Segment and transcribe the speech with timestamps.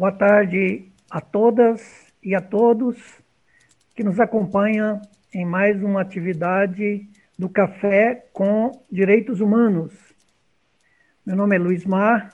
[0.00, 2.96] Boa tarde a todas e a todos
[3.94, 4.98] que nos acompanham
[5.30, 7.06] em mais uma atividade
[7.38, 9.92] do Café com Direitos Humanos.
[11.26, 12.32] Meu nome é Luiz Mar,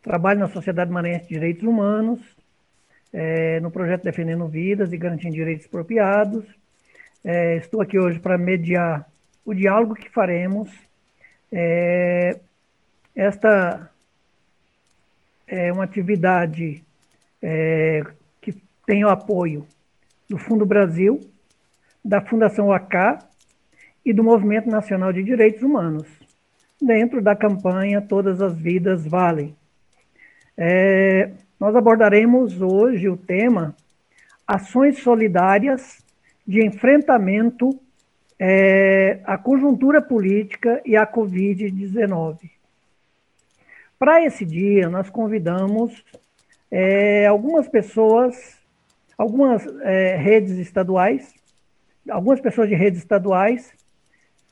[0.00, 2.20] trabalho na Sociedade Maranhense de Direitos Humanos,
[3.12, 6.46] é, no projeto Defendendo Vidas e Garantindo Direitos Expropriados.
[7.22, 9.06] É, estou aqui hoje para mediar
[9.44, 10.70] o diálogo que faremos.
[11.52, 12.40] É,
[13.14, 13.90] esta
[15.46, 16.82] é uma atividade
[17.46, 18.02] é,
[18.40, 18.54] que
[18.86, 19.66] tem o apoio
[20.28, 21.20] do Fundo Brasil,
[22.02, 23.18] da Fundação AK
[24.02, 26.08] e do Movimento Nacional de Direitos Humanos,
[26.80, 29.54] dentro da campanha Todas as Vidas Valem.
[30.56, 33.74] É, nós abordaremos hoje o tema
[34.46, 36.02] Ações Solidárias
[36.46, 37.78] de Enfrentamento
[38.38, 42.50] é, à Conjuntura Política e à Covid-19.
[43.98, 46.04] Para esse dia, nós convidamos
[46.76, 48.58] é, algumas pessoas,
[49.16, 51.32] algumas é, redes estaduais,
[52.10, 53.72] algumas pessoas de redes estaduais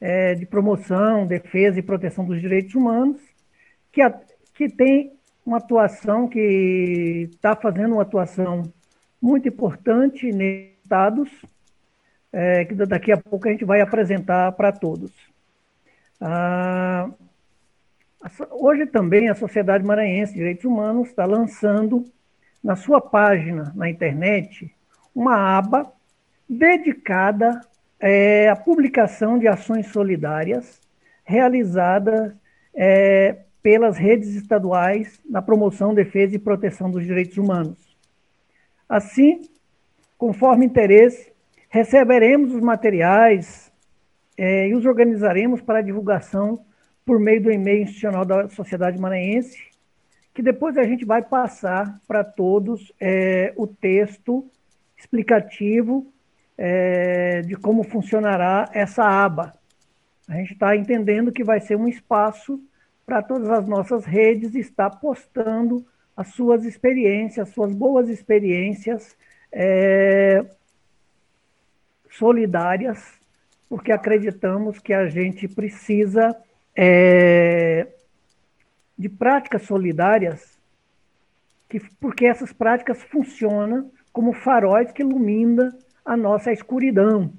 [0.00, 3.20] é, de promoção, defesa e proteção dos direitos humanos,
[3.90, 4.16] que, a,
[4.54, 8.72] que tem uma atuação, que está fazendo uma atuação
[9.20, 11.28] muito importante nesses estados,
[12.32, 15.10] é, que daqui a pouco a gente vai apresentar para todos.
[16.20, 17.10] Ah,
[18.50, 22.04] Hoje também a Sociedade Maranhense de Direitos Humanos está lançando
[22.62, 24.72] na sua página na internet
[25.12, 25.92] uma aba
[26.48, 27.60] dedicada
[27.98, 30.80] é, à publicação de ações solidárias
[31.24, 32.32] realizadas
[32.74, 37.96] é, pelas redes estaduais na promoção, defesa e proteção dos direitos humanos.
[38.88, 39.48] Assim,
[40.16, 41.32] conforme interesse,
[41.68, 43.72] receberemos os materiais
[44.36, 46.64] é, e os organizaremos para divulgação
[47.04, 49.58] por meio do e-mail institucional da Sociedade Maranhense,
[50.34, 54.48] que depois a gente vai passar para todos é, o texto
[54.96, 56.06] explicativo
[56.56, 59.52] é, de como funcionará essa aba.
[60.28, 62.60] A gente está entendendo que vai ser um espaço
[63.04, 65.84] para todas as nossas redes estar postando
[66.16, 69.16] as suas experiências, as suas boas experiências
[69.50, 70.44] é,
[72.10, 73.02] solidárias,
[73.68, 76.36] porque acreditamos que a gente precisa
[76.76, 77.86] é,
[78.96, 80.58] de práticas solidárias,
[81.68, 85.72] que, porque essas práticas funcionam como faróis que iluminam
[86.04, 87.32] a nossa escuridão.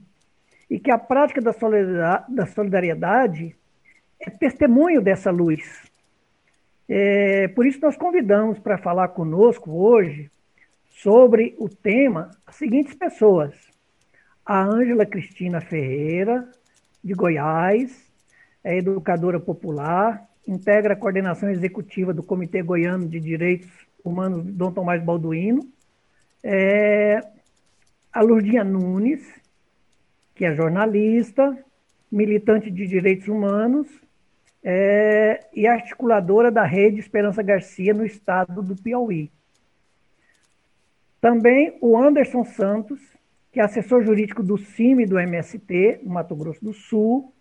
[0.69, 3.55] E que a prática da solidariedade, da solidariedade
[4.19, 5.61] é testemunho dessa luz.
[6.89, 10.31] É, por isso, nós convidamos para falar conosco hoje
[10.89, 13.53] sobre o tema as seguintes pessoas:
[14.45, 16.49] a Ângela Cristina Ferreira,
[17.03, 18.12] de Goiás,
[18.63, 23.69] é educadora popular, integra a coordenação executiva do Comitê Goiano de Direitos
[24.03, 25.61] Humanos Dom Tomás Balduino,
[26.43, 27.21] é,
[28.11, 29.23] a Lurdinha Nunes,
[30.35, 31.57] que é jornalista,
[32.11, 33.87] militante de direitos humanos
[34.63, 39.31] é, e articuladora da rede Esperança Garcia no estado do Piauí.
[41.19, 42.99] Também o Anderson Santos,
[43.51, 47.33] que é assessor jurídico do CIMI do MST, no Mato Grosso do Sul,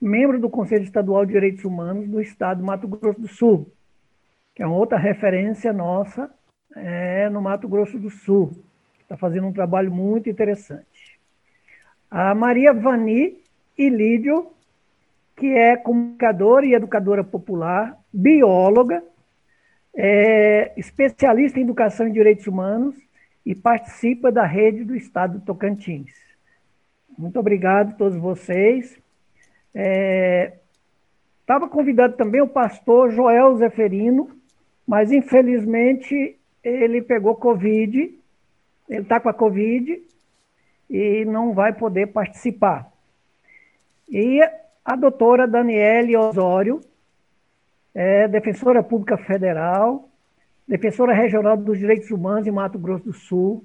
[0.00, 3.70] membro do Conselho Estadual de Direitos Humanos do Estado do Mato Grosso do Sul,
[4.54, 6.30] que é uma outra referência nossa
[6.74, 8.52] é, no Mato Grosso do Sul.
[9.00, 11.20] Está fazendo um trabalho muito interessante.
[12.10, 13.38] A Maria Vani
[13.76, 14.50] Ilídio,
[15.36, 19.02] que é comunicadora e educadora popular, bióloga,
[19.94, 22.96] é especialista em educação e direitos humanos
[23.44, 26.12] e participa da rede do Estado do Tocantins.
[27.18, 28.99] Muito obrigado a todos vocês
[29.74, 34.30] Estava é, convidado também o pastor Joel Zeferino,
[34.86, 38.18] mas infelizmente ele pegou Covid,
[38.88, 40.02] ele está com a Covid
[40.88, 42.90] e não vai poder participar.
[44.08, 44.40] E
[44.84, 46.80] a doutora Daniele Osório,
[47.94, 50.08] é defensora pública federal,
[50.66, 53.64] defensora regional dos direitos humanos em Mato Grosso do Sul,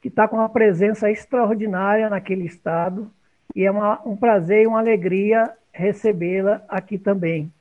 [0.00, 3.10] que está com uma presença extraordinária naquele estado,
[3.54, 7.52] e é uma, um prazer e uma alegria recebê-la aqui também.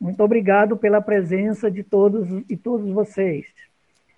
[0.00, 3.46] Muito obrigado pela presença de todos e todos vocês.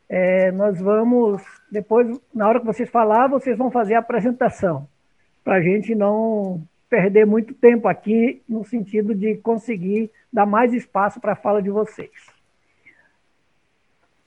[0.08, 4.88] É, nós vamos, depois, na hora que vocês falar, vocês vão fazer a apresentação,
[5.42, 11.20] para a gente não perder muito tempo aqui, no sentido de conseguir dar mais espaço
[11.20, 12.12] para a fala de vocês.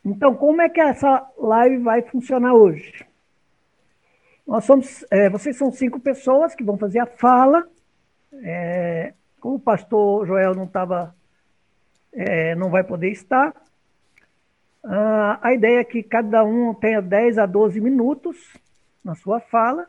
[0.04, 3.06] Então, como é que essa live vai funcionar hoje?
[4.48, 7.68] Nós somos, é, vocês são cinco pessoas que vão fazer a fala.
[8.44, 11.16] É, como o pastor Joel não estava,
[12.14, 13.54] é, não vai poder estar,
[14.88, 18.38] Uh, a ideia é que cada um tenha 10 a 12 minutos
[19.04, 19.86] na sua fala.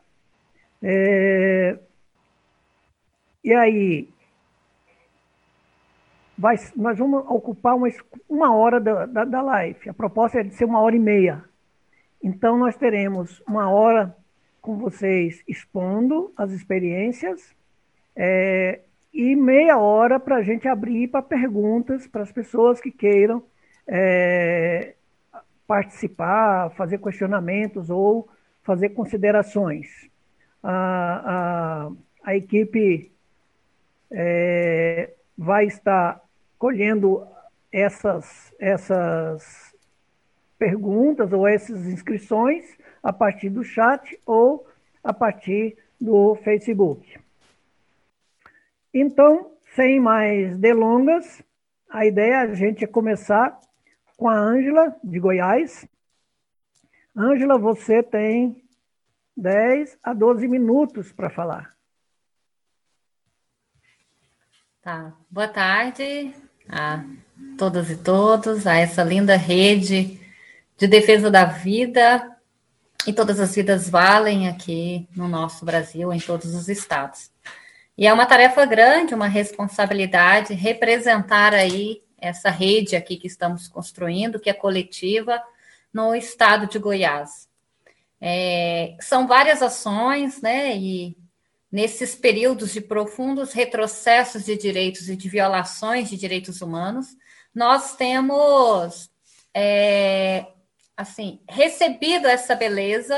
[0.83, 1.79] É,
[3.45, 4.09] e aí,
[6.37, 7.89] vai, nós vamos ocupar uma,
[8.29, 9.89] uma hora da, da, da live.
[9.89, 11.45] A proposta é de ser uma hora e meia.
[12.21, 14.17] Então, nós teremos uma hora
[14.69, 17.57] com vocês expondo as experiências
[18.15, 18.81] é,
[19.15, 23.43] e meia hora para a gente abrir para perguntas para as pessoas que queiram
[23.87, 24.93] é,
[25.67, 28.29] participar, fazer questionamentos ou
[28.63, 29.89] fazer considerações.
[30.63, 31.91] A, a,
[32.23, 33.11] a equipe
[34.11, 36.21] é, vai estar
[36.59, 37.27] colhendo
[37.73, 39.75] essas, essas
[40.59, 42.67] perguntas ou essas inscrições
[43.03, 44.67] a partir do chat ou
[45.03, 47.19] a partir do Facebook.
[48.93, 51.43] Então, sem mais delongas,
[51.89, 53.59] a ideia é a gente começar
[54.17, 55.87] com a Ângela, de Goiás.
[57.17, 58.63] Ângela, você tem
[59.37, 61.77] 10 a 12 minutos para falar.
[64.83, 65.13] Tá.
[65.31, 66.35] Boa tarde
[66.69, 67.05] a
[67.57, 70.21] todas e todos, a essa linda rede
[70.77, 72.28] de defesa da vida.
[73.07, 77.31] E todas as vidas valem aqui no nosso Brasil, em todos os estados.
[77.97, 84.41] E é uma tarefa grande, uma responsabilidade representar aí essa rede aqui que estamos construindo,
[84.41, 85.43] que é coletiva,
[85.93, 87.49] no estado de Goiás.
[88.21, 90.77] É, são várias ações, né?
[90.77, 91.17] E
[91.71, 97.17] nesses períodos de profundos retrocessos de direitos e de violações de direitos humanos,
[97.55, 99.11] nós temos
[99.55, 100.47] é,
[100.99, 103.17] assim recebido essa beleza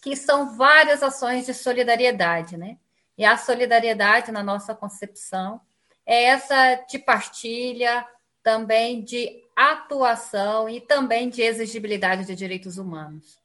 [0.00, 2.78] que são várias ações de solidariedade, né?
[3.18, 5.60] E a solidariedade na nossa concepção
[6.06, 8.06] é essa de partilha,
[8.42, 13.38] também de atuação e também de exigibilidade de direitos humanos,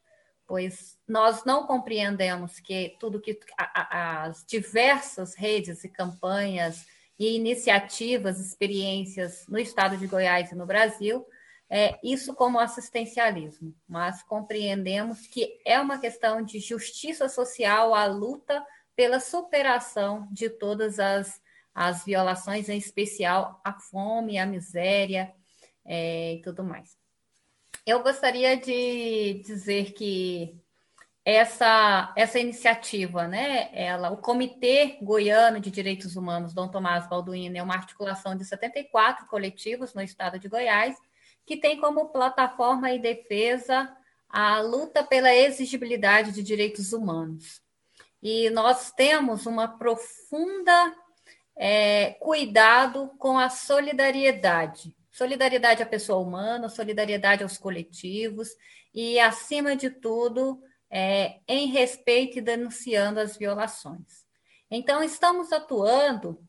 [0.48, 6.86] pois nós não compreendemos que tudo que as diversas redes e campanhas
[7.20, 11.26] e iniciativas, experiências no estado de Goiás e no Brasil,
[11.76, 18.64] é isso como assistencialismo, mas compreendemos que é uma questão de justiça social, a luta
[18.96, 21.42] pela superação de todas as
[21.74, 25.34] as violações, em especial a fome, a miséria
[25.84, 26.96] é, e tudo mais.
[27.86, 30.56] Eu gostaria de dizer que
[31.26, 37.64] essa, essa iniciativa, né, ela, o Comitê Goiano de Direitos Humanos, Dom Tomás Balduino, é
[37.64, 40.96] uma articulação de 74 coletivos no estado de Goiás,
[41.46, 43.96] que tem como plataforma e defesa
[44.30, 47.62] a luta pela exigibilidade de direitos humanos.
[48.22, 50.96] E nós temos uma profunda
[51.56, 54.96] é, cuidado com a solidariedade.
[55.12, 58.50] Solidariedade à pessoa humana, solidariedade aos coletivos
[58.94, 60.60] e, acima de tudo,
[60.90, 64.26] é, em respeito e denunciando as violações.
[64.72, 66.40] Então, estamos atuando,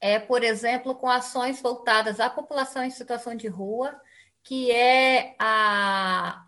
[0.00, 3.98] é, por exemplo, com ações voltadas à população em situação de rua,
[4.42, 6.46] que é a,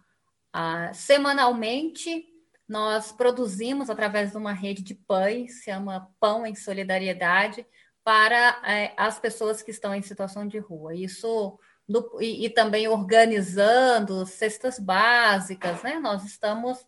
[0.53, 2.27] a semanalmente
[2.69, 7.67] nós produzimos através de uma rede de pães, se chama Pão em Solidariedade,
[8.05, 10.95] para é, as pessoas que estão em situação de rua.
[10.95, 15.99] Isso do, e, e, também organizando cestas básicas, né?
[15.99, 16.87] Nós estamos,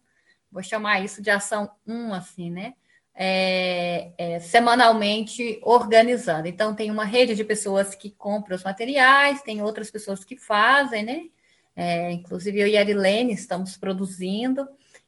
[0.53, 2.75] vou chamar isso de ação 1, assim, né?
[3.15, 6.49] É, é, semanalmente organizando.
[6.49, 11.05] Então, tem uma rede de pessoas que compram os materiais, tem outras pessoas que fazem,
[11.05, 11.23] né?
[11.77, 14.67] É, inclusive eu e a Arilene estamos produzindo.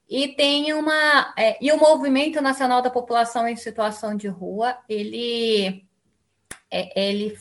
[0.09, 1.33] E tem uma.
[1.39, 5.87] É, e o Movimento Nacional da População em Situação de Rua, ele,
[6.71, 7.39] é, ele,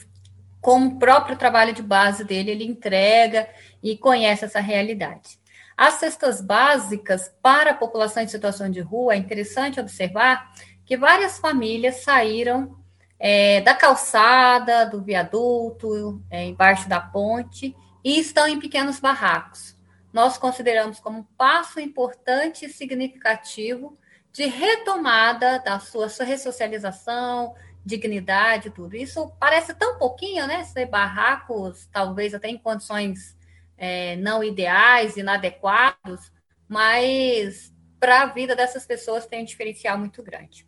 [0.62, 3.50] com o próprio trabalho de base dele, ele entrega
[3.84, 5.41] e conhece essa realidade.
[5.82, 10.52] As cestas básicas para a população em situação de rua, é interessante observar
[10.86, 12.78] que várias famílias saíram
[13.18, 19.76] é, da calçada, do viaduto, é, embaixo da ponte, e estão em pequenos barracos
[20.14, 23.98] nós consideramos como um passo importante e significativo
[24.32, 28.96] de retomada da sua, sua ressocialização, dignidade, tudo.
[28.96, 30.64] Isso parece tão pouquinho, né?
[30.64, 33.36] Ser barracos, talvez até em condições
[33.82, 36.32] é, não ideais, inadequados,
[36.70, 40.68] mas para a vida dessas pessoas tem um diferencial muito grande.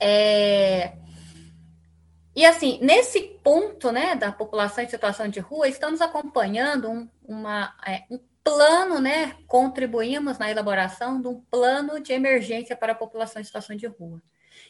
[0.00, 0.94] É...
[2.34, 7.74] E assim, nesse ponto né, da população em situação de rua, estamos acompanhando um, uma,
[7.86, 9.36] é, um plano, né?
[9.46, 14.22] Contribuímos na elaboração de um plano de emergência para a população em situação de rua.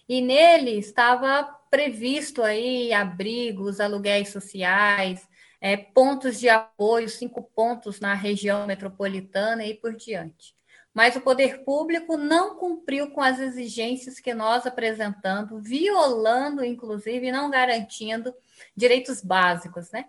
[0.08, 5.28] E nele estava previsto aí abrigos, aluguéis sociais,
[5.66, 10.54] é, pontos de apoio, cinco pontos na região metropolitana e por diante.
[10.94, 17.50] Mas o poder público não cumpriu com as exigências que nós apresentamos, violando, inclusive, não
[17.50, 18.32] garantindo
[18.76, 20.04] direitos básicos, né?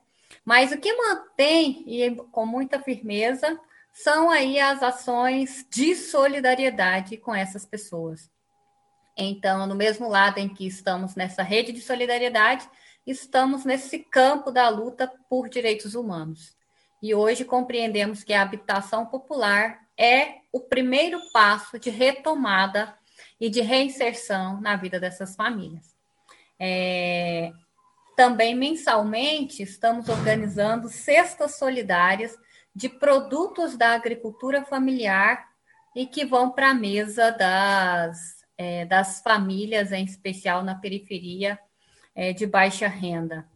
[0.46, 3.60] Mas o que mantém, e com muita firmeza,
[3.92, 8.30] são aí as ações de solidariedade com essas pessoas.
[9.18, 12.70] Então, no mesmo lado em que estamos nessa rede de solidariedade,
[13.08, 16.56] estamos nesse campo da luta por direitos humanos.
[17.02, 22.98] E hoje compreendemos que a habitação popular é o primeiro passo de retomada
[23.40, 25.96] e de reinserção na vida dessas famílias.
[26.60, 27.52] É,
[28.16, 32.36] também mensalmente estamos organizando cestas solidárias
[32.76, 35.48] de produtos da agricultura familiar
[35.96, 41.60] e que vão para a mesa das, é, das famílias, em especial na periferia
[42.18, 43.48] é, de baixa renda.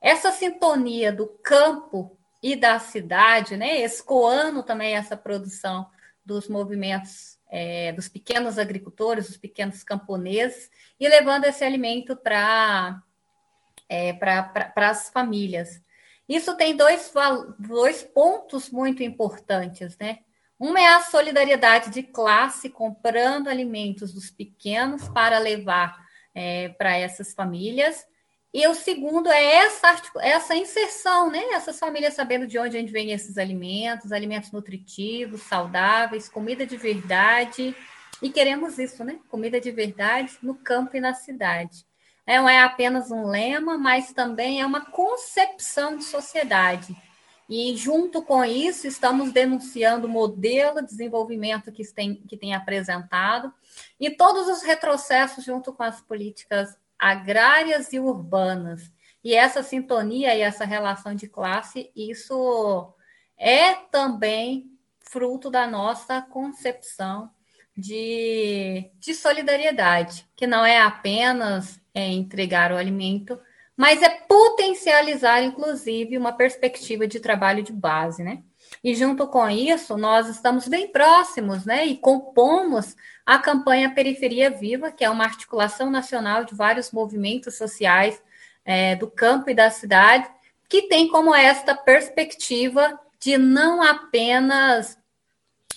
[0.00, 5.90] Essa sintonia do campo e da cidade, né, escoando também essa produção
[6.24, 13.02] dos movimentos é, dos pequenos agricultores, dos pequenos camponeses, e levando esse alimento para
[13.88, 15.82] é, para as famílias.
[16.28, 17.12] Isso tem dois,
[17.58, 20.20] dois pontos muito importantes, né?
[20.58, 26.03] Uma é a solidariedade de classe, comprando alimentos dos pequenos para levar
[26.34, 28.04] é, para essas famílias.
[28.52, 31.42] E o segundo é essa, essa inserção, né?
[31.52, 36.76] Essas famílias sabendo de onde a gente vem esses alimentos, alimentos nutritivos, saudáveis, comida de
[36.76, 37.74] verdade.
[38.22, 39.18] E queremos isso, né?
[39.28, 41.84] Comida de verdade no campo e na cidade.
[42.26, 46.96] Não é apenas um lema, mas também é uma concepção de sociedade.
[47.48, 53.52] E, junto com isso, estamos denunciando o modelo de desenvolvimento que tem, que tem apresentado
[54.00, 58.90] e todos os retrocessos junto com as políticas agrárias e urbanas.
[59.22, 62.94] E essa sintonia e essa relação de classe, isso
[63.36, 64.70] é também
[65.00, 67.30] fruto da nossa concepção
[67.76, 73.38] de, de solidariedade, que não é apenas é, entregar o alimento,
[73.76, 78.42] mas é potencializar, inclusive, uma perspectiva de trabalho de base, né?
[78.82, 81.84] E junto com isso, nós estamos bem próximos, né?
[81.84, 88.22] E compomos a campanha Periferia Viva, que é uma articulação nacional de vários movimentos sociais
[88.64, 90.28] é, do campo e da cidade,
[90.68, 94.98] que tem como esta perspectiva de não apenas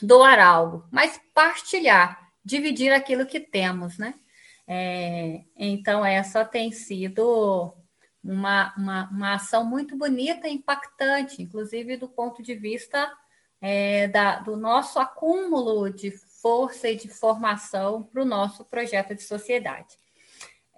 [0.01, 4.13] doar algo, mas partilhar, dividir aquilo que temos, né?
[4.67, 7.73] É, então, essa tem sido
[8.23, 13.11] uma, uma, uma, ação muito bonita e impactante, inclusive do ponto de vista
[13.61, 19.23] é, da, do nosso acúmulo de força e de formação para o nosso projeto de
[19.23, 19.97] sociedade.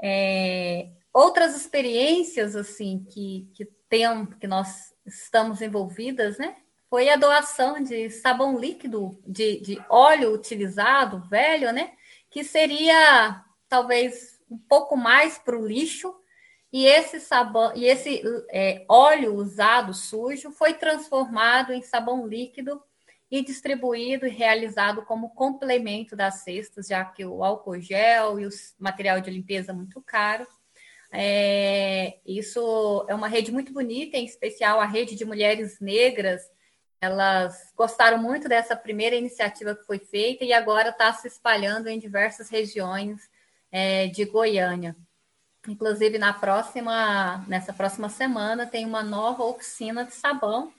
[0.01, 6.55] É, outras experiências assim que, que tem, que nós estamos envolvidas, né?
[6.89, 11.91] Foi a doação de sabão líquido, de, de óleo utilizado, velho, né?
[12.31, 16.15] Que seria talvez um pouco mais para o lixo,
[16.71, 18.21] e esse sabão e esse
[18.51, 22.81] é, óleo usado sujo foi transformado em sabão líquido
[23.31, 28.49] e distribuído e realizado como complemento das cestas, já que o álcool gel e o
[28.79, 30.47] material de limpeza é muito caro.
[31.11, 36.41] É, isso é uma rede muito bonita, em especial a rede de mulheres negras.
[37.01, 41.99] Elas gostaram muito dessa primeira iniciativa que foi feita e agora está se espalhando em
[41.99, 43.29] diversas regiões
[43.71, 44.95] é, de Goiânia.
[45.69, 50.73] Inclusive, na próxima, nessa próxima semana, tem uma nova oficina de sabão,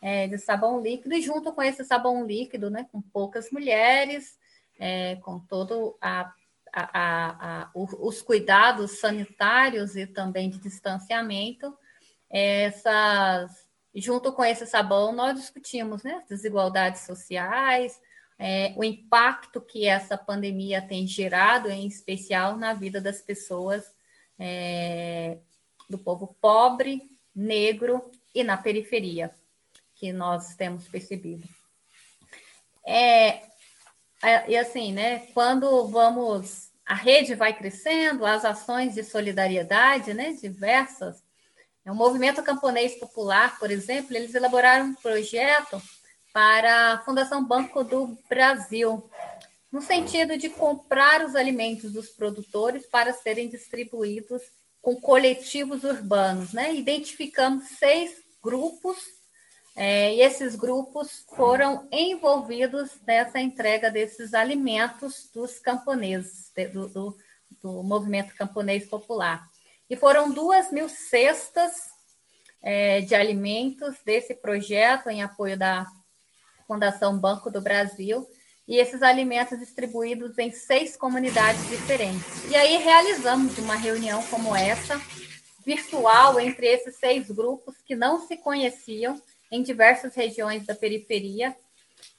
[0.00, 4.38] é, de sabão líquido, e junto com esse sabão líquido, né, com poucas mulheres,
[4.78, 6.32] é, com todo a,
[6.72, 11.76] a, a, os cuidados sanitários e também de distanciamento,
[12.30, 18.00] essas, junto com esse sabão, nós discutimos né, desigualdades sociais,
[18.38, 23.92] é, o impacto que essa pandemia tem gerado, em especial na vida das pessoas
[24.40, 25.36] é,
[25.88, 27.02] do povo pobre,
[27.36, 29.30] negro e na periferia,
[29.94, 31.46] que nós temos percebido.
[32.84, 33.42] É,
[34.22, 40.32] é, e assim, né, quando vamos, a rede vai crescendo, as ações de solidariedade, né,
[40.32, 41.22] diversas,
[41.84, 45.82] o movimento camponês popular, por exemplo, eles elaboraram um projeto
[46.32, 49.10] para a Fundação Banco do Brasil,
[49.72, 54.42] no sentido de comprar os alimentos dos produtores para serem distribuídos
[54.82, 56.52] com coletivos urbanos.
[56.52, 56.74] Né?
[56.74, 58.96] Identificamos seis grupos
[59.76, 67.18] é, e esses grupos foram envolvidos nessa entrega desses alimentos dos camponeses, do, do,
[67.62, 69.48] do movimento camponês popular.
[69.88, 71.90] E foram duas mil cestas
[72.62, 75.86] é, de alimentos desse projeto em apoio da
[76.66, 78.26] Fundação Banco do Brasil
[78.70, 82.48] e esses alimentos distribuídos em seis comunidades diferentes.
[82.48, 84.96] E aí realizamos uma reunião como essa,
[85.66, 91.54] virtual, entre esses seis grupos que não se conheciam em diversas regiões da periferia,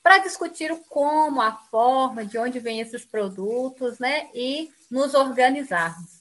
[0.04, 6.20] para discutir o como, a forma, de onde vêm esses produtos, né, e nos organizarmos.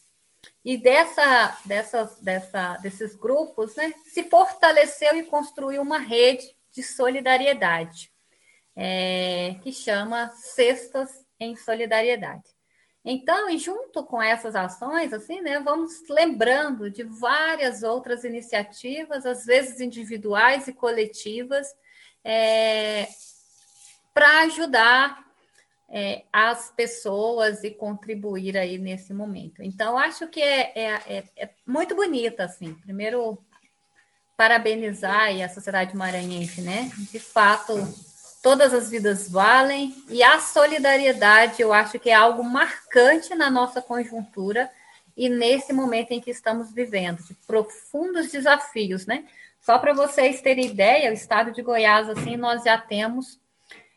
[0.65, 8.10] E dessa, dessas, dessa, desses grupos, né, se fortaleceu e construiu uma rede de solidariedade
[8.83, 12.49] é, que chama Cestas em Solidariedade.
[13.05, 19.45] Então, e junto com essas ações, assim, né, vamos lembrando de várias outras iniciativas, às
[19.45, 21.67] vezes individuais e coletivas,
[22.25, 23.07] é,
[24.15, 25.27] para ajudar
[25.91, 29.63] é, as pessoas e contribuir aí nesse momento.
[29.63, 32.73] Então, acho que é, é, é, é muito bonita, assim.
[32.75, 33.39] Primeiro,
[34.39, 36.91] parabenizar a sociedade maranhense, né?
[37.11, 37.75] De fato,
[38.43, 43.83] todas as vidas valem, e a solidariedade eu acho que é algo marcante na nossa
[43.83, 44.71] conjuntura
[45.17, 49.25] e nesse momento em que estamos vivendo, de profundos desafios, né?
[49.61, 53.39] Só para vocês terem ideia, o estado de Goiás, assim, nós já temos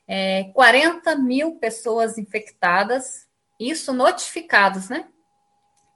[0.06, 5.08] é, 40 mil pessoas infectadas, isso notificados, né?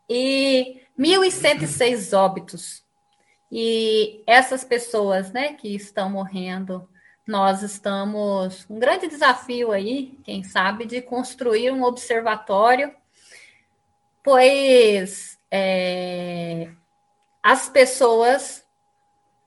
[0.09, 2.83] E 1.106 óbitos.
[3.51, 6.87] E essas pessoas, né, que estão morrendo
[7.27, 12.95] nós estamos um grande desafio aí, quem sabe, de construir um observatório,
[14.23, 16.69] pois é,
[17.43, 18.63] as pessoas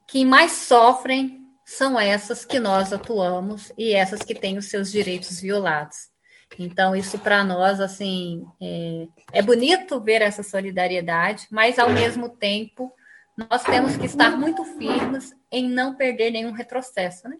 [0.06, 5.40] que mais sofrem são essas que nós atuamos e essas que têm os seus direitos
[5.40, 6.10] violados.
[6.58, 12.92] Então, isso para nós, assim, é, é bonito ver essa solidariedade, mas ao mesmo tempo
[13.36, 17.36] nós temos que estar muito firmes em não perder nenhum retrocesso, né?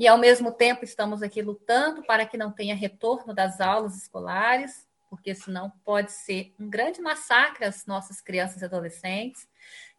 [0.00, 4.88] E, ao mesmo tempo, estamos aqui lutando para que não tenha retorno das aulas escolares,
[5.10, 9.46] porque senão pode ser um grande massacre às nossas crianças e adolescentes.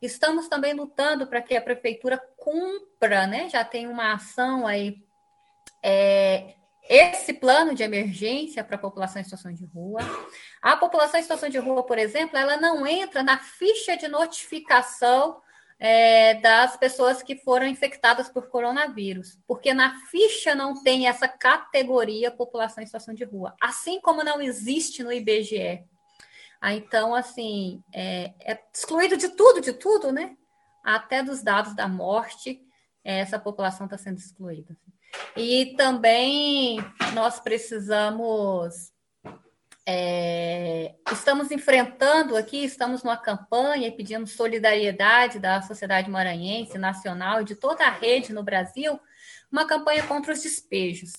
[0.01, 3.47] Estamos também lutando para que a prefeitura cumpra, né?
[3.47, 5.05] Já tem uma ação aí,
[5.83, 6.55] é,
[6.89, 9.99] esse plano de emergência para a população em situação de rua.
[10.63, 15.43] A população em situação de rua, por exemplo, ela não entra na ficha de notificação
[15.83, 22.29] é, das pessoas que foram infectadas por coronavírus, porque na ficha não tem essa categoria
[22.29, 25.83] população em situação de rua, assim como não existe no IBGE.
[26.61, 30.37] Ah, então, assim, é, é, excluído de tudo, de tudo, né?
[30.83, 32.61] Até dos dados da morte,
[33.03, 34.77] essa população está sendo excluída.
[35.35, 36.77] E também
[37.15, 38.90] nós precisamos
[39.85, 47.45] é, estamos enfrentando aqui, estamos numa campanha e pedindo solidariedade da sociedade maranhense, nacional e
[47.45, 48.99] de toda a rede no Brasil,
[49.51, 51.11] uma campanha contra os despejos.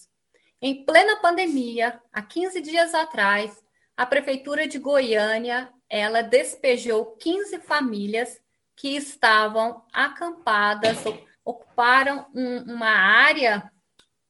[0.60, 3.62] Em plena pandemia, há 15 dias atrás,
[3.96, 8.40] a prefeitura de Goiânia, ela despejou 15 famílias
[8.76, 10.98] que estavam acampadas,
[11.44, 13.70] ocuparam um, uma área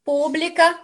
[0.05, 0.79] pública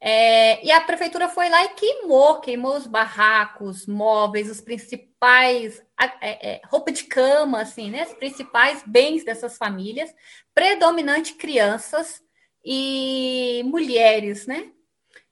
[0.00, 5.82] é, e a prefeitura foi lá e queimou, queimou os barracos, móveis, os principais,
[6.20, 8.04] é, é, roupa de cama, assim, né?
[8.04, 10.14] Os principais bens dessas famílias,
[10.54, 12.22] predominante crianças
[12.64, 14.70] e mulheres, né?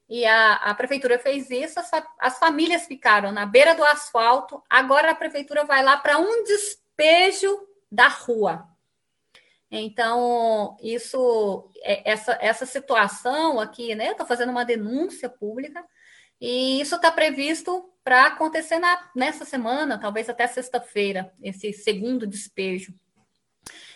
[0.09, 5.13] E a, a prefeitura fez isso, as, as famílias ficaram na beira do asfalto, agora
[5.13, 8.67] a prefeitura vai lá para um despejo da rua.
[9.71, 14.11] Então, isso, é, essa, essa situação aqui, né?
[14.11, 15.85] Estou fazendo uma denúncia pública
[16.41, 22.95] e isso está previsto para acontecer na, nessa semana, talvez até sexta-feira, esse segundo despejo.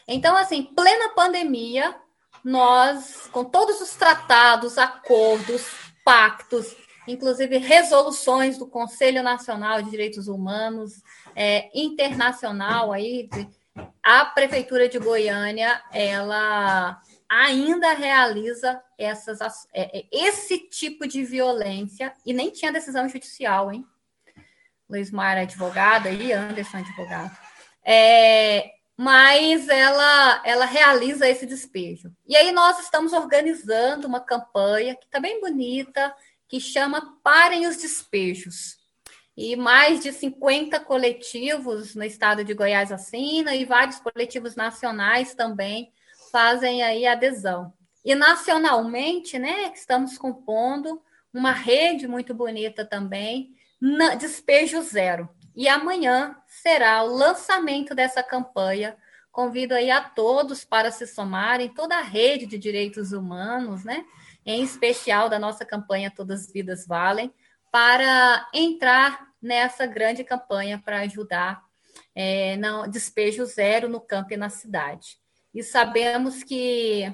[0.09, 1.95] Então, assim, plena pandemia,
[2.45, 5.65] nós, com todos os tratados, acordos,
[6.05, 6.75] pactos,
[7.07, 11.03] inclusive resoluções do Conselho Nacional de Direitos Humanos,
[11.37, 13.49] é, internacional aí, de,
[14.03, 19.41] a prefeitura de Goiânia ela ainda realiza essas,
[19.73, 23.87] é, é, esse tipo de violência e nem tinha decisão judicial, hein?
[24.89, 27.39] Luiz Mar é advogado e Anderson é advogado.
[27.85, 32.13] É, mas ela, ela realiza esse despejo.
[32.27, 36.15] E aí nós estamos organizando uma campanha que está bem bonita,
[36.49, 38.80] que chama Parem os Despejos
[39.43, 45.91] e mais de 50 coletivos no estado de Goiás assinam e vários coletivos nacionais também
[46.31, 47.73] fazem aí adesão.
[48.05, 51.01] E nacionalmente, né, estamos compondo
[51.33, 53.55] uma rede muito bonita também,
[54.19, 55.27] Despejo Zero.
[55.57, 58.95] E amanhã será o lançamento dessa campanha
[59.33, 64.05] Convido aí a todos para se somarem, toda a rede de direitos humanos, né?
[64.45, 67.33] Em especial da nossa campanha Todas as Vidas Valem,
[67.71, 71.63] para entrar nessa grande campanha para ajudar
[72.15, 75.19] é, no despejo zero no campo e na cidade.
[75.55, 77.13] E sabemos que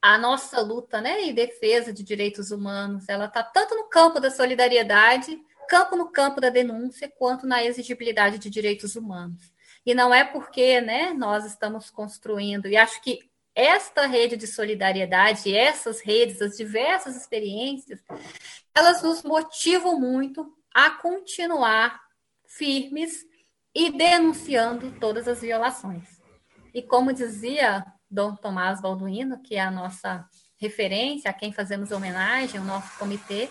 [0.00, 4.30] a nossa luta né, em defesa de direitos humanos, ela está tanto no campo da
[4.30, 9.52] solidariedade, campo no campo da denúncia, quanto na exigibilidade de direitos humanos.
[9.84, 13.18] E não é porque né, nós estamos construindo, e acho que
[13.54, 18.00] esta rede de solidariedade, essas redes, as diversas experiências,
[18.74, 21.98] elas nos motivam muito a continuar
[22.44, 23.24] firmes
[23.74, 26.20] e denunciando todas as violações.
[26.74, 32.60] E como dizia Dom Tomás Balduino, que é a nossa referência, a quem fazemos homenagem,
[32.60, 33.48] o nosso comitê,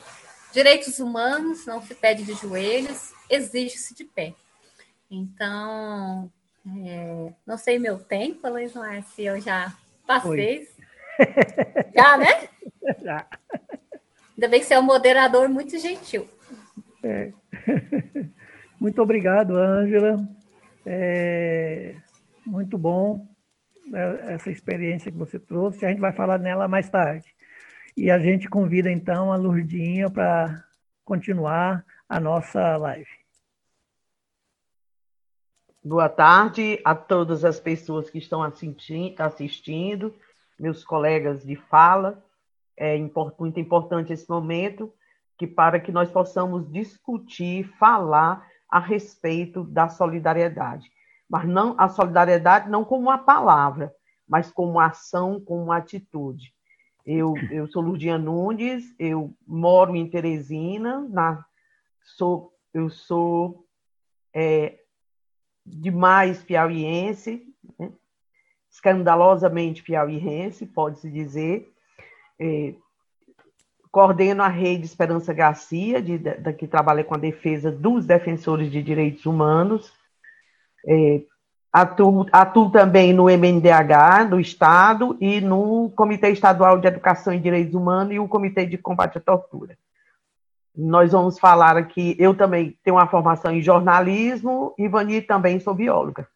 [0.54, 4.36] direitos humanos não se pede de joelhos, exige-se de pé.
[5.10, 6.32] Então,
[6.86, 10.70] é, não sei meu tempo, Luiz Mar, se eu já passei.
[11.96, 12.50] Já, né?
[13.02, 13.28] Já.
[14.36, 16.30] Ainda bem que você é um moderador muito gentil.
[17.06, 17.32] É.
[18.82, 20.28] Muito obrigado, Ângela.
[20.84, 21.96] É
[22.46, 23.28] muito bom
[23.88, 25.86] né, essa experiência que você trouxe.
[25.86, 27.28] A gente vai falar nela mais tarde.
[27.96, 30.64] E a gente convida então a Lurdinha para
[31.04, 33.10] continuar a nossa live.
[35.84, 40.14] Boa tarde a todas as pessoas que estão assistindo,
[40.60, 42.24] meus colegas de fala.
[42.76, 42.98] É
[43.40, 44.92] muito importante esse momento
[45.38, 50.90] que para que nós possamos discutir, falar a respeito da solidariedade.
[51.30, 53.94] Mas não a solidariedade não como uma palavra,
[54.28, 56.54] mas como ação, como atitude.
[57.06, 61.46] Eu, eu sou Lurdinha Nunes, eu moro em Teresina, na,
[62.18, 63.66] sou, eu sou
[64.34, 64.80] é,
[65.66, 67.46] demais piauiense,
[67.78, 67.92] né?
[68.70, 71.72] escandalosamente piauiense, pode-se dizer.
[72.40, 72.76] É,
[73.96, 78.84] coordeno a rede Esperança Garcia, de, de, que trabalha com a defesa dos defensores de
[78.84, 79.94] direitos humanos.
[80.86, 81.22] É,
[81.72, 87.74] atuo, atuo também no MNDH, do Estado, e no Comitê Estadual de Educação e Direitos
[87.74, 89.78] Humanos e o Comitê de Combate à Tortura.
[90.76, 95.74] Nós vamos falar aqui, eu também tenho uma formação em jornalismo, e Vani também sou
[95.74, 96.28] bióloga.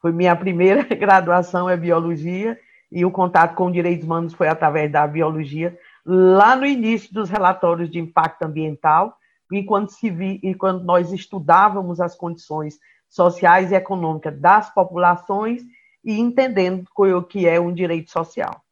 [0.00, 2.56] Foi minha primeira graduação é biologia,
[2.92, 7.90] e o contato com direitos humanos foi através da biologia, lá no início dos relatórios
[7.90, 9.16] de impacto ambiental,
[9.52, 15.62] e quando, se vi, e quando nós estudávamos as condições sociais e econômicas das populações
[16.04, 18.62] e entendendo o que é um direito social.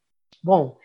[0.43, 0.77] Bom,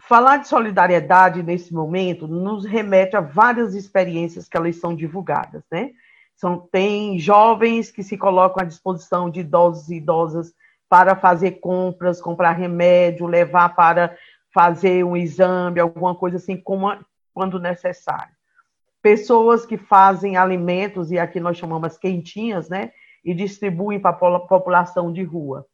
[0.00, 5.90] falar de solidariedade nesse momento nos remete a várias experiências que elas são divulgadas, né?
[6.34, 10.52] São, tem jovens que se colocam à disposição de idosos e idosas
[10.88, 14.16] para fazer compras, comprar remédio, levar para
[14.52, 16.94] fazer um exame, alguma coisa assim, como,
[17.34, 18.32] quando necessário.
[19.00, 22.92] Pessoas que fazem alimentos, e aqui nós chamamos quentinhas, né?
[23.24, 25.66] E distribuem para a população de rua.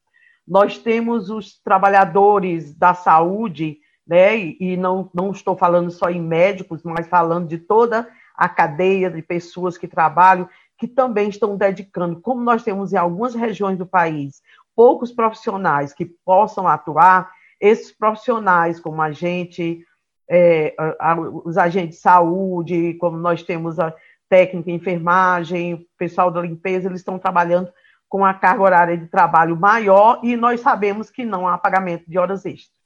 [0.46, 4.38] Nós temos os trabalhadores da saúde, né?
[4.38, 9.20] E não, não estou falando só em médicos, mas falando de toda a cadeia de
[9.20, 14.40] pessoas que trabalham, que também estão dedicando, como nós temos em algumas regiões do país,
[14.76, 19.84] poucos profissionais que possam atuar, esses profissionais, como a gente,
[20.28, 23.94] é, a, a, os agentes de saúde, como nós temos a
[24.28, 27.72] técnica, enfermagem, o pessoal da limpeza, eles estão trabalhando
[28.08, 32.18] com a carga horária de trabalho maior e nós sabemos que não há pagamento de
[32.18, 32.76] horas extras.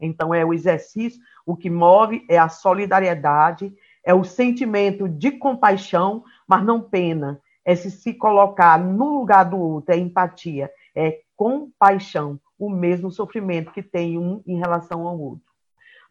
[0.00, 3.72] Então, é o exercício, o que move é a solidariedade,
[4.04, 9.58] é o sentimento de compaixão, mas não pena, é se se colocar no lugar do
[9.58, 15.50] outro, é empatia, é compaixão, o mesmo sofrimento que tem um em relação ao outro.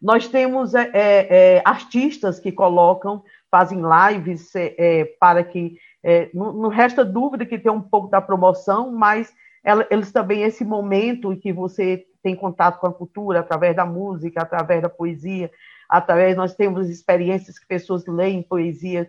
[0.02, 5.76] Nós temos é, é, é artistas que colocam, fazem lives é, é para que.
[6.02, 9.32] É, não, não, resta dúvida que tem um pouco da promoção, mas
[9.62, 13.86] ela, eles também, esse momento em que você tem contato com a cultura, através da
[13.86, 15.50] música, através da poesia,
[15.88, 16.36] através.
[16.36, 19.08] Nós temos experiências que pessoas leem poesia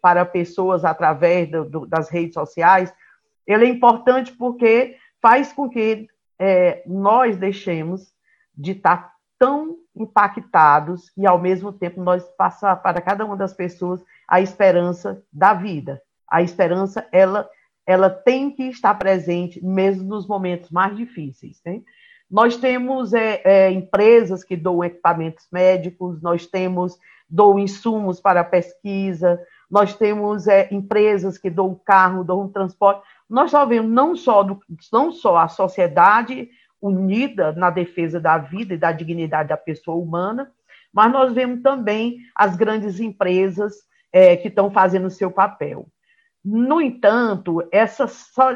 [0.00, 2.92] para pessoas através do, do, das redes sociais.
[3.46, 6.08] Ele é importante porque faz com que
[6.40, 8.12] é, nós deixemos
[8.56, 14.02] de estar tão impactados e, ao mesmo tempo, nós passar para cada uma das pessoas
[14.26, 16.00] a esperança da vida.
[16.26, 17.48] A esperança, ela,
[17.86, 21.60] ela tem que estar presente mesmo nos momentos mais difíceis.
[21.64, 21.82] Né?
[22.30, 26.98] Nós temos é, é, empresas que doam equipamentos médicos, nós temos
[27.28, 33.02] doam insumos para pesquisa, nós temos é, empresas que dão carro, dão transporte.
[33.28, 34.60] Nós só vemos não só, do,
[34.92, 36.50] não só a sociedade
[36.82, 40.50] unida na defesa da vida e da dignidade da pessoa humana,
[40.92, 43.74] mas nós vemos também as grandes empresas
[44.12, 45.86] é, que estão fazendo o seu papel.
[46.44, 48.10] No entanto, essa,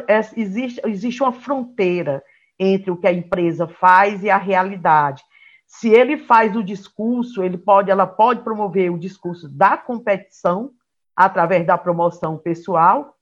[0.08, 2.24] essa, existe, existe uma fronteira
[2.58, 5.22] entre o que a empresa faz e a realidade.
[5.66, 10.72] Se ele faz o discurso, ele pode, ela pode promover o discurso da competição
[11.16, 13.14] através da promoção pessoal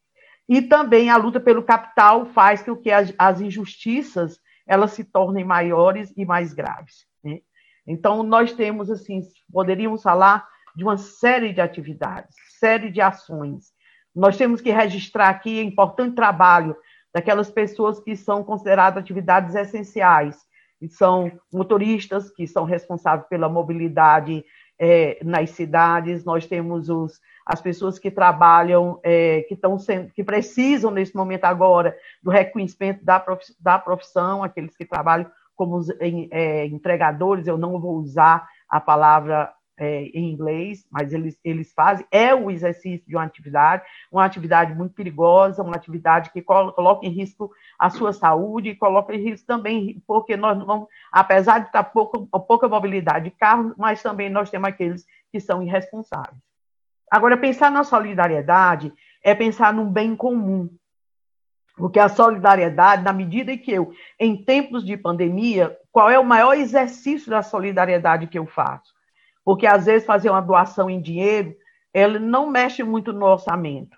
[0.49, 5.45] e também a luta pelo capital faz com que as, as injustiças elas se tornem
[5.45, 7.07] maiores e mais graves.
[7.23, 7.41] Né?
[7.87, 13.73] Então nós temos assim, poderíamos falar de uma série de atividades, série de ações.
[14.15, 16.77] Nós temos que registrar aqui o importante trabalho
[17.13, 20.39] daquelas pessoas que são consideradas atividades essenciais,
[20.79, 24.45] que são motoristas, que são responsáveis pela mobilidade
[24.79, 30.25] é, nas cidades, nós temos os, as pessoas que trabalham, é, que estão sendo, que
[30.25, 33.25] precisam nesse momento agora do reconhecimento da,
[33.61, 40.05] da profissão, aqueles que trabalham como é, entregadores, eu não vou usar a palavra é,
[40.15, 44.95] em inglês, mas eles, eles fazem, é o exercício de uma atividade, uma atividade muito
[44.95, 50.03] perigosa, uma atividade que coloca em risco a sua saúde e coloca em risco também,
[50.07, 54.69] porque nós não, apesar de estar pouco, pouca mobilidade de carro, mas também nós temos
[54.69, 56.52] aqueles que são irresponsáveis.
[57.13, 60.69] Agora, pensar na solidariedade é pensar num bem comum,
[61.77, 66.25] porque a solidariedade, na medida em que eu, em tempos de pandemia, qual é o
[66.25, 68.93] maior exercício da solidariedade que eu faço?
[69.45, 71.55] porque às vezes fazer uma doação em dinheiro,
[71.93, 73.97] ele não mexe muito no orçamento.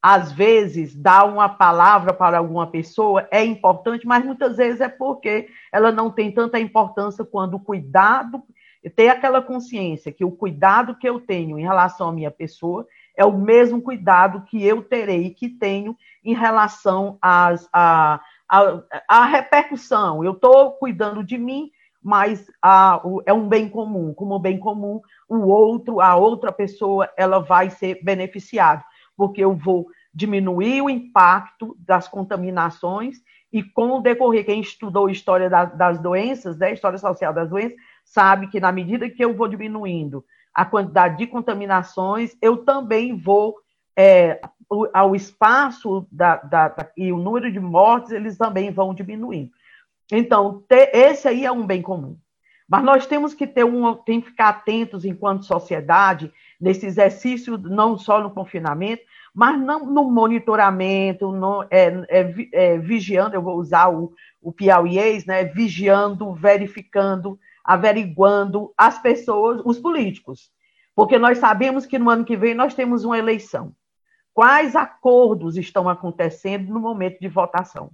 [0.00, 5.48] Às vezes, dar uma palavra para alguma pessoa é importante, mas muitas vezes é porque
[5.72, 8.42] ela não tem tanta importância quando o cuidado,
[8.90, 13.24] ter aquela consciência que o cuidado que eu tenho em relação à minha pessoa é
[13.24, 20.24] o mesmo cuidado que eu terei, que tenho em relação às, à, à, à repercussão.
[20.24, 21.70] Eu estou cuidando de mim,
[22.02, 24.12] mas a, o, é um bem comum.
[24.12, 28.84] Como bem comum, o outro, a outra pessoa, ela vai ser beneficiada,
[29.16, 33.16] porque eu vou diminuir o impacto das contaminações
[33.54, 37.76] e com o decorrer, quem estudou história da, das doenças, né, história social das doenças,
[38.04, 43.56] sabe que na medida que eu vou diminuindo a quantidade de contaminações, eu também vou
[43.96, 44.40] é,
[44.92, 49.50] ao espaço da, da, da, e o número de mortes, eles também vão diminuindo.
[50.12, 52.16] Então, ter, esse aí é um bem comum.
[52.68, 57.98] Mas nós temos que ter um, tem que ficar atentos enquanto sociedade nesse exercício, não
[57.98, 59.02] só no confinamento,
[59.34, 65.26] mas não no monitoramento, no, é, é, é, vigiando, eu vou usar o, o piauiês,
[65.26, 70.52] né, vigiando, verificando, averiguando as pessoas, os políticos.
[70.94, 73.74] Porque nós sabemos que no ano que vem nós temos uma eleição.
[74.32, 77.90] Quais acordos estão acontecendo no momento de votação?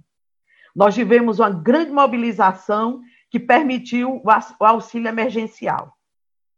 [0.75, 4.21] Nós tivemos uma grande mobilização que permitiu
[4.59, 5.95] o auxílio emergencial.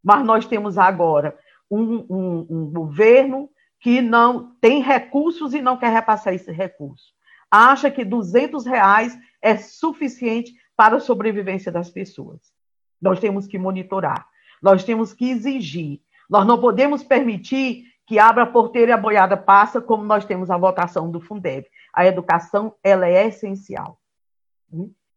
[0.04, 1.38] Mas nós temos agora
[1.70, 3.50] um, um, um governo
[3.80, 7.14] que não tem recursos e não quer repassar esse recurso.
[7.52, 12.53] Acha que 200 reais é suficiente para a sobrevivência das pessoas.
[13.04, 14.26] Nós temos que monitorar,
[14.62, 16.00] nós temos que exigir.
[16.30, 20.50] Nós não podemos permitir que abra a porteira e a boiada passa, como nós temos
[20.50, 21.68] a votação do Fundeb.
[21.94, 24.00] A educação ela é essencial.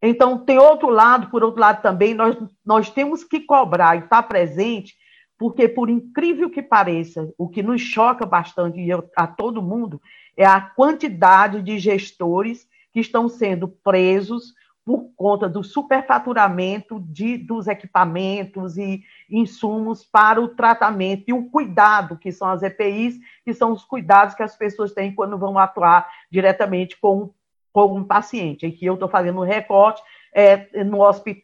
[0.03, 4.25] Então, tem outro lado, por outro lado também, nós, nós temos que cobrar e estar
[4.25, 4.95] presente,
[5.39, 8.81] porque, por incrível que pareça, o que nos choca bastante
[9.17, 10.01] a todo mundo
[10.37, 14.55] é a quantidade de gestores que estão sendo presos
[14.87, 22.17] por conta do superfaturamento de, dos equipamentos e insumos para o tratamento e o cuidado,
[22.17, 26.09] que são as EPIs, que são os cuidados que as pessoas têm quando vão atuar
[26.31, 27.35] diretamente com
[27.73, 30.03] com um paciente, que eu estou fazendo um recorte
[30.35, 31.01] é, no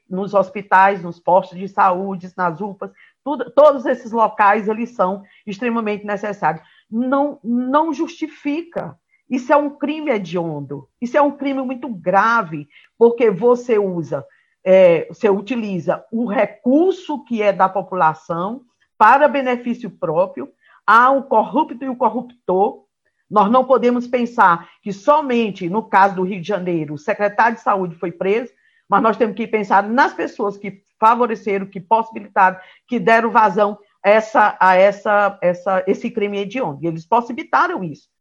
[0.09, 2.91] nos hospitais, nos postos de saúde, nas UPAs,
[3.23, 6.65] tudo, todos esses locais eles são extremamente necessários.
[6.91, 8.99] Não, não justifica.
[9.33, 10.87] Isso é um crime hediondo.
[11.01, 12.69] Isso é um crime muito grave,
[12.99, 14.23] porque você usa,
[14.63, 18.61] é, você utiliza o recurso que é da população
[18.99, 20.53] para benefício próprio,
[20.87, 22.85] há o corrupto e o corruptor,
[23.31, 27.63] nós não podemos pensar que somente no caso do Rio de Janeiro o secretário de
[27.63, 28.53] saúde foi preso,
[28.87, 34.11] mas nós temos que pensar nas pessoas que favoreceram, que possibilitaram, que deram vazão a,
[34.11, 36.87] essa, a essa, essa, esse crime hediondo.
[36.87, 38.12] Eles possibilitaram isso.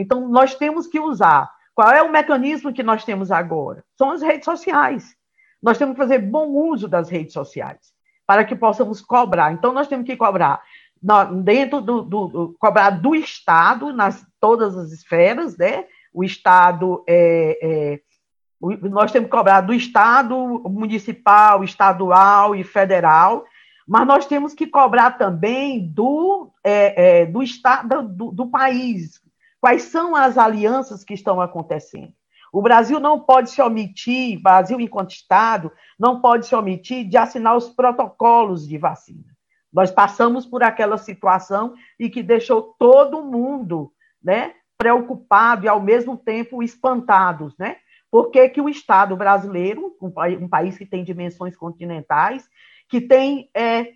[0.00, 1.50] Então, nós temos que usar.
[1.74, 3.84] Qual é o mecanismo que nós temos agora?
[3.96, 5.14] São as redes sociais.
[5.62, 7.78] Nós temos que fazer bom uso das redes sociais
[8.26, 9.52] para que possamos cobrar.
[9.52, 10.62] Então, nós temos que cobrar
[11.42, 15.86] dentro do, do, do, cobrar do Estado, nas todas as esferas, né?
[16.12, 18.00] O Estado é, é,
[18.60, 20.36] nós temos que cobrar do Estado
[20.68, 23.44] municipal, estadual e federal,
[23.88, 29.20] mas nós temos que cobrar também do, é, é, do Estado do, do país.
[29.60, 32.12] Quais são as alianças que estão acontecendo?
[32.52, 37.56] O Brasil não pode se omitir, Brasil enquanto Estado, não pode se omitir de assinar
[37.56, 39.24] os protocolos de vacina.
[39.72, 43.92] Nós passamos por aquela situação e que deixou todo mundo
[44.22, 47.56] né, preocupado e, ao mesmo tempo, espantados.
[47.56, 47.76] Né?
[48.10, 52.48] Por que, que o Estado brasileiro, um, país que tem dimensões continentais,
[52.88, 53.92] que tem é,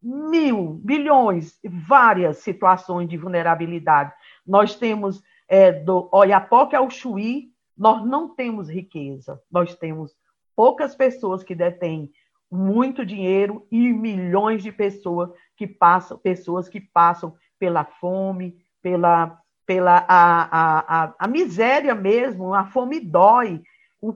[0.00, 4.12] mil, bilhões, várias situações de vulnerabilidade,
[4.48, 10.16] nós temos é, do Oiapoque ao Chuí, nós não temos riqueza, nós temos
[10.56, 12.10] poucas pessoas que detêm
[12.50, 19.98] muito dinheiro e milhões de pessoas que passam, pessoas que passam pela fome, pela, pela
[20.08, 23.62] a, a, a, a miséria mesmo, a fome dói.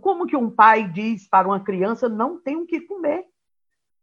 [0.01, 3.27] Como que um pai diz para uma criança não tem o que comer?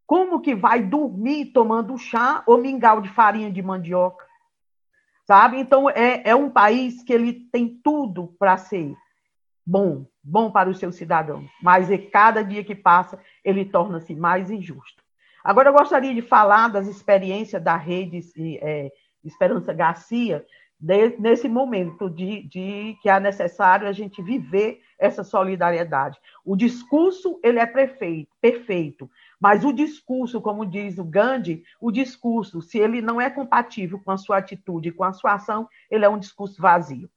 [0.06, 4.29] Como que vai dormir tomando chá ou mingau de farinha de mandioca?
[5.30, 5.60] Sabe?
[5.60, 8.96] Então, é, é um país que ele tem tudo para ser
[9.64, 15.04] bom, bom para os seus cidadãos, mas cada dia que passa ele torna-se mais injusto.
[15.44, 18.20] Agora eu gostaria de falar das experiências da rede
[18.60, 18.92] é,
[19.24, 20.44] Esperança Garcia
[20.80, 26.18] de, nesse momento de, de, que é necessário a gente viver essa solidariedade.
[26.44, 29.08] O discurso ele é perfeito, perfeito,
[29.40, 34.12] mas o discurso, como diz o Gandhi, o discurso, se ele não é compatível com
[34.12, 37.10] a sua atitude, com a sua ação, ele é um discurso vazio.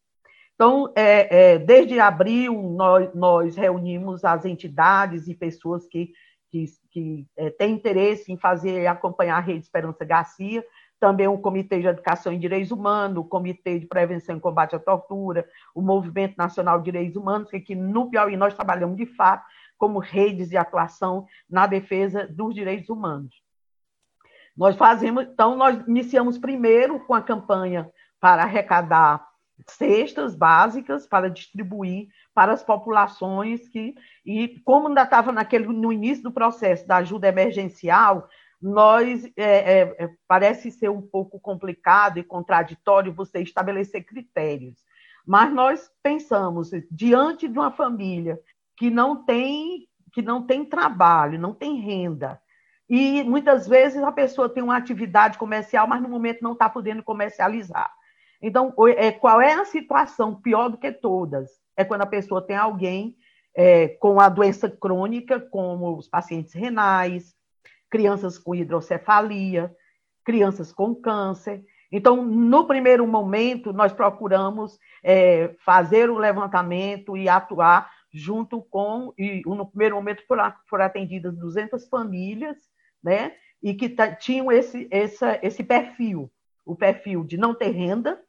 [0.54, 6.12] Então, é, é, desde abril, nós, nós, reunimos as entidades e pessoas que,
[6.50, 10.64] que, que é, têm interesse em fazer acompanhar a Rede Esperança Garcia,
[11.00, 14.78] também o Comitê de Educação em Direitos Humanos, o Comitê de Prevenção e Combate à
[14.78, 19.44] Tortura, o Movimento Nacional de Direitos Humanos, que aqui no Piauí nós trabalhamos de fato
[19.82, 23.42] como redes de atuação na defesa dos direitos humanos.
[24.56, 27.90] Nós fazemos, então, nós iniciamos primeiro com a campanha
[28.20, 29.26] para arrecadar
[29.66, 36.22] cestas básicas para distribuir para as populações que e como ainda estava naquele no início
[36.22, 38.28] do processo da ajuda emergencial
[38.60, 44.78] nós é, é, é, parece ser um pouco complicado e contraditório você estabelecer critérios
[45.24, 48.36] mas nós pensamos diante de uma família
[48.82, 52.40] que não tem que não tem trabalho não tem renda
[52.88, 57.02] e muitas vezes a pessoa tem uma atividade comercial mas no momento não está podendo
[57.02, 57.90] comercializar
[58.42, 61.48] então, é, qual é a situação pior do que todas?
[61.76, 63.16] É quando a pessoa tem alguém
[63.54, 67.36] é, com a doença crônica, como os pacientes renais,
[67.88, 69.72] crianças com hidrocefalia,
[70.24, 71.62] crianças com câncer.
[71.90, 79.42] Então, no primeiro momento, nós procuramos é, fazer o levantamento e atuar junto com, e
[79.46, 82.56] no primeiro momento foram, foram atendidas 200 famílias,
[83.02, 86.30] né, e que tinham esse, essa, esse perfil,
[86.64, 88.20] o perfil de não ter renda,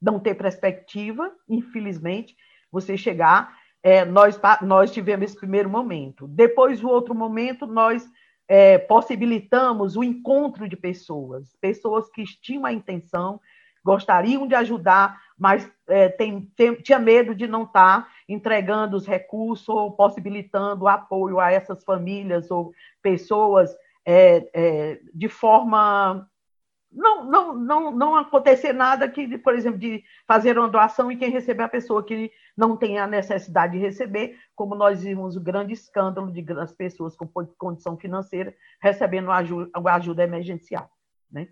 [0.00, 2.34] não ter perspectiva, infelizmente,
[2.70, 3.56] você chegar.
[3.82, 6.26] É, nós, nós tivemos esse primeiro momento.
[6.26, 8.08] Depois, o outro momento, nós
[8.48, 13.40] é, possibilitamos o encontro de pessoas, pessoas que tinham a intenção,
[13.84, 19.06] gostariam de ajudar, mas é, tem, tem, tinha medo de não estar tá entregando os
[19.06, 26.28] recursos ou possibilitando apoio a essas famílias ou pessoas é, é, de forma
[26.94, 31.30] não, não, não, não acontecer nada que, por exemplo, de fazer uma doação e quem
[31.30, 35.72] receber a pessoa que não tem a necessidade de receber, como nós vimos o grande
[35.72, 37.26] escândalo de as pessoas com
[37.56, 40.90] condição financeira recebendo ajuda, ajuda emergencial.
[41.30, 41.48] Né?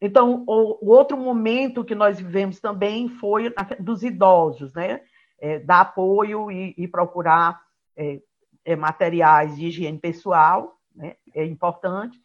[0.00, 5.02] Então, o, outro momento que nós vivemos também foi dos idosos, né?
[5.40, 7.60] É, dar apoio e, e procurar
[7.96, 8.20] é,
[8.64, 11.16] é, materiais de higiene pessoal, né?
[11.34, 12.20] é importante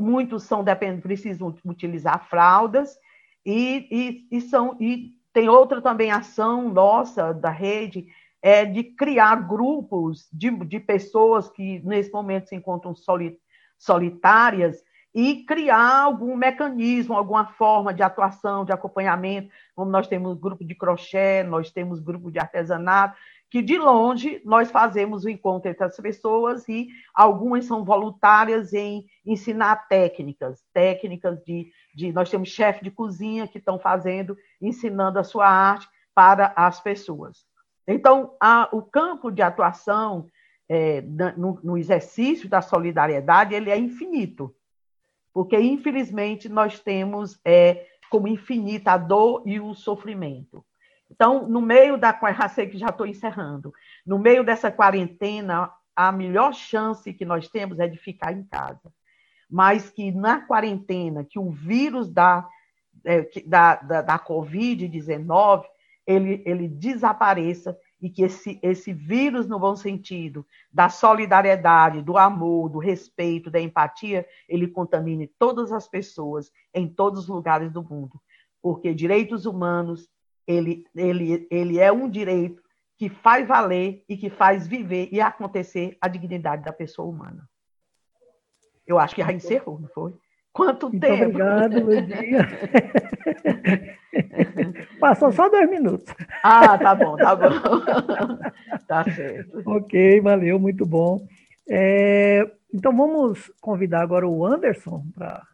[0.00, 2.98] muitos são dependentes, precisam utilizar fraldas,
[3.44, 8.06] e, e, e, são, e tem outra também ação nossa da rede,
[8.42, 12.94] é de criar grupos de, de pessoas que nesse momento se encontram
[13.78, 14.82] solitárias
[15.14, 20.74] e criar algum mecanismo, alguma forma de atuação, de acompanhamento, como nós temos grupo de
[20.74, 23.16] crochê, nós temos grupo de artesanato,
[23.50, 29.06] que de longe nós fazemos o encontro entre as pessoas e algumas são voluntárias em
[29.24, 35.24] ensinar técnicas, técnicas de, de nós temos chefe de cozinha que estão fazendo, ensinando a
[35.24, 37.46] sua arte para as pessoas.
[37.86, 40.26] Então, a, o campo de atuação
[40.68, 44.54] é, no, no exercício da solidariedade ele é infinito.
[45.32, 50.64] Porque infelizmente nós temos é, como infinita a dor e o sofrimento.
[51.10, 53.72] Então, no meio da já que já estou encerrando,
[54.06, 58.92] no meio dessa quarentena, a melhor chance que nós temos é de ficar em casa.
[59.50, 62.46] Mas que na quarentena, que o vírus da,
[63.04, 65.64] é, da, da, da Covid-19
[66.06, 72.68] ele, ele desapareça e que esse, esse vírus, no bom sentido, da solidariedade, do amor,
[72.68, 78.20] do respeito, da empatia, ele contamine todas as pessoas em todos os lugares do mundo.
[78.62, 80.08] Porque direitos humanos,
[80.46, 82.62] ele, ele, ele é um direito
[82.96, 87.48] que faz valer e que faz viver e acontecer a dignidade da pessoa humana.
[88.86, 90.14] Eu acho que já encerrou, não foi?
[90.58, 91.22] Quanto Muito tempo?
[91.22, 92.40] Obrigado, Ludia.
[94.98, 96.12] Passou só dois minutos.
[96.42, 97.48] Ah, tá bom, tá bom.
[98.88, 99.62] tá certo.
[99.64, 101.24] Ok, valeu, muito bom.
[101.70, 102.44] É,
[102.74, 105.46] então vamos convidar agora o Anderson para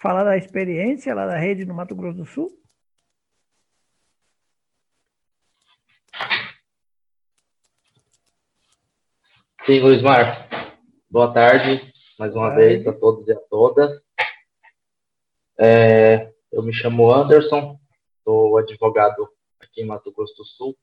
[0.00, 2.50] falar da experiência lá da rede no Mato Grosso do Sul.
[9.66, 10.58] Sim, Luiz Marcos.
[11.10, 13.98] Boa tarde, mais uma vez, a todos e a todas.
[15.58, 17.80] É, eu me chamo Anderson,
[18.22, 19.26] sou advogado
[19.58, 20.76] aqui em Mato Grosso do Sul,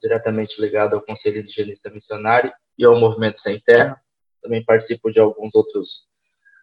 [0.00, 4.00] diretamente ligado ao Conselho de Higienista Missionário e ao Movimento Sem Terra.
[4.40, 6.06] Também participo de alguns outros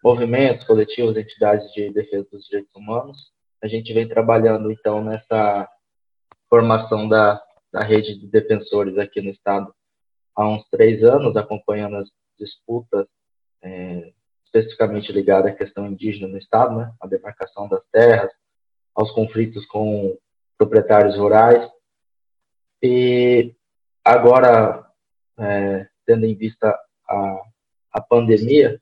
[0.02, 3.30] movimentos, coletivos, entidades de defesa dos direitos humanos.
[3.62, 5.68] A gente vem trabalhando, então, nessa
[6.50, 7.40] formação da,
[7.72, 9.72] da rede de defensores aqui no Estado
[10.34, 13.06] há uns três anos, acompanhando as disputas
[13.62, 14.12] é,
[14.44, 18.30] especificamente ligadas à questão indígena no Estado, né, a demarcação das terras,
[18.94, 20.16] aos conflitos com
[20.56, 21.70] proprietários rurais.
[22.82, 23.54] E
[24.04, 24.86] agora,
[25.38, 26.76] é, tendo em vista
[27.08, 27.42] a,
[27.92, 28.80] a pandemia,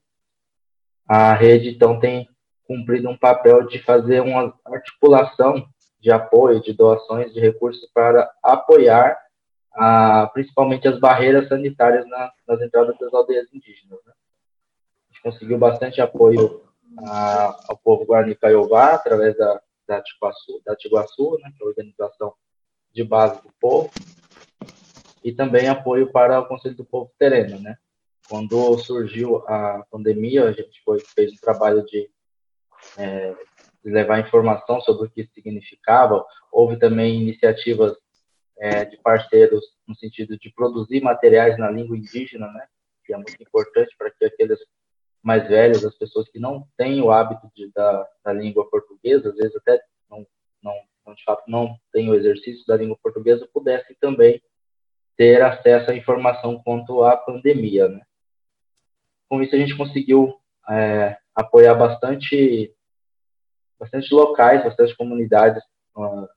[1.09, 2.29] a rede, então, tem
[2.67, 5.67] cumprido um papel de fazer uma articulação
[6.01, 9.17] de apoio, de doações de recursos para apoiar
[9.73, 13.99] a, principalmente as barreiras sanitárias na, nas entradas das aldeias indígenas.
[14.05, 14.13] Né?
[15.27, 16.63] Conseguiu bastante apoio
[17.01, 21.69] a, ao povo Guarani Caiová, através da, da Tiguaçu, da Tiguaçu né, que é a
[21.69, 22.33] organização
[22.93, 23.91] de base do povo,
[25.25, 27.59] e também apoio para o Conselho do Povo Tereno.
[27.61, 27.77] Né?
[28.29, 32.09] Quando surgiu a pandemia, a gente foi, fez um trabalho de,
[32.97, 33.35] é,
[33.85, 36.25] de levar informação sobre o que significava.
[36.53, 37.97] Houve também iniciativas
[38.61, 42.69] é, de parceiros no sentido de produzir materiais na língua indígena, né,
[43.05, 44.61] que é muito importante para que aqueles
[45.27, 49.35] mais velhos, as pessoas que não têm o hábito de, da, da língua portuguesa, às
[49.35, 50.25] vezes até não,
[50.63, 50.73] não,
[51.05, 54.41] não, de fato não têm o exercício da língua portuguesa, pudessem também
[55.17, 58.03] ter acesso à informação quanto à pandemia, né.
[59.29, 60.39] Com isso a gente conseguiu
[60.71, 62.73] é, apoiar bastante,
[63.81, 65.61] bastante locais, bastante comunidades
[65.97, 66.29] uh,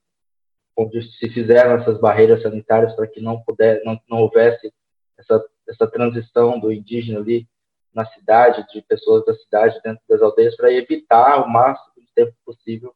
[0.75, 4.73] onde se fizeram essas barreiras sanitárias para que não puder, não, não houvesse
[5.15, 7.47] essa, essa transição do indígena ali
[7.93, 12.33] na cidade, de pessoas da cidade dentro das aldeias, para evitar o máximo de tempo
[12.45, 12.93] possível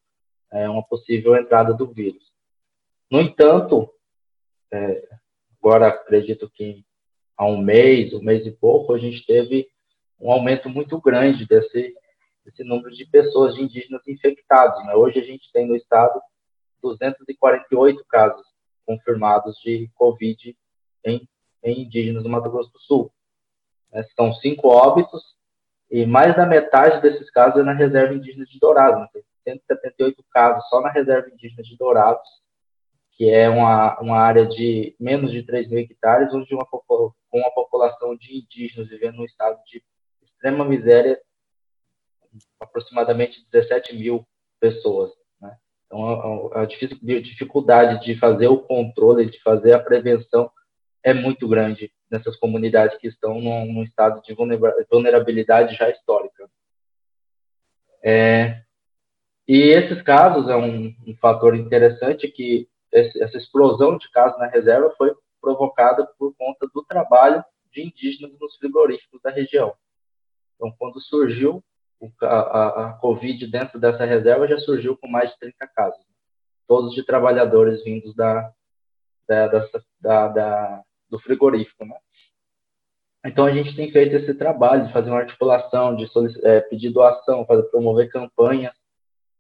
[0.52, 2.32] é, uma possível entrada do vírus.
[3.10, 3.92] No entanto,
[4.72, 5.08] é,
[5.60, 6.86] agora acredito que
[7.36, 9.68] há um mês, um mês e pouco, a gente teve
[10.20, 11.94] um aumento muito grande desse,
[12.46, 14.86] desse número de pessoas, de indígenas infectados.
[14.86, 14.96] Né?
[14.96, 16.22] Hoje a gente tem no estado
[16.82, 18.46] 248 casos
[18.86, 20.56] confirmados de Covid
[21.04, 21.28] em,
[21.64, 23.12] em indígenas do Mato Grosso do Sul.
[23.94, 25.22] É, são cinco óbitos
[25.90, 29.02] e mais da metade desses casos é na reserva indígena de Dourados.
[29.02, 29.08] Né?
[29.46, 32.28] Tem 178 casos só na reserva indígena de Dourados,
[33.12, 37.52] que é uma, uma área de menos de 3 mil hectares, onde uma, com uma
[37.52, 39.84] população de indígenas vivendo num estado de
[40.24, 41.22] extrema miséria,
[42.60, 44.26] aproximadamente 17 mil
[44.60, 45.12] pessoas.
[45.94, 50.50] Então, a, a dificuldade de fazer o controle, de fazer a prevenção
[51.04, 54.36] é muito grande nessas comunidades que estão num, num estado de
[54.90, 56.48] vulnerabilidade já histórica.
[58.04, 58.62] É,
[59.48, 64.46] e esses casos é um, um fator interessante que esse, essa explosão de casos na
[64.46, 65.12] reserva foi
[65.42, 69.74] provocada por conta do trabalho de indígenas nos frigoríficos da região.
[70.56, 71.64] Então, quando surgiu
[72.22, 76.06] a, a, a, Covid dentro dessa reserva já surgiu com mais de 30 casos.
[76.68, 78.54] Todos de trabalhadores vindos da,
[79.28, 79.48] da,
[80.00, 80.84] da, da
[81.14, 81.86] do frigorífico.
[81.86, 81.96] Né?
[83.24, 86.10] Então, a gente tem feito esse trabalho de fazer uma articulação, de
[86.44, 88.74] é, pedir doação, fazer, promover campanhas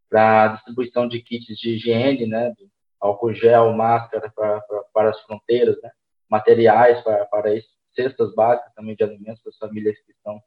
[0.07, 2.69] para distribuição de kits de higiene, né, de
[2.99, 5.89] álcool gel, máscara para, as fronteiras, né,
[6.29, 7.49] materiais para, para
[7.95, 10.39] cestas básicas também de alimentos para as famílias que estão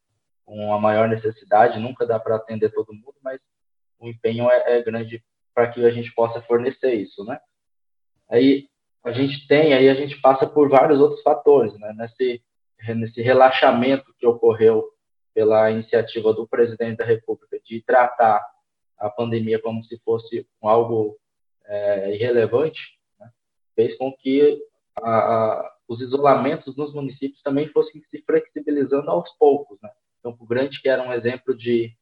[0.45, 3.41] com a maior necessidade, nunca dá para atender todo mundo, mas
[3.99, 5.23] o empenho é, é grande
[5.53, 7.41] para que a gente possa fornecer isso, né?
[8.31, 8.69] Aí
[9.07, 11.95] a gente tem, aí a gente passa por vários outros fatores, né?
[11.97, 12.43] Nesse,
[12.97, 14.85] nesse relaxamento que ocorreu
[15.33, 18.45] pela iniciativa do presidente da República de tratar
[18.99, 21.17] a pandemia como se fosse algo
[21.67, 22.81] é, irrelevante,
[23.21, 23.31] né?
[23.77, 24.61] fez com que
[25.01, 29.79] a, a, os isolamentos nos municípios também fossem se flexibilizando aos poucos.
[29.81, 29.91] Né?
[30.21, 31.95] Campo Grande, que era um exemplo de,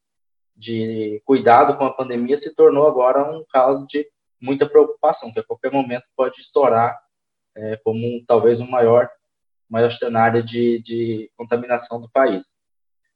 [0.56, 4.08] de cuidado com a pandemia, se tornou agora um caso de
[4.44, 7.00] muita preocupação, que a qualquer momento pode estourar
[7.56, 9.08] é, como um, talvez o um maior,
[9.68, 12.44] maior cenário de, de contaminação do país.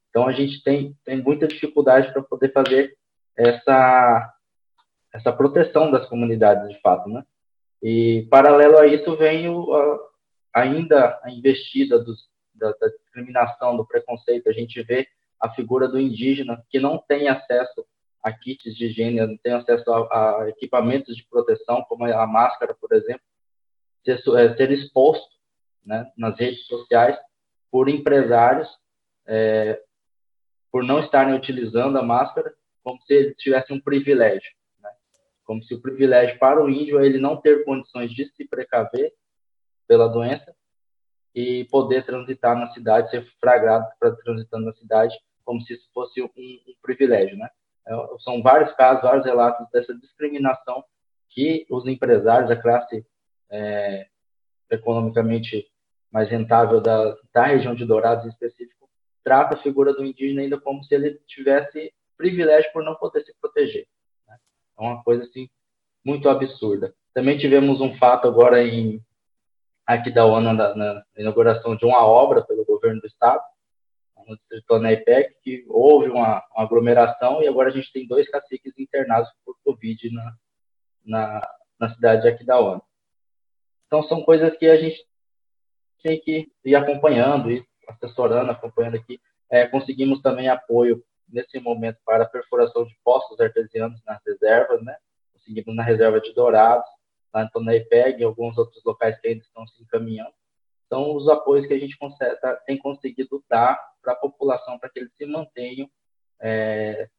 [0.09, 2.97] Então a gente tem, tem muita dificuldade para poder fazer
[3.37, 4.35] essa,
[5.12, 7.22] essa proteção das comunidades de fato, né?
[7.83, 13.87] E paralelo a isso vem o, a, ainda a investida dos, da, da, discriminação, do
[13.87, 14.49] preconceito.
[14.49, 15.07] A gente vê
[15.41, 17.87] a figura do indígena que não tem acesso
[18.22, 22.74] a kits de higiene, não tem acesso a, a equipamentos de proteção, como a máscara,
[22.74, 23.22] por exemplo,
[24.04, 25.28] ser, é, ser exposto
[25.84, 27.16] né, nas redes sociais
[27.70, 28.68] por empresários
[29.26, 29.80] é,
[30.70, 32.52] por não estarem utilizando a máscara
[32.82, 34.50] como se ele tivesse um privilégio,
[34.80, 34.90] né?
[35.44, 39.12] como se o privilégio para o índio é ele não ter condições de se precaver
[39.86, 40.54] pela doença
[41.34, 45.14] e poder transitar na cidade, ser flagrado para transitando na cidade,
[45.44, 47.48] como se isso fosse um, um privilégio, né?
[47.89, 50.84] É, são vários casos, vários relatos dessa discriminação
[51.30, 53.05] que os empresários, a classe
[53.51, 54.07] é,
[54.70, 55.66] economicamente
[56.12, 58.89] mais rentável da, da região de Dourados em específico,
[59.24, 63.34] trata a figura do indígena ainda como se ele tivesse privilégio por não poder se
[63.41, 63.86] proteger.
[64.26, 64.36] Né?
[64.78, 65.49] É uma coisa assim
[66.05, 66.95] muito absurda.
[67.14, 69.03] Também tivemos um fato agora em
[69.86, 73.43] aqui da ONU na, na inauguração de uma obra pelo governo do estado,
[74.29, 78.79] no distrito Anaipec, que houve uma, uma, aglomeração e agora a gente tem dois caciques
[78.79, 80.37] internados por Covid na,
[81.05, 81.49] na,
[81.81, 82.83] na cidade da ONU.
[83.87, 85.03] Então são coisas que a gente
[86.03, 89.20] tem que ir acompanhando, ir assessorando, acompanhando aqui.
[89.51, 94.97] É, conseguimos também apoio nesse momento para a perfuração de poços artesianos nas reservas, né?
[95.33, 96.89] Conseguimos na reserva de Dourados,
[97.33, 100.33] lá em Tonaipeg e alguns outros locais que ainda estão se encaminhando.
[100.89, 104.88] São os apoios que a gente consegue, tá, tem conseguido dar para a população, para
[104.88, 105.88] que eles se mantenham
[106.40, 107.11] é,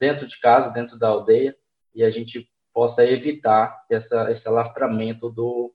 [0.00, 1.56] dentro de casa, dentro da aldeia,
[1.94, 5.72] e a gente possa evitar essa, esse alastramento do,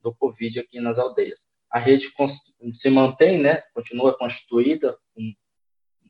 [0.00, 1.40] do Covid aqui nas aldeias.
[1.68, 2.08] A rede
[2.80, 5.34] se mantém, né, continua constituída, com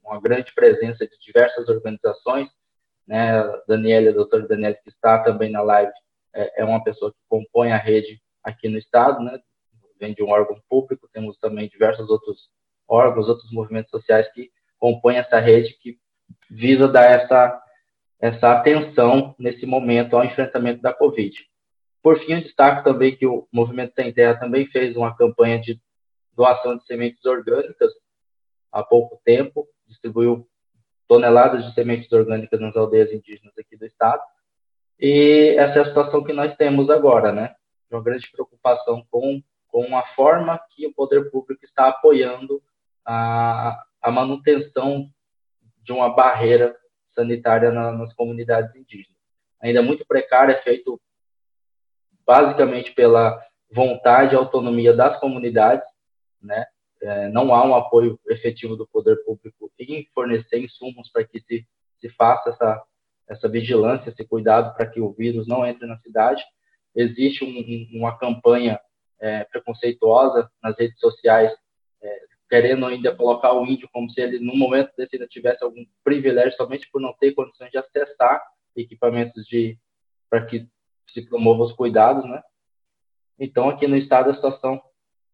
[0.05, 2.51] uma grande presença de diversas organizações,
[3.07, 5.93] né, a Daniela, a doutora Daniela, que está também na live,
[6.35, 9.41] é, é uma pessoa que compõe a rede aqui no estado, né,
[9.99, 12.51] vem de um órgão público, temos também diversos outros
[12.91, 15.97] órgãos, outros movimentos sociais que compõem essa rede que
[16.51, 17.62] visa dar essa,
[18.20, 21.34] essa atenção nesse momento ao enfrentamento da Covid.
[22.03, 25.80] Por fim, eu destaco também que o Movimento Sem Terra também fez uma campanha de
[26.34, 27.93] doação de sementes orgânicas
[28.72, 30.47] há pouco tempo, distribuiu
[31.07, 34.22] toneladas de sementes orgânicas nas aldeias indígenas aqui do estado.
[34.99, 37.55] E essa é a situação que nós temos agora, né?
[37.91, 42.62] Uma grande preocupação com, com a forma que o poder público está apoiando
[43.13, 45.11] a, a manutenção
[45.83, 46.77] de uma barreira
[47.15, 49.19] sanitária na, nas comunidades indígenas.
[49.61, 51.01] Ainda muito precária, é feito
[52.25, 53.43] basicamente pela
[53.73, 55.85] vontade e autonomia das comunidades,
[56.41, 56.67] né?
[57.03, 61.67] é, não há um apoio efetivo do poder público em fornecer insumos para que se,
[62.01, 62.83] se faça essa,
[63.29, 66.45] essa vigilância, esse cuidado para que o vírus não entre na cidade.
[66.95, 68.79] Existe um, uma campanha
[69.19, 71.53] é, preconceituosa nas redes sociais,
[72.03, 75.87] é, querendo ainda colocar o índio como se ele, no momento desse, ainda tivesse algum
[76.03, 78.43] privilégio somente por não ter condições de acessar
[78.77, 79.79] equipamentos de
[80.29, 80.69] para que
[81.13, 82.43] se promovam os cuidados, né?
[83.39, 84.83] Então, aqui no estado, a situação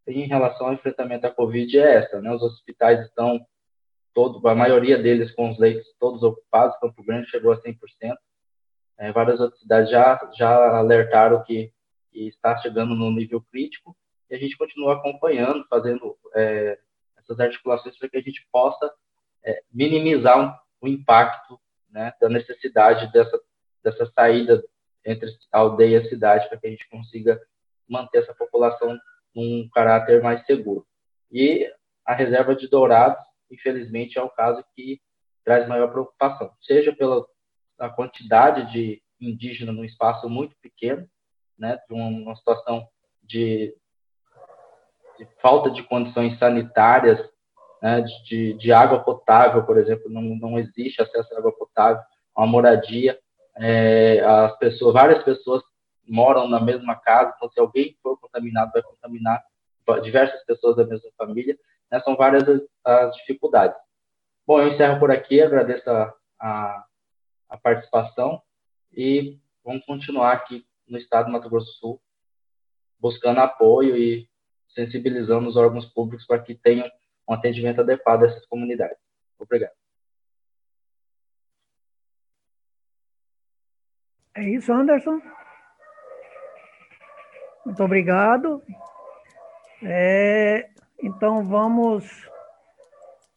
[0.07, 2.31] em relação ao enfrentamento à Covid é essa, né?
[2.33, 3.45] Os hospitais estão
[4.15, 7.77] todo, a maioria deles com os leitos todos ocupados, Campo Grande chegou a 100%.
[8.99, 11.71] É, várias outras cidades já já alertaram que,
[12.11, 13.95] que, está chegando no nível crítico
[14.31, 16.79] e a gente continua acompanhando, fazendo é,
[17.27, 18.91] essas articulações para que a gente possa
[19.45, 21.61] é, minimizar o impacto
[21.91, 23.39] né, da necessidade dessa
[23.87, 24.65] dessa saída
[25.05, 27.41] entre aldeia e cidade para que a gente consiga
[27.89, 28.99] manter essa população
[29.35, 30.85] um caráter mais seguro.
[31.31, 31.71] E
[32.05, 35.01] a reserva de Dourados, infelizmente, é o caso que
[35.45, 37.25] traz maior preocupação, seja pela
[37.79, 41.09] a quantidade de indígena num espaço muito pequeno,
[41.59, 42.89] né, de uma situação
[43.23, 43.77] de,
[45.19, 47.19] de falta de condições sanitárias
[47.83, 52.03] né, de, de, água potável, por exemplo, não, não existe acesso à água potável,
[52.37, 53.19] uma moradia,
[53.59, 55.63] é, as pessoas, várias pessoas
[56.07, 59.43] moram na mesma casa, então se alguém for contaminado, vai contaminar
[60.03, 61.57] diversas pessoas da mesma família,
[61.91, 63.77] né, são várias as, as, dificuldades.
[64.47, 66.85] Bom, eu encerro por aqui, agradeço a, a,
[67.51, 68.41] a participação
[68.93, 72.01] e vamos continuar aqui no estado do Mato Grosso do Sul,
[72.99, 74.29] buscando apoio e
[74.77, 76.87] sensibilizando os órgãos públicos para que tenham
[77.27, 78.99] um atendimento adequado a essas comunidades.
[79.39, 79.73] Obrigado.
[84.35, 85.19] É isso, Anderson.
[87.65, 88.63] Muito obrigado.
[89.83, 90.69] É,
[91.03, 92.29] então vamos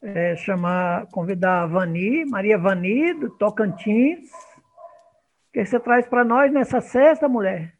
[0.02, 4.30] é, chamar, convidar a Vani, Maria Vani, do Tocantins.
[4.30, 7.79] O que você traz para nós nessa sexta, mulher?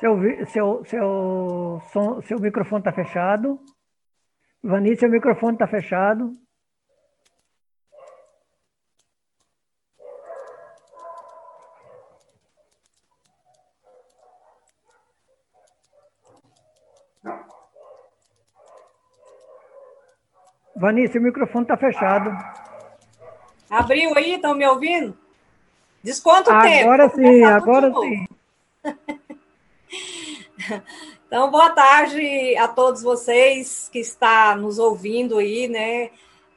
[0.00, 3.60] Seu, seu, seu, som, seu microfone está fechado.
[4.62, 6.34] Vani, seu microfone está fechado.
[20.74, 22.30] Vani, seu microfone está fechado.
[23.68, 25.14] Abriu aí, estão me ouvindo?
[26.02, 26.90] Desconta o agora tempo.
[26.90, 29.19] Agora sim, agora sim.
[31.26, 36.10] Então, boa tarde a todos vocês que estão nos ouvindo aí, né?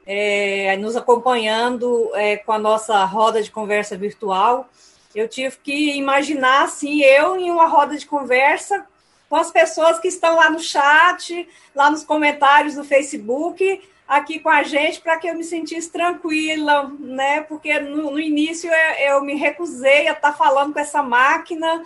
[0.04, 4.68] É, nos acompanhando é, com a nossa roda de conversa virtual.
[5.14, 8.84] Eu tive que imaginar, assim, eu em uma roda de conversa
[9.30, 14.50] com as pessoas que estão lá no chat, lá nos comentários do Facebook, aqui com
[14.50, 17.42] a gente, para que eu me sentisse tranquila, né?
[17.42, 21.86] Porque no, no início eu, eu me recusei a estar tá falando com essa máquina,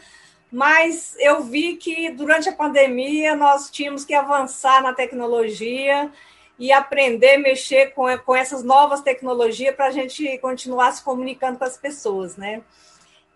[0.52, 6.12] mas eu vi que durante a pandemia nós tínhamos que avançar na tecnologia
[6.58, 11.60] e aprender a mexer com, com essas novas tecnologias para a gente continuar se comunicando
[11.60, 12.62] com as pessoas, né?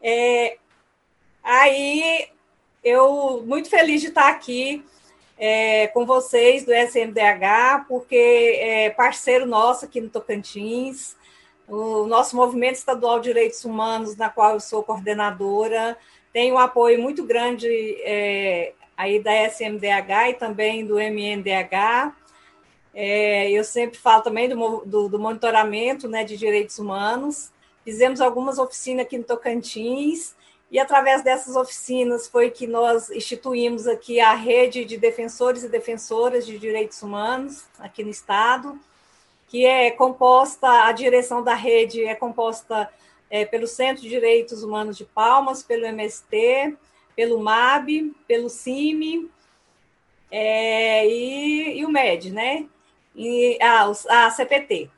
[0.02, 0.58] É,
[1.44, 2.30] aí
[2.84, 4.84] eu muito feliz de estar aqui
[5.38, 8.16] é, com vocês do SMDH, porque
[8.60, 11.16] é parceiro nosso aqui no Tocantins,
[11.72, 15.98] o nosso movimento estadual de direitos humanos, na qual eu sou coordenadora,
[16.34, 17.68] tem um apoio muito grande
[18.04, 22.14] é, aí da SMDH e também do MNDH.
[22.94, 27.52] É, eu sempre falo também do, do, do, monitoramento né, de direitos humanos.
[27.86, 30.36] Fizemos algumas oficinas aqui no Tocantins,
[30.70, 36.46] e através dessas oficinas foi que nós instituímos aqui a rede de defensores e defensoras
[36.46, 38.80] de direitos humanos aqui no estado,
[39.52, 42.90] que é composta, a direção da rede é composta
[43.30, 46.78] é, pelo Centro de Direitos Humanos de Palmas, pelo MST,
[47.18, 49.30] pelo MAB, pelo CIMI
[50.32, 52.66] é, e, e, o MED, né?
[53.14, 54.90] E ah, a CPT.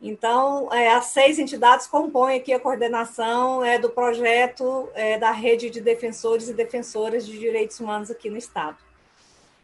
[0.00, 5.68] Então, é, as seis entidades compõem aqui a coordenação é, do projeto é, da rede
[5.68, 8.85] de defensores e defensoras de direitos humanos aqui no Estado.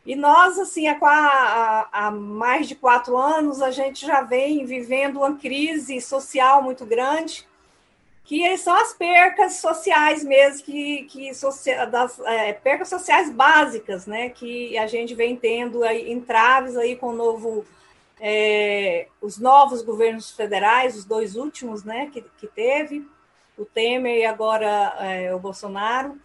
[0.05, 5.37] E nós, assim, há, há, mais de quatro anos, a gente já vem vivendo uma
[5.37, 7.47] crise social muito grande,
[8.25, 11.31] que são as percas sociais mesmo, que, que
[11.91, 17.13] das é, percas sociais básicas, né, que a gente vem tendo aí, entraves aí com
[17.13, 17.65] novo,
[18.21, 23.07] é, os novos governos federais, os dois últimos, né, que, que teve,
[23.57, 26.19] o Temer e agora é, o Bolsonaro.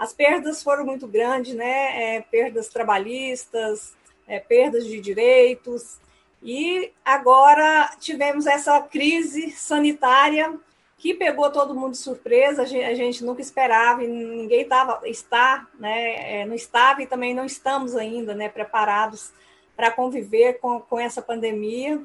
[0.00, 3.92] As perdas foram muito grandes, né, é, perdas trabalhistas,
[4.26, 5.98] é, perdas de direitos,
[6.42, 10.58] e agora tivemos essa crise sanitária
[10.96, 15.68] que pegou todo mundo de surpresa, a gente, a gente nunca esperava, ninguém tava, está,
[15.78, 19.34] né, é, não estava e também não estamos ainda né, preparados
[19.76, 22.02] para conviver com, com essa pandemia,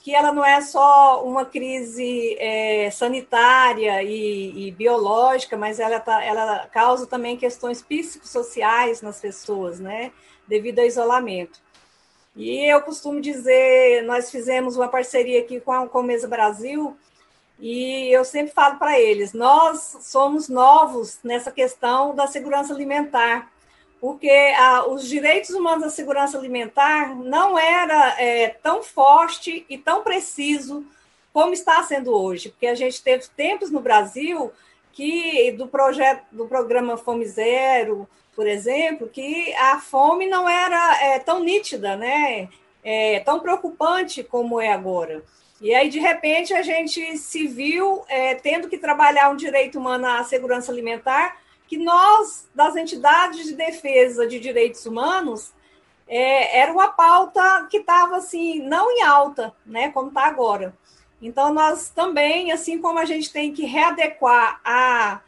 [0.00, 6.24] que ela não é só uma crise é, sanitária e, e, biológica, mas ela, tá,
[6.24, 10.10] ela causa também questões psicossociais nas pessoas, né,
[10.48, 11.60] devido ao isolamento.
[12.34, 16.96] E eu costumo dizer, nós fizemos uma parceria aqui com a Comesa Brasil,
[17.58, 23.52] e eu sempre falo para eles: nós somos novos nessa questão da segurança alimentar,
[24.00, 30.02] porque ah, os direitos humanos da segurança alimentar não era é, tão forte e tão
[30.02, 30.84] preciso
[31.32, 34.50] como está sendo hoje, porque a gente teve tempos no Brasil
[34.92, 41.18] que do projeto do programa Fome Zero, por exemplo, que a fome não era é,
[41.18, 42.48] tão nítida, né?
[42.82, 45.22] É, tão preocupante como é agora.
[45.60, 50.06] E aí, de repente, a gente se viu é, tendo que trabalhar um direito humano
[50.06, 51.36] à segurança alimentar,
[51.70, 55.52] que nós, das entidades de defesa de direitos humanos,
[56.08, 60.76] é, era uma pauta que estava assim, não em alta, né, como está agora.
[61.22, 65.20] Então, nós também, assim como a gente tem que readequar a,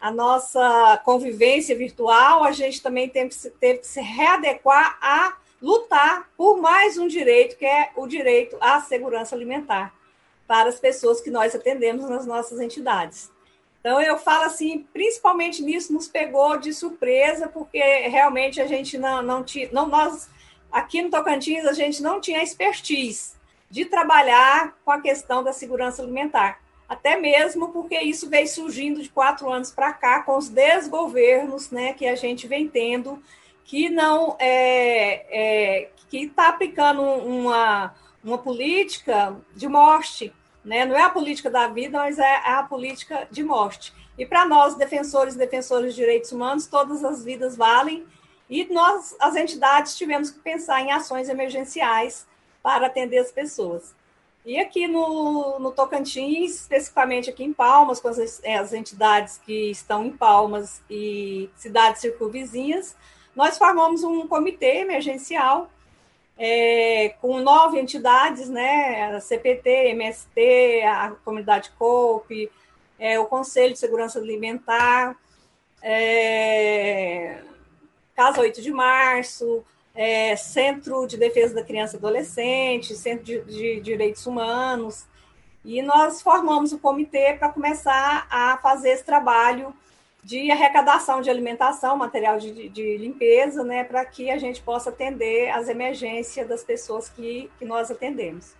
[0.00, 3.28] a nossa convivência virtual, a gente também tem,
[3.60, 8.80] teve que se readequar a lutar por mais um direito, que é o direito à
[8.80, 9.94] segurança alimentar
[10.44, 13.32] para as pessoas que nós atendemos nas nossas entidades.
[13.84, 17.78] Então, eu falo assim, principalmente nisso nos pegou de surpresa, porque
[18.08, 20.26] realmente a gente não, não tinha, não, nós,
[20.72, 23.34] aqui no Tocantins, a gente não tinha expertise
[23.68, 26.60] de trabalhar com a questão da segurança alimentar.
[26.88, 31.92] Até mesmo porque isso veio surgindo de quatro anos para cá, com os desgovernos né,
[31.92, 33.22] que a gente vem tendo
[33.66, 40.32] que não é, é que está aplicando uma, uma política de morte,
[40.64, 40.84] né?
[40.84, 43.92] Não é a política da vida, mas é a política de morte.
[44.16, 48.04] E para nós, defensores e defensores de direitos humanos, todas as vidas valem.
[48.48, 52.26] E nós, as entidades, tivemos que pensar em ações emergenciais
[52.62, 53.94] para atender as pessoas.
[54.44, 60.04] E aqui no, no Tocantins, especificamente aqui em Palmas, com as, as entidades que estão
[60.04, 62.94] em Palmas e cidades circunvizinhas,
[63.34, 65.70] nós formamos um comitê emergencial
[66.36, 69.14] é, com nove entidades, né?
[69.14, 72.50] A CPT, MST, a Comunidade COPE,
[72.98, 75.16] é, o Conselho de Segurança Alimentar,
[75.82, 77.42] é,
[78.14, 79.64] Casa 8 de Março,
[79.94, 85.06] é, Centro de Defesa da Criança e Adolescente, Centro de, de Direitos Humanos,
[85.64, 89.74] e nós formamos o comitê para começar a fazer esse trabalho
[90.24, 95.50] de arrecadação de alimentação, material de, de limpeza, né, para que a gente possa atender
[95.50, 98.54] as emergências das pessoas que, que nós atendemos.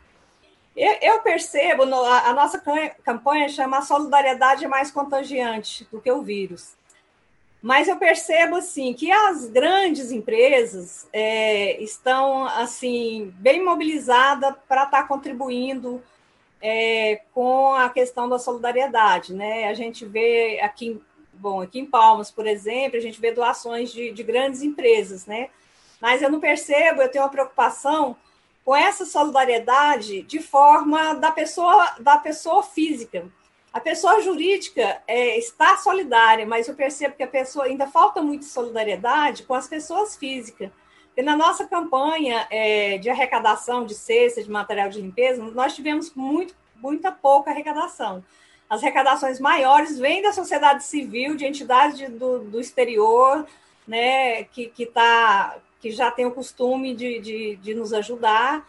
[0.77, 2.63] Eu, eu percebo, no, a, a, nossa
[3.03, 6.77] campanha chama Solidariedade mais contagiante do que o vírus.
[7.63, 15.03] Mas eu percebo assim que as grandes empresas é, estão assim bem mobilizadas para estar
[15.03, 16.03] tá contribuindo
[16.61, 19.69] é, com a questão da solidariedade, né?
[19.69, 21.01] A gente vê aqui
[21.45, 25.51] Bom, aqui em Palmas, por exemplo, a gente vê doações de, de grandes empresas, né?
[26.01, 28.17] Mas eu não percebo, eu tenho uma preocupação
[28.65, 33.31] com essa solidariedade de forma da pessoa, da pessoa física.
[33.71, 38.47] A pessoa jurídica é, está solidária, mas eu percebo que a pessoa ainda falta muito
[38.47, 40.71] solidariedade com as pessoas físicas.
[41.15, 46.11] E na nossa campanha é, de arrecadação de cesta, de material de limpeza, nós tivemos
[46.15, 48.25] muito, muita pouca arrecadação
[48.69, 53.47] as arrecadações maiores vêm da sociedade civil, de entidades do, do exterior,
[53.87, 58.67] né, que, que, tá, que já tem o costume de, de, de nos ajudar,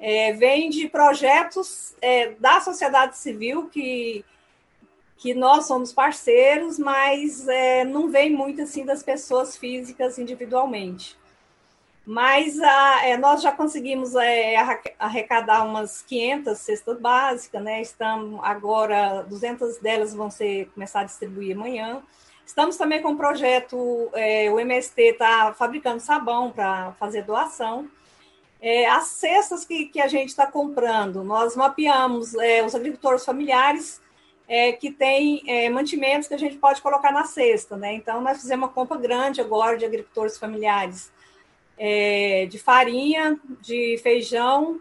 [0.00, 4.24] é, vem de projetos é, da sociedade civil que,
[5.16, 11.16] que nós somos parceiros, mas é, não vem muito assim das pessoas físicas individualmente.
[12.06, 14.56] Mas a, é, nós já conseguimos é,
[14.98, 17.80] arrecadar umas 500 cestas básicas, né?
[17.80, 22.02] Estamos agora, 200 delas vão ser começar a distribuir amanhã.
[22.46, 27.88] Estamos também com um projeto, é, o MST está fabricando sabão para fazer doação.
[28.60, 34.00] É, as cestas que, que a gente está comprando, nós mapeamos é, os agricultores familiares
[34.46, 37.94] é, que têm é, mantimentos que a gente pode colocar na cesta, né?
[37.94, 41.10] Então, nós fizemos uma compra grande agora de agricultores familiares
[41.78, 44.80] é, de farinha, de feijão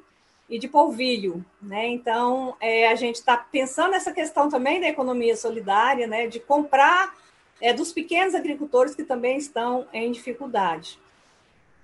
[0.50, 1.88] e de polvilho, né?
[1.88, 6.28] Então, é, a gente está pensando nessa questão também da economia solidária, né?
[6.28, 7.16] De comprar
[7.62, 11.00] é, dos pequenos agricultores que também estão em dificuldade.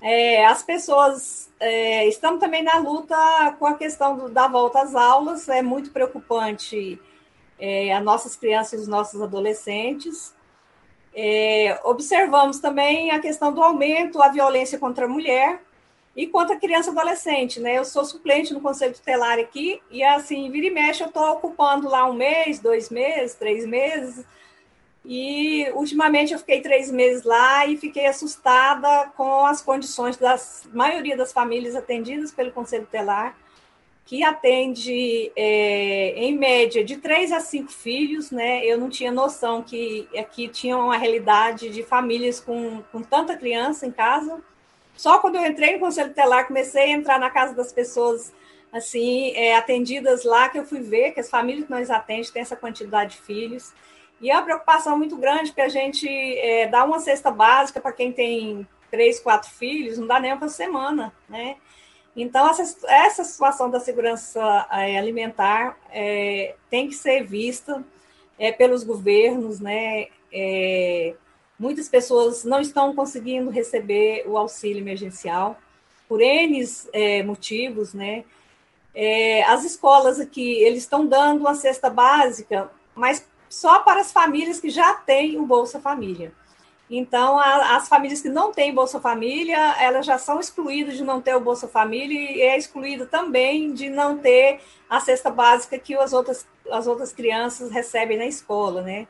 [0.01, 3.16] É, as pessoas é, estão também na luta
[3.60, 6.99] com a questão do, da volta às aulas, é muito preocupante
[7.60, 10.34] é, as nossas crianças e os nossos adolescentes.
[11.22, 15.61] É, observamos também a questão do aumento da violência contra a mulher
[16.15, 17.78] e contra a criança e adolescente, né?
[17.78, 21.89] Eu sou suplente no Conselho Tutelar aqui e, assim, vira e mexe, eu estou ocupando
[21.89, 24.26] lá um mês, dois meses, três meses,
[25.03, 30.39] e ultimamente eu fiquei três meses lá e fiquei assustada com as condições da
[30.72, 33.36] maioria das famílias atendidas pelo Conselho Tutelar,
[34.10, 38.66] que atende, é, em média, de três a cinco filhos, né?
[38.66, 43.86] Eu não tinha noção que aqui tinha uma realidade de famílias com, com tanta criança
[43.86, 44.41] em casa.
[44.97, 48.34] Só quando eu entrei no Conselho Telar, comecei a entrar na casa das pessoas
[48.74, 52.41] assim, é, atendidas lá, que eu fui ver que as famílias que nós atendemos têm
[52.41, 53.72] essa quantidade de filhos.
[54.20, 57.91] E é uma preocupação muito grande, porque a gente é, dá uma cesta básica para
[57.91, 61.57] quem tem três, quatro filhos, não dá nem para semana, né?
[62.22, 67.84] Então, essa, essa situação da segurança é, alimentar é, tem que ser vista
[68.38, 70.07] é, pelos governos, né?
[70.32, 71.15] É,
[71.57, 75.57] muitas pessoas não estão conseguindo receber o auxílio emergencial
[76.07, 76.65] por N
[77.26, 78.26] motivos, né?
[79.47, 84.70] As escolas aqui, eles estão dando uma cesta básica, mas só para as famílias que
[84.70, 86.34] já têm o Bolsa Família.
[86.90, 91.22] Então, a, as famílias que não têm Bolsa Família, elas já são excluídas de não
[91.22, 94.60] ter o Bolsa Família e é excluída também de não ter
[94.90, 99.08] a cesta básica que as outras, as outras crianças recebem na escola, né?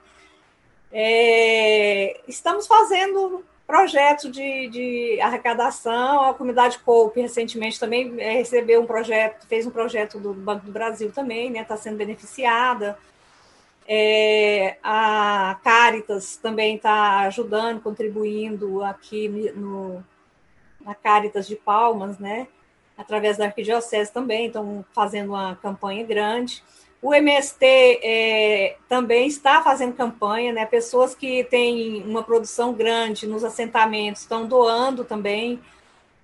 [0.91, 8.87] É, estamos fazendo projetos de, de, arrecadação, a comunidade Cope recentemente também é, recebeu um
[8.87, 11.61] projeto, fez um projeto do Banco do Brasil também, né?
[11.61, 12.97] Está sendo beneficiada.
[13.91, 20.05] É, a Caritas também está ajudando, contribuindo aqui no,
[20.79, 22.47] na Caritas de Palmas, né?
[22.95, 26.63] Através da Arquidiocese também, estão fazendo uma campanha grande.
[27.01, 30.67] O MST é, também está fazendo campanha, né?
[30.67, 35.59] Pessoas que têm uma produção grande nos assentamentos estão doando também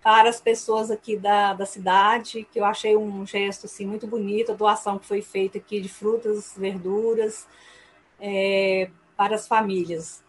[0.06, 4.52] para as pessoas aqui da, da cidade, que eu achei um gesto assim, muito bonito,
[4.52, 7.48] a doação que foi feita aqui de frutas, verduras,
[8.22, 8.88] é,
[9.18, 10.24] para as famílias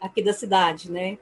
[0.00, 1.16] aqui da cidade, né?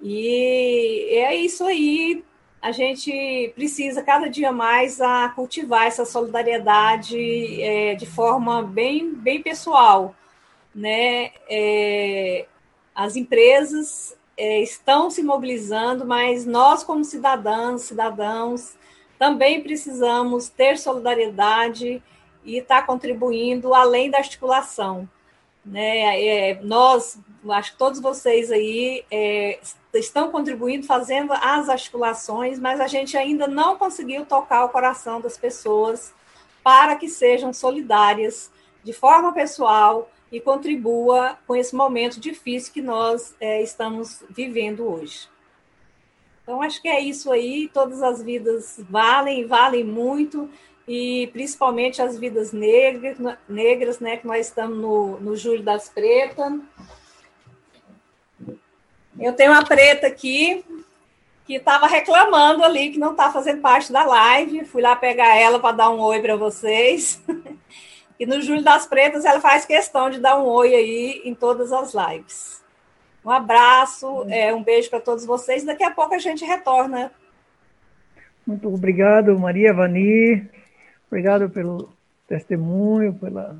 [0.00, 2.24] E é isso aí,
[2.62, 9.42] a gente precisa cada dia mais a cultivar essa solidariedade é, de forma bem, bem
[9.42, 10.14] pessoal,
[10.72, 11.32] né?
[11.50, 12.46] É,
[12.94, 18.74] as empresas é, estão se mobilizando, mas nós, como cidadãs, cidadãos,
[19.18, 22.02] também precisamos ter solidariedade
[22.44, 25.08] e estar tá contribuindo além da articulação.
[25.64, 26.22] Né?
[26.22, 27.18] É, nós,
[27.50, 29.58] acho que todos vocês aí é,
[29.94, 35.36] estão contribuindo, fazendo as articulações, mas a gente ainda não conseguiu tocar o coração das
[35.36, 36.14] pessoas
[36.62, 38.50] para que sejam solidárias
[38.84, 45.28] de forma pessoal, e contribua com esse momento difícil que nós é, estamos vivendo hoje.
[46.42, 47.68] Então, acho que é isso aí.
[47.72, 50.48] Todas as vidas valem, valem muito,
[50.86, 53.18] e principalmente as vidas negras,
[53.48, 56.52] negras né, que nós estamos no, no Júlio das Pretas.
[59.18, 60.64] Eu tenho uma preta aqui
[61.46, 64.64] que estava reclamando ali que não está fazendo parte da live.
[64.64, 67.20] Fui lá pegar ela para dar um oi para vocês.
[68.18, 71.72] E no Júlio das Pretas ela faz questão de dar um oi aí em todas
[71.72, 72.64] as lives.
[73.24, 75.64] Um abraço, é, um beijo para todos vocês.
[75.64, 77.10] Daqui a pouco a gente retorna.
[78.46, 80.48] Muito obrigado, Maria Vani.
[81.08, 81.90] Obrigado pelo
[82.28, 83.56] testemunho, pela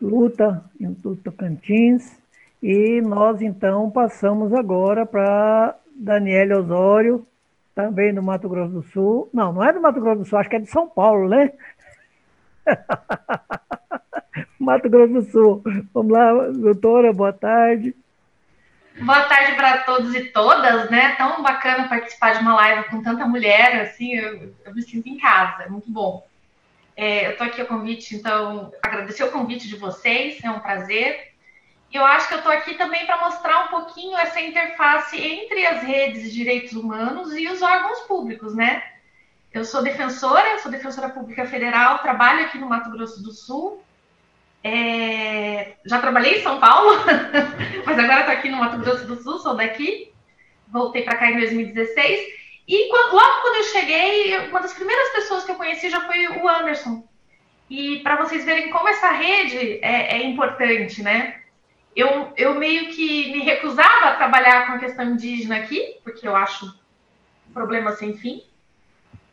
[0.00, 2.16] luta em Tocantins.
[2.62, 7.26] E nós, então, passamos agora para Daniele Osório,
[7.74, 9.28] também do Mato Grosso do Sul.
[9.32, 11.52] Não, não é do Mato Grosso do Sul, acho que é de São Paulo, né?
[14.58, 15.62] Mato Grosso do Sul.
[15.94, 17.94] Vamos lá, doutora, boa tarde.
[18.98, 21.14] Boa tarde para todos e todas, né?
[21.16, 25.18] Tão bacana participar de uma live com tanta mulher, assim, eu, eu me sinto em
[25.18, 26.26] casa, é muito bom.
[26.96, 31.32] É, eu estou aqui a convite, então, agradecer o convite de vocês, é um prazer.
[31.92, 35.66] E eu acho que eu estou aqui também para mostrar um pouquinho essa interface entre
[35.66, 38.82] as redes de direitos humanos e os órgãos públicos, né?
[39.56, 43.82] Eu sou defensora, sou defensora pública federal, trabalho aqui no Mato Grosso do Sul.
[44.62, 45.76] É...
[45.86, 46.90] Já trabalhei em São Paulo,
[47.86, 50.12] mas agora estou aqui no Mato Grosso do Sul, sou daqui.
[50.68, 52.20] Voltei para cá em 2016.
[52.68, 56.28] E quando, logo quando eu cheguei, uma das primeiras pessoas que eu conheci já foi
[56.28, 57.08] o Anderson.
[57.70, 61.40] E para vocês verem como essa rede é, é importante, né?
[61.94, 66.36] Eu, eu meio que me recusava a trabalhar com a questão indígena aqui, porque eu
[66.36, 66.66] acho
[67.48, 68.42] um problema sem fim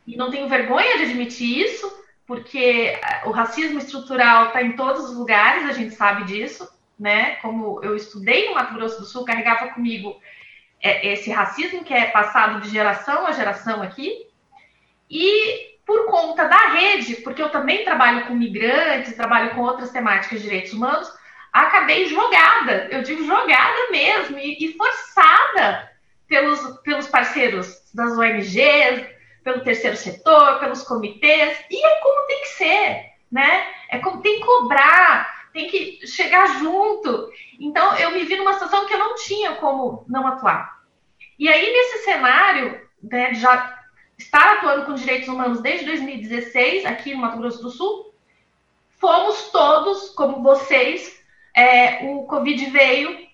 [0.06, 1.90] e não tenho vergonha de admitir isso,
[2.26, 7.36] porque o racismo estrutural está em todos os lugares, a gente sabe disso, né?
[7.36, 10.16] Como eu estudei no Mato Grosso do Sul, carregava comigo
[10.80, 14.26] é, esse racismo que é passado de geração a geração aqui,
[15.10, 20.40] e por conta da rede, porque eu também trabalho com migrantes, trabalho com outras temáticas
[20.40, 21.12] de direitos humanos,
[21.52, 25.92] acabei jogada, eu digo jogada mesmo, e, e forçada
[26.26, 29.13] pelos, pelos parceiros das ONGs,
[29.44, 33.66] pelo terceiro setor, pelos comitês, e é como tem que ser, né?
[33.90, 37.30] É como tem que cobrar, tem que chegar junto.
[37.60, 40.82] Então, eu me vi numa situação que eu não tinha como não atuar.
[41.38, 43.78] E aí, nesse cenário, né, já
[44.16, 48.14] estar atuando com direitos humanos desde 2016, aqui no Mato Grosso do Sul,
[48.98, 51.22] fomos todos, como vocês,
[51.54, 53.24] é, o Covid veio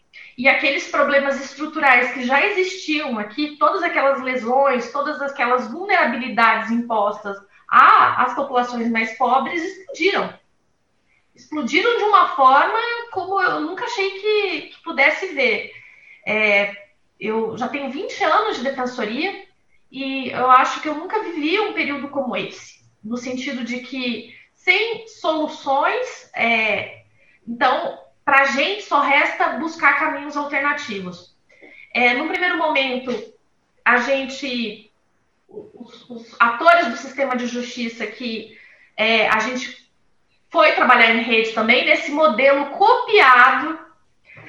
[0.41, 7.37] e aqueles problemas estruturais que já existiam aqui, todas aquelas lesões, todas aquelas vulnerabilidades impostas
[7.69, 10.33] às populações mais pobres explodiram.
[11.35, 12.79] Explodiram de uma forma
[13.13, 15.75] como eu nunca achei que, que pudesse ver.
[16.27, 16.75] É,
[17.21, 19.45] eu já tenho 20 anos de defensoria
[19.93, 24.35] e eu acho que eu nunca vivi um período como esse, no sentido de que
[24.55, 27.03] sem soluções, é,
[27.47, 27.99] então
[28.31, 31.37] para a gente só resta buscar caminhos alternativos.
[31.93, 33.11] É, no primeiro momento,
[33.85, 34.89] a gente,
[35.49, 38.57] os, os, atores do sistema de justiça que
[38.97, 39.91] é, a gente
[40.49, 43.81] foi trabalhar em rede também, nesse modelo copiado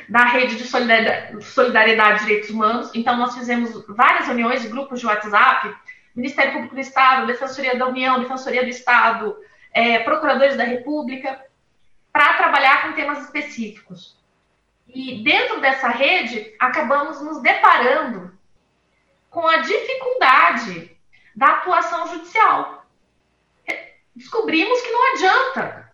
[0.08, 2.92] da rede de solidariedade, solidariedade e direitos humanos.
[2.94, 5.76] Então, nós fizemos várias reuniões, grupos de WhatsApp,
[6.16, 9.36] Ministério Público do Estado, Defensoria da União, Defensoria do Estado,
[9.74, 11.44] é, Procuradores da República,
[12.12, 14.20] para trabalhar com temas específicos.
[14.88, 18.38] E dentro dessa rede, acabamos nos deparando
[19.30, 20.98] com a dificuldade
[21.36, 22.86] da atuação judicial.
[24.14, 25.94] Descobrimos que não adianta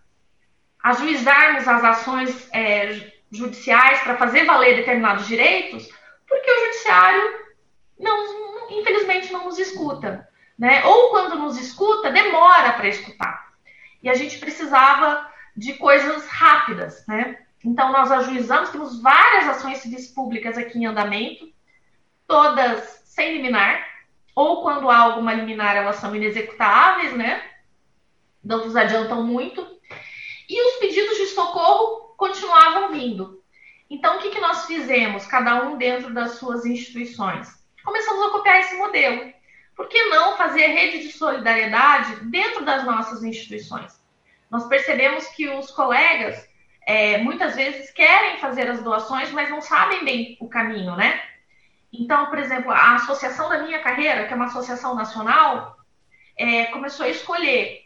[0.83, 5.87] ajuizarmos as ações é, judiciais para fazer valer determinados direitos,
[6.27, 7.45] porque o judiciário,
[7.99, 10.27] não, infelizmente, não nos escuta.
[10.57, 10.83] Né?
[10.85, 13.53] Ou quando nos escuta, demora para escutar.
[14.01, 17.39] E a gente precisava de coisas rápidas, né?
[17.65, 21.51] Então, nós ajuizamos, temos várias ações civis públicas aqui em andamento,
[22.27, 23.83] todas sem liminar,
[24.35, 27.43] ou quando há alguma liminar, elas são inexecutáveis, né?
[28.43, 29.65] Não nos adiantam muito.
[30.47, 33.43] E os pedidos de socorro continuavam vindo.
[33.89, 37.49] Então, o que, que nós fizemos, cada um dentro das suas instituições?
[37.83, 39.33] Começamos a copiar esse modelo.
[39.75, 43.96] Por que não fazer rede de solidariedade dentro das nossas instituições?
[44.49, 46.47] Nós percebemos que os colegas
[46.85, 51.21] é, muitas vezes querem fazer as doações, mas não sabem bem o caminho, né?
[51.91, 55.77] Então, por exemplo, a associação da minha carreira, que é uma associação nacional,
[56.37, 57.81] é, começou a escolher.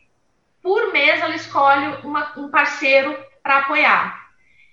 [0.62, 4.22] Por mês, ela escolhe uma, um parceiro para apoiar.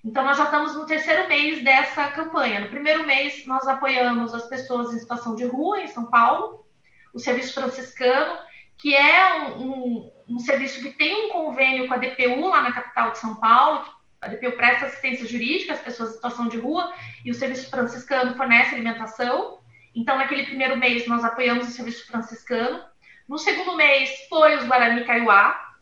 [0.04, 2.60] Então, nós já estamos no terceiro mês dessa campanha.
[2.60, 6.66] No primeiro mês, nós apoiamos as pessoas em situação de rua, em São Paulo,
[7.12, 8.38] o Serviço Franciscano,
[8.76, 12.72] que é um, um, um, serviço que tem um convênio com a DPU lá na
[12.72, 13.84] capital de São Paulo.
[14.20, 16.92] A DPU presta assistência jurídica às pessoas em situação de rua
[17.24, 19.58] e o Serviço Franciscano fornece alimentação.
[19.94, 22.84] Então, naquele primeiro mês, nós apoiamos o Serviço Franciscano.
[23.28, 25.76] No segundo mês, foi os Guarani Kaiowá.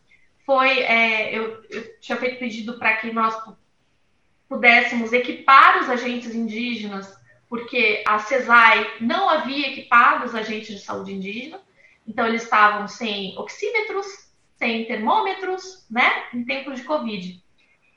[0.45, 3.35] Foi, é, eu, eu tinha feito pedido para que nós
[4.47, 7.15] pudéssemos equipar os agentes indígenas,
[7.49, 11.59] porque a CESAI não havia equipado os agentes de saúde indígena.
[12.07, 14.26] Então, eles estavam sem oxímetros,
[14.57, 17.41] sem termômetros, né, em tempo de Covid.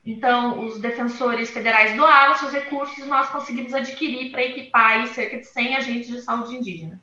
[0.05, 5.47] Então, os defensores federais doaram seus recursos e nós conseguimos adquirir para equipar cerca de
[5.47, 7.01] 100 agentes de saúde indígena.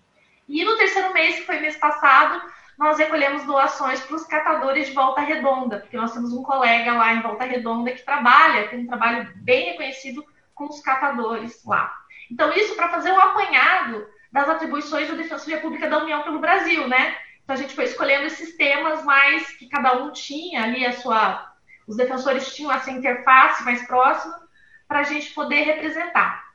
[0.47, 2.41] E no terceiro mês, que foi mês passado,
[2.77, 7.13] nós recolhemos doações para os catadores de Volta Redonda, porque nós temos um colega lá
[7.13, 11.93] em Volta Redonda que trabalha, tem um trabalho bem reconhecido com os catadores lá.
[12.31, 16.87] Então, isso para fazer um apanhado das atribuições da Defensoria Pública da União pelo Brasil,
[16.87, 17.15] né?
[17.47, 21.49] Então a gente foi escolhendo esses temas mais que cada um tinha ali a sua,
[21.87, 24.37] os defensores tinham essa interface mais próxima
[24.85, 26.45] para a gente poder representar.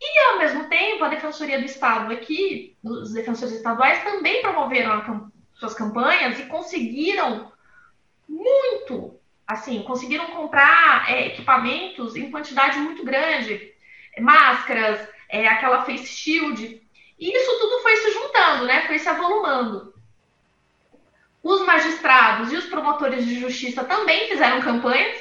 [0.00, 5.74] E ao mesmo tempo a Defensoria do Estado aqui, os defensores estaduais também promoveram suas
[5.74, 7.52] campanhas e conseguiram
[8.26, 13.70] muito, assim, conseguiram comprar é, equipamentos em quantidade muito grande,
[14.18, 16.82] máscaras, é, aquela face shield
[17.18, 18.86] e isso tudo foi se juntando, né?
[18.86, 19.91] Foi se avolumando.
[21.42, 25.20] Os magistrados e os promotores de justiça também fizeram campanhas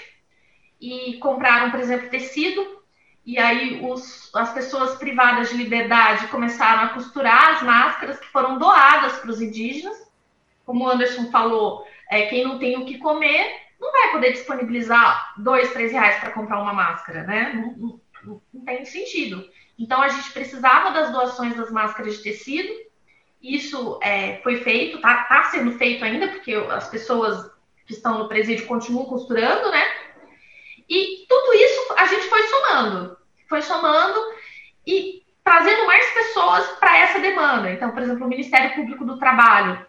[0.79, 2.81] e compraram, por exemplo, tecido.
[3.25, 8.57] E aí os, as pessoas privadas de liberdade começaram a costurar as máscaras que foram
[8.57, 10.11] doadas para os indígenas.
[10.65, 15.33] Como o Anderson falou, é, quem não tem o que comer não vai poder disponibilizar
[15.37, 17.53] dois, três reais para comprar uma máscara, né?
[17.53, 19.43] Não, não, não tem sentido.
[19.77, 22.71] Então, a gente precisava das doações das máscaras de tecido.
[23.41, 27.49] Isso é, foi feito, está tá sendo feito ainda, porque as pessoas
[27.85, 29.83] que estão no presídio continuam costurando, né?
[30.87, 33.17] E tudo isso a gente foi somando,
[33.49, 34.19] foi somando
[34.85, 37.71] e trazendo mais pessoas para essa demanda.
[37.71, 39.85] Então, por exemplo, o Ministério Público do Trabalho,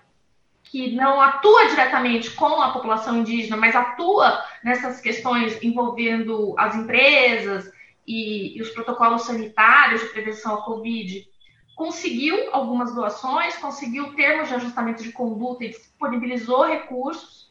[0.65, 7.71] que não atua diretamente com a população indígena, mas atua nessas questões envolvendo as empresas,
[8.07, 11.29] e, e os protocolos sanitários de prevenção à Covid,
[11.75, 17.51] conseguiu algumas doações, conseguiu termos de ajustamento de conduta e disponibilizou recursos.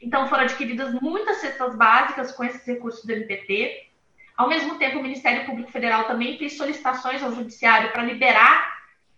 [0.00, 3.88] Então, foram adquiridas muitas cestas básicas com esses recursos do MPT.
[4.36, 8.76] Ao mesmo tempo, o Ministério Público Federal também fez solicitações ao Judiciário para liberar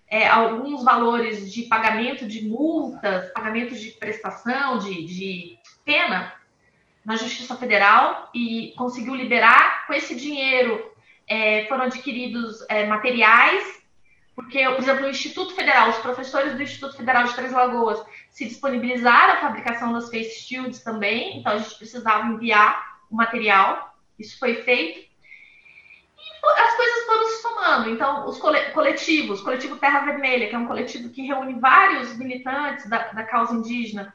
[0.09, 6.33] é, alguns valores de pagamento de multas, pagamento de prestação, de, de pena
[7.05, 9.87] na Justiça Federal e conseguiu liberar.
[9.87, 10.91] Com esse dinheiro
[11.27, 13.78] é, foram adquiridos é, materiais,
[14.39, 18.45] porque, por exemplo, o Instituto Federal, os professores do Instituto Federal de Três Lagoas se
[18.45, 24.39] disponibilizaram a fabricação das face shields também, então a gente precisava enviar o material, isso
[24.39, 25.09] foi feito
[26.57, 27.91] as coisas foram se somando.
[27.91, 32.89] Então, os coletivos, o coletivo Terra Vermelha, que é um coletivo que reúne vários militantes
[32.89, 34.14] da, da causa indígena,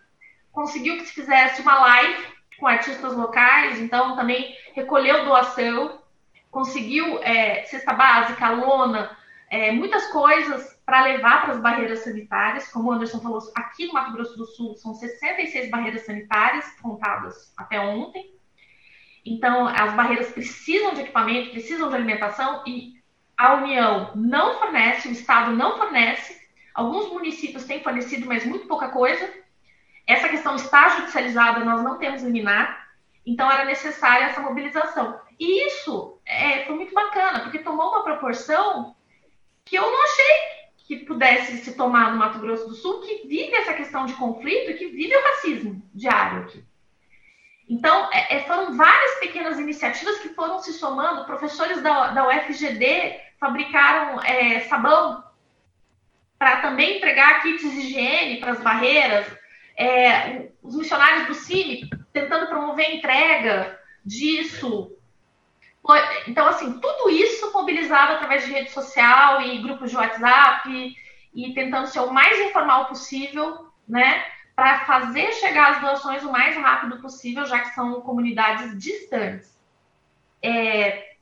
[0.53, 2.26] conseguiu que se fizesse uma live
[2.57, 5.99] com artistas locais, então também recolheu doação,
[6.49, 9.17] conseguiu é, cesta básica, lona,
[9.54, 12.72] é, muitas coisas para levar para as barreiras sanitárias.
[12.72, 17.54] Como o Anderson falou, aqui no Mato Grosso do Sul são 66 barreiras sanitárias contadas
[17.56, 18.34] até ontem.
[19.24, 22.93] Então, as barreiras precisam de equipamento, precisam de alimentação e
[23.38, 26.36] a União não fornece, o Estado não fornece.
[26.74, 29.32] Alguns municípios têm fornecido, mas muito pouca coisa.
[30.08, 32.88] Essa questão está judicializada, nós não temos liminar,
[33.24, 35.22] então era necessária essa mobilização.
[35.39, 38.95] E isso é, foi muito bacana, porque tomou uma proporção
[39.66, 40.53] que eu não achei
[40.86, 44.72] que pudesse se tomar no Mato Grosso do Sul, que vive essa questão de conflito
[44.72, 46.64] e que vive o racismo diário aqui.
[47.70, 51.26] Então, é, é, foram várias pequenas iniciativas que foram se somando.
[51.26, 55.24] Professores da, da UFGD fabricaram é, sabão
[56.38, 59.26] para também entregar kits de higiene para as barreiras.
[59.78, 64.95] É, os missionários do CIMI tentando promover a entrega disso.
[66.28, 70.96] Então, assim, tudo isso mobilizado através de rede social e grupos de WhatsApp
[71.34, 74.24] e tentando ser o mais informal possível, né?
[74.56, 79.58] para fazer chegar as doações o mais rápido possível, já que são comunidades distantes.
[80.42, 81.16] É,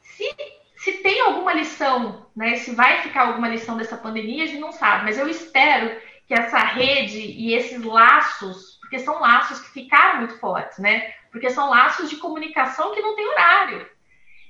[0.00, 0.36] se,
[0.76, 4.72] se tem alguma lição, né, se vai ficar alguma lição dessa pandemia, a gente não
[4.72, 10.18] sabe, mas eu espero que essa rede e esses laços, porque são laços que ficaram
[10.18, 11.12] muito fortes, né?
[11.30, 13.88] Porque são laços de comunicação que não tem horário.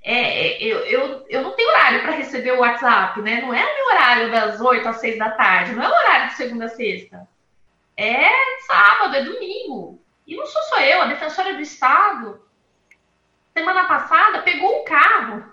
[0.03, 3.43] É, eu, eu, eu não tenho horário para receber o WhatsApp, né?
[3.43, 6.29] Não é o meu horário das 8 às 6 da tarde, não é o horário
[6.29, 7.29] de segunda a sexta.
[7.97, 8.31] É
[8.67, 10.03] sábado, é domingo.
[10.27, 12.41] E não sou só eu, a defensora do Estado,
[13.53, 15.45] semana passada, pegou o carro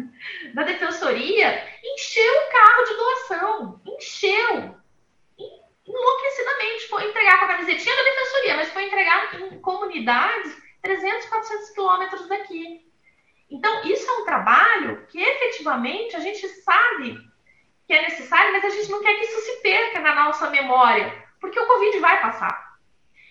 [0.52, 3.80] da defensoria, encheu o carro de doação.
[3.86, 4.76] Encheu.
[5.86, 6.88] Enlouquecidamente.
[6.88, 12.28] Foi entregar com a camisetinha da defensoria, mas foi entregar em comunidades 300, 400 quilômetros
[12.28, 12.86] daqui.
[13.50, 17.18] Então, isso é um trabalho que efetivamente a gente sabe
[17.86, 21.12] que é necessário, mas a gente não quer que isso se perca na nossa memória
[21.40, 22.74] porque o Covid vai passar.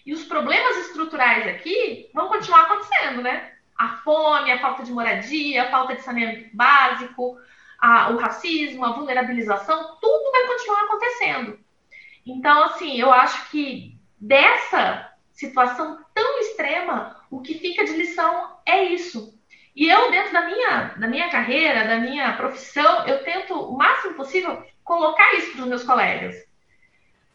[0.06, 3.54] E os problemas estruturais aqui vão continuar acontecendo, né?
[3.76, 7.38] A fome, a falta de moradia, a falta de saneamento básico,
[7.80, 11.60] a, o racismo, a vulnerabilização, tudo vai continuar acontecendo.
[12.26, 18.84] Então, assim, eu acho que dessa situação tão extrema, o que fica de lição é
[18.84, 19.34] isso.
[19.76, 24.14] E eu, dentro da minha, da minha carreira, da minha profissão, eu tento o máximo
[24.14, 26.35] possível colocar isso para os meus colegas.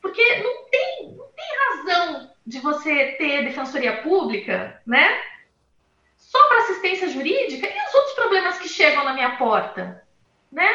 [0.01, 5.21] Porque não tem, não tem razão de você ter defensoria pública, né?
[6.17, 10.07] Só para assistência jurídica e os outros problemas que chegam na minha porta,
[10.53, 10.69] né?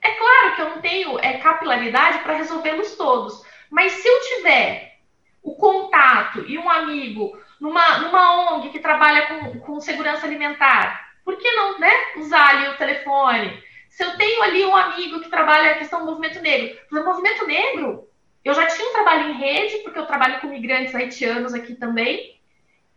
[0.00, 5.00] É claro que eu não tenho é, capilaridade para resolvê-los todos, mas se eu tiver
[5.42, 11.36] o contato e um amigo numa, numa ONG que trabalha com, com segurança alimentar, por
[11.36, 13.62] que não né, usar ali o telefone?
[13.90, 17.46] Se eu tenho ali um amigo que trabalha a questão do movimento negro, o movimento
[17.46, 18.08] negro
[18.44, 22.40] eu já tinha um trabalho em rede, porque eu trabalho com migrantes haitianos aqui também,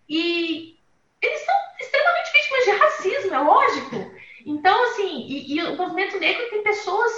[0.07, 0.77] e
[1.21, 4.15] eles são extremamente vítimas de racismo, é lógico.
[4.45, 7.11] Então, assim, e, e o movimento negro tem pessoas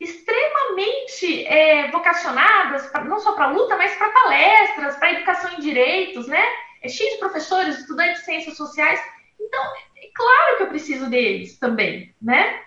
[0.00, 6.26] extremamente é, vocacionadas, pra, não só para luta, mas para palestras, para educação em direitos,
[6.26, 6.42] né?
[6.84, 9.00] É cheio de professores, estudantes de ciências sociais.
[9.40, 9.64] Então,
[9.96, 12.60] é claro que eu preciso deles também, né?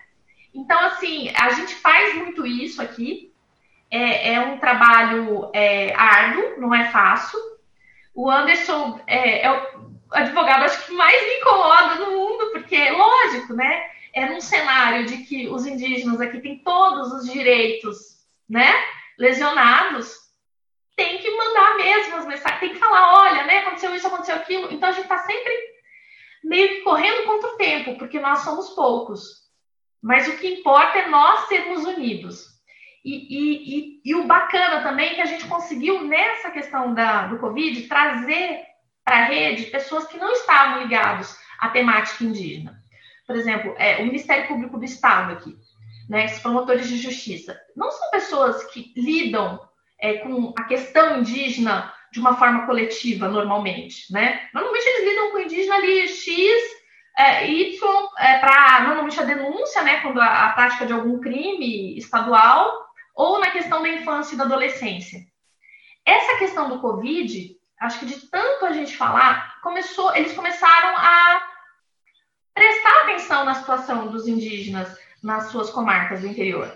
[0.52, 3.32] Então, assim, a gente faz muito isso aqui,
[3.88, 7.38] é, é um trabalho é, árduo, não é fácil.
[8.12, 12.90] O Anderson é, é, o advogado, acho que mais me incomoda no mundo, porque é
[12.90, 13.88] lógico, né?
[14.12, 18.18] É num cenário de que os indígenas aqui têm todos os direitos,
[18.48, 18.74] né?
[19.16, 20.27] Lesionados,
[20.98, 23.58] tem que mandar mesmo as mensagens, tem que falar, olha, né?
[23.58, 24.72] Aconteceu isso, aconteceu aquilo.
[24.72, 25.52] Então a gente está sempre
[26.42, 29.48] meio que correndo contra o tempo, porque nós somos poucos.
[30.02, 32.46] Mas o que importa é nós sermos unidos.
[33.04, 37.28] E, e, e, e, o bacana também é que a gente conseguiu, nessa questão da,
[37.28, 38.64] do Covid, trazer
[39.04, 42.82] para a rede pessoas que não estavam ligados a temática indígena.
[43.24, 45.56] Por exemplo, é, o Ministério Público do Estado aqui,
[46.08, 49.67] né, esses promotores de justiça, não são pessoas que lidam
[50.00, 54.48] é, com a questão indígena de uma forma coletiva, normalmente, né?
[54.54, 56.78] Normalmente eles lidam com indígena ali X
[57.18, 61.98] é, Y é, para normalmente a denúncia, né, quando a, a, prática de algum crime
[61.98, 65.20] estadual, ou na questão da infância e da adolescência.
[66.06, 71.42] Essa questão do Covid, acho que de tanto a gente falar, começou, eles começaram a
[72.54, 76.72] prestar atenção na situação dos indígenas nas suas comarcas do interior.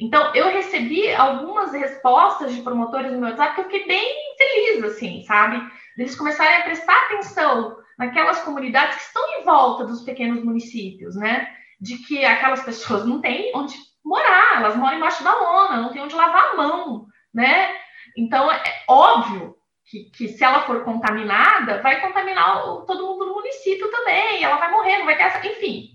[0.00, 4.84] Então, eu recebi algumas respostas de promotores no meu WhatsApp que eu fiquei bem feliz,
[4.84, 5.62] assim, sabe?
[5.96, 11.48] Eles começarem a prestar atenção naquelas comunidades que estão em volta dos pequenos municípios, né?
[11.80, 16.02] De que aquelas pessoas não têm onde morar, elas moram embaixo da lona, não têm
[16.02, 17.74] onde lavar a mão, né?
[18.16, 19.56] Então, é óbvio
[19.86, 24.70] que, que se ela for contaminada, vai contaminar todo mundo do município também, ela vai
[24.70, 25.46] morrer, não vai ter essa.
[25.46, 25.90] Enfim.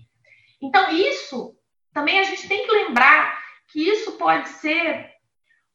[0.62, 1.54] Então, isso
[1.92, 3.39] também a gente tem que lembrar
[3.72, 5.10] que isso pode ser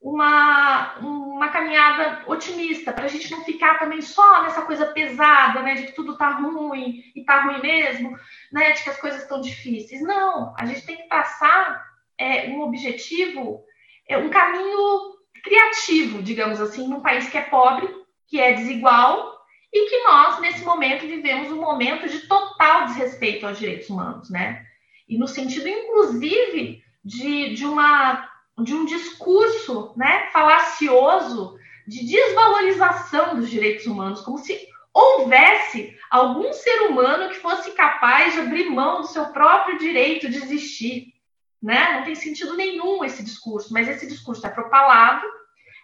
[0.06, 5.74] uma, uma caminhada otimista, para a gente não ficar também só nessa coisa pesada, né,
[5.74, 8.16] de que tudo está ruim e está ruim mesmo,
[8.52, 10.02] né, de que as coisas estão difíceis.
[10.04, 11.84] Não, a gente tem que traçar
[12.20, 13.64] é, um objetivo,
[14.08, 17.90] é, um caminho criativo, digamos assim, num país que é pobre,
[18.28, 19.36] que é desigual
[19.74, 24.66] e que nós, nesse momento, vivemos um momento de total desrespeito aos direitos humanos, né?
[25.08, 28.28] E no sentido, inclusive, de, de uma
[28.58, 36.84] de um discurso né, falacioso de desvalorização dos direitos humanos, como se houvesse algum ser
[36.84, 41.14] humano que fosse capaz de abrir mão do seu próprio direito de existir.
[41.62, 41.98] Né?
[41.98, 45.26] Não tem sentido nenhum esse discurso, mas esse discurso é propalado,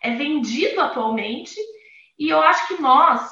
[0.02, 1.56] é vendido atualmente,
[2.18, 3.30] e eu acho que nós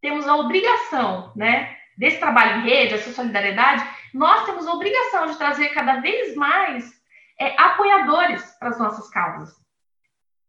[0.00, 5.38] temos a obrigação, né, desse trabalho em rede, essa solidariedade, nós temos a obrigação de
[5.38, 7.01] trazer cada vez mais
[7.38, 9.60] é, apoiadores para as nossas causas.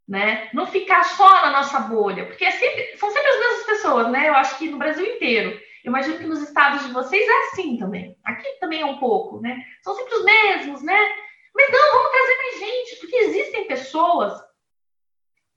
[0.08, 0.50] Né?
[0.54, 4.28] Não ficar só na nossa bolha, porque é sempre, são sempre as mesmas pessoas, né?
[4.28, 5.52] Eu acho que no Brasil inteiro.
[5.84, 8.18] Eu imagino que nos estados de vocês é assim também.
[8.24, 9.64] Aqui também é um pouco, né?
[9.82, 10.98] São sempre os mesmos, né?
[11.56, 14.42] Mas não, vamos trazer mais gente, porque existem pessoas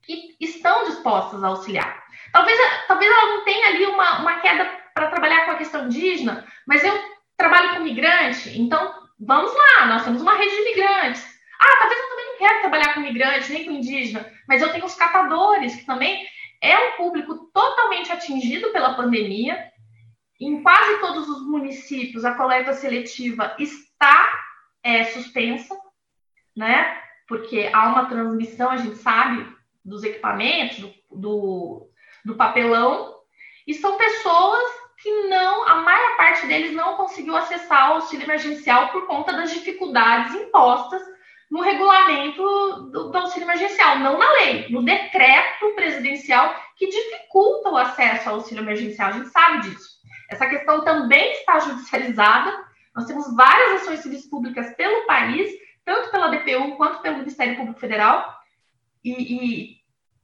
[0.03, 2.03] que estão dispostas a auxiliar.
[2.31, 6.47] Talvez, talvez ela não tenha ali uma, uma queda para trabalhar com a questão indígena,
[6.65, 6.93] mas eu
[7.35, 11.37] trabalho com migrante, então vamos lá, nós temos uma rede de imigrantes.
[11.59, 14.85] Ah, talvez eu também não quero trabalhar com imigrantes, nem com indígena, mas eu tenho
[14.85, 16.25] os catadores, que também
[16.61, 19.71] é um público totalmente atingido pela pandemia.
[20.39, 24.29] Em quase todos os municípios, a coleta seletiva está
[24.83, 25.75] é, suspensa,
[26.55, 27.01] né?
[27.27, 29.51] Porque há uma transmissão, a gente sabe,
[29.83, 31.89] dos equipamentos, do, do,
[32.23, 33.15] do papelão,
[33.65, 34.63] e são pessoas
[34.97, 39.51] que não, a maior parte deles não conseguiu acessar o auxílio emergencial por conta das
[39.51, 41.01] dificuldades impostas
[41.49, 42.41] no regulamento
[42.91, 48.35] do, do, auxílio emergencial, não na lei, no decreto presidencial que dificulta o acesso ao
[48.35, 49.09] auxílio emergencial.
[49.09, 49.97] A gente sabe disso.
[50.29, 52.51] Essa questão também está judicializada.
[52.93, 55.49] Nós temos várias ações civis públicas pelo país,
[55.85, 58.35] tanto pela DPU quanto pelo Ministério Público Federal,
[59.03, 59.76] e, e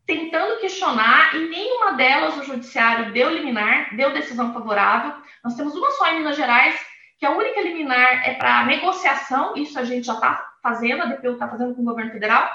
[0.06, 5.14] tentando questionar, e nenhuma delas o judiciário deu liminar, deu decisão favorável.
[5.44, 6.80] Nós temos uma só em Minas Gerais,
[7.18, 11.34] que a única liminar é para negociação, isso a gente já está fazendo, a DPU
[11.34, 12.50] está fazendo com o governo federal,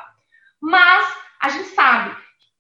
[0.61, 1.07] mas
[1.41, 2.15] a gente sabe,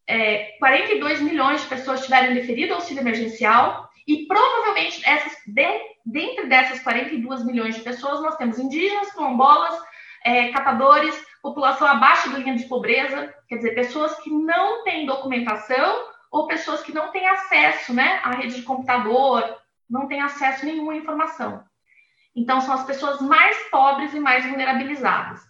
[0.06, 6.80] é, 42 milhões de pessoas tiveram deferido auxílio emergencial, e provavelmente essas, de, dentro dessas
[6.80, 9.78] 42 milhões de pessoas, nós temos indígenas, quilombolas,
[10.24, 16.08] é, catadores, população abaixo da linha de pobreza, quer dizer, pessoas que não têm documentação
[16.30, 19.56] ou pessoas que não têm acesso né, à rede de computador,
[19.88, 21.64] não têm acesso a nenhuma informação.
[22.36, 25.40] Então, são as pessoas mais pobres e mais vulnerabilizadas.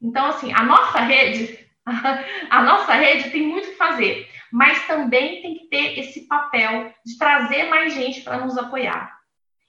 [0.00, 1.58] Então, assim, a nossa rede,
[2.50, 7.18] a nossa rede tem muito que fazer, mas também tem que ter esse papel de
[7.18, 9.18] trazer mais gente para nos apoiar.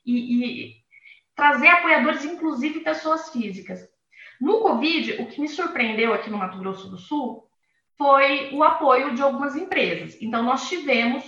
[0.05, 0.75] E, e
[1.35, 3.88] trazer apoiadores, inclusive pessoas físicas.
[4.39, 7.47] No Covid, o que me surpreendeu aqui no Mato Grosso do Sul
[7.97, 10.17] foi o apoio de algumas empresas.
[10.21, 11.25] Então, nós tivemos,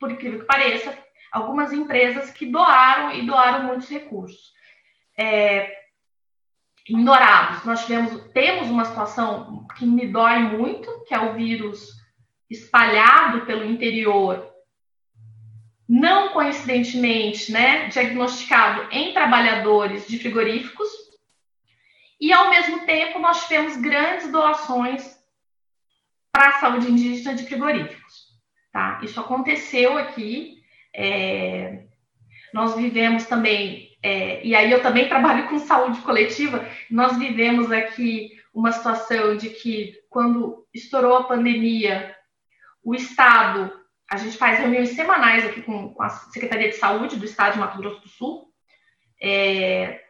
[0.00, 0.96] por incrível que pareça,
[1.30, 4.52] algumas empresas que doaram e doaram muitos recursos.
[5.16, 5.86] É,
[6.88, 11.90] em Dourados, nós tivemos, temos uma situação que me dói muito, que é o vírus
[12.48, 14.52] espalhado pelo interior,
[15.88, 20.88] não coincidentemente, né, diagnosticado em trabalhadores de frigoríficos,
[22.20, 25.16] e, ao mesmo tempo, nós tivemos grandes doações
[26.32, 28.26] para a saúde indígena de frigoríficos.
[28.72, 29.00] Tá?
[29.02, 30.62] Isso aconteceu aqui.
[30.94, 31.84] É...
[32.52, 38.32] nós vivemos também, é, e aí eu também trabalho com saúde coletiva, nós vivemos aqui
[38.54, 42.16] uma situação de que quando estourou a pandemia,
[42.82, 43.70] o Estado,
[44.10, 47.76] a gente faz reuniões semanais aqui com, a Secretaria de Saúde do Estado de Mato
[47.76, 48.50] Grosso do Sul,
[49.20, 50.00] é,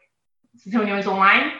[0.70, 1.52] reuniões online,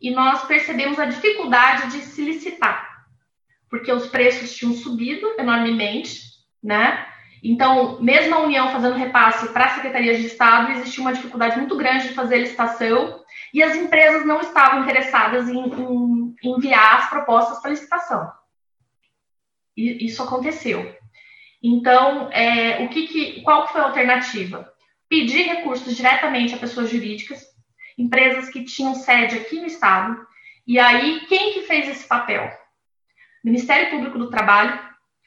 [0.00, 3.04] e nós percebemos a dificuldade de se licitar,
[3.68, 6.22] porque os preços tinham subido enormemente,
[6.62, 7.06] né?
[7.42, 11.76] Então, mesmo a União fazendo repasse para a Secretaria de Estado, existia uma dificuldade muito
[11.76, 13.20] grande de fazer licitação
[13.52, 18.30] e as empresas não estavam interessadas em, em enviar as propostas para licitação.
[19.76, 20.94] E isso aconteceu.
[21.62, 24.70] Então, é, o que, que qual foi a alternativa?
[25.08, 27.44] Pedir recursos diretamente a pessoas jurídicas,
[27.96, 30.26] empresas que tinham sede aqui no Estado.
[30.66, 32.50] E aí, quem que fez esse papel?
[33.42, 34.78] Ministério Público do Trabalho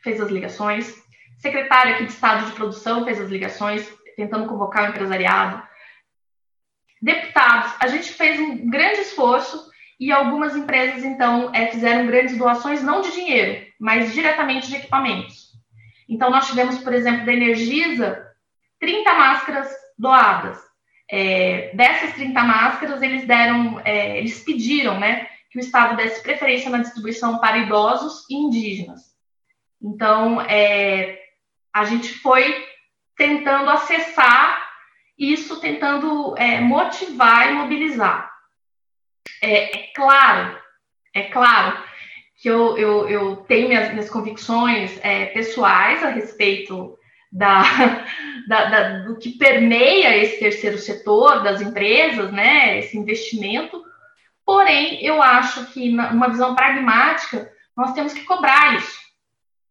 [0.01, 0.93] fez as ligações,
[1.37, 5.61] secretário aqui de Estado de Produção fez as ligações, tentando convocar o empresariado.
[7.01, 9.69] Deputados, a gente fez um grande esforço
[9.99, 15.51] e algumas empresas, então, é, fizeram grandes doações, não de dinheiro, mas diretamente de equipamentos.
[16.07, 18.25] Então, nós tivemos, por exemplo, da Energisa,
[18.79, 20.59] 30 máscaras doadas.
[21.15, 26.71] É, dessas 30 máscaras, eles deram, é, eles pediram, né, que o Estado desse preferência
[26.71, 29.13] na distribuição para idosos e indígenas.
[29.79, 31.21] Então, é,
[31.71, 32.65] a gente foi
[33.15, 34.67] tentando acessar
[35.15, 38.33] isso, tentando é, motivar e mobilizar.
[39.39, 40.57] É, é, claro,
[41.13, 41.77] é claro
[42.37, 46.97] que eu, eu, eu tenho minhas, minhas convicções é, pessoais a respeito
[47.33, 47.63] da,
[48.47, 53.83] da, da, do que permeia esse terceiro setor das empresas, né, esse investimento.
[54.45, 59.03] Porém, eu acho que, numa visão pragmática, nós temos que cobrar isso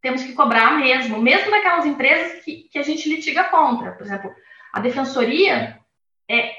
[0.03, 3.93] temos que cobrar mesmo, mesmo daquelas empresas que, que a gente litiga contra.
[3.93, 4.35] Por exemplo,
[4.73, 5.79] a defensoria
[6.29, 6.53] é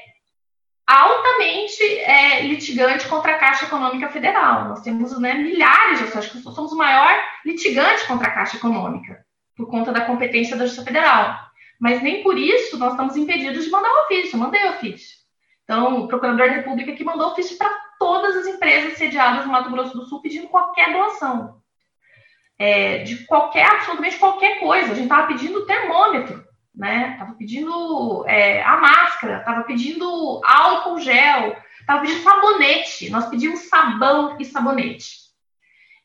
[0.86, 4.68] altamente é, litigante contra a Caixa Econômica Federal.
[4.68, 8.56] Nós temos né, milhares de ações, acho que somos o maior litigante contra a Caixa
[8.56, 9.23] Econômica,
[9.56, 11.38] por conta da competência da Justiça Federal.
[11.78, 14.36] Mas nem por isso nós estamos impedidos de mandar o ofício.
[14.36, 15.18] Eu mandei o ofício.
[15.64, 19.70] Então, o Procurador da República que mandou ofício para todas as empresas sediadas no Mato
[19.70, 21.62] Grosso do Sul pedindo qualquer doação
[22.58, 24.92] é, de qualquer, absolutamente qualquer coisa.
[24.92, 26.44] A gente estava pedindo termômetro,
[26.74, 27.12] né?
[27.12, 33.10] Estava pedindo é, a máscara, estava pedindo álcool gel, estava pedindo sabonete.
[33.10, 35.24] Nós pedimos sabão e sabonete.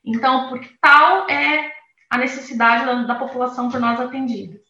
[0.04, 1.72] Então, porque tal é
[2.10, 4.60] a necessidade da, da população por nós atendida.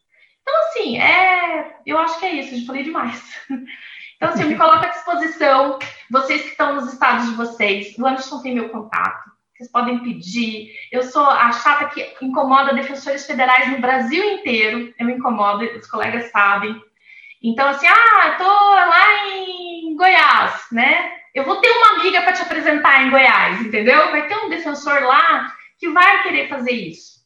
[0.43, 3.21] Então, assim, é, eu acho que é isso, gente falei demais.
[4.21, 5.79] Então, assim, eu me coloco à disposição,
[6.11, 9.31] vocês que estão nos estados de vocês, o Anderson tem meu contato,
[9.61, 10.75] vocês podem pedir.
[10.93, 14.93] Eu sou a chata que incomoda defensores federais no Brasil inteiro.
[14.99, 16.79] Eu me incomodo, os colegas sabem.
[17.43, 21.13] Então, assim, ah, tô lá em Goiás, né?
[21.35, 24.11] Eu vou ter uma amiga para te apresentar em Goiás, entendeu?
[24.11, 27.20] Vai ter um defensor lá que vai querer fazer isso.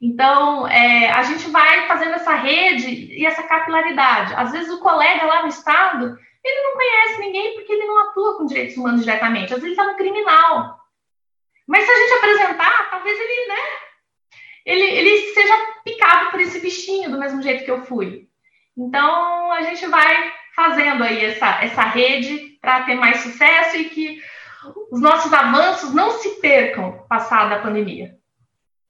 [0.00, 4.34] Então, é, a gente vai fazendo essa rede e essa capilaridade.
[4.34, 8.38] Às vezes, o colega lá no estado, ele não conhece ninguém porque ele não atua
[8.38, 9.52] com direitos humanos diretamente.
[9.52, 10.80] Às vezes, ele está no criminal.
[11.66, 13.60] Mas se a gente apresentar, talvez ele, né?
[14.64, 15.54] Ele, ele seja
[15.84, 18.28] picado por esse bichinho do mesmo jeito que eu fui.
[18.76, 24.22] Então a gente vai fazendo aí essa, essa rede para ter mais sucesso e que
[24.90, 28.16] os nossos avanços não se percam passada a pandemia.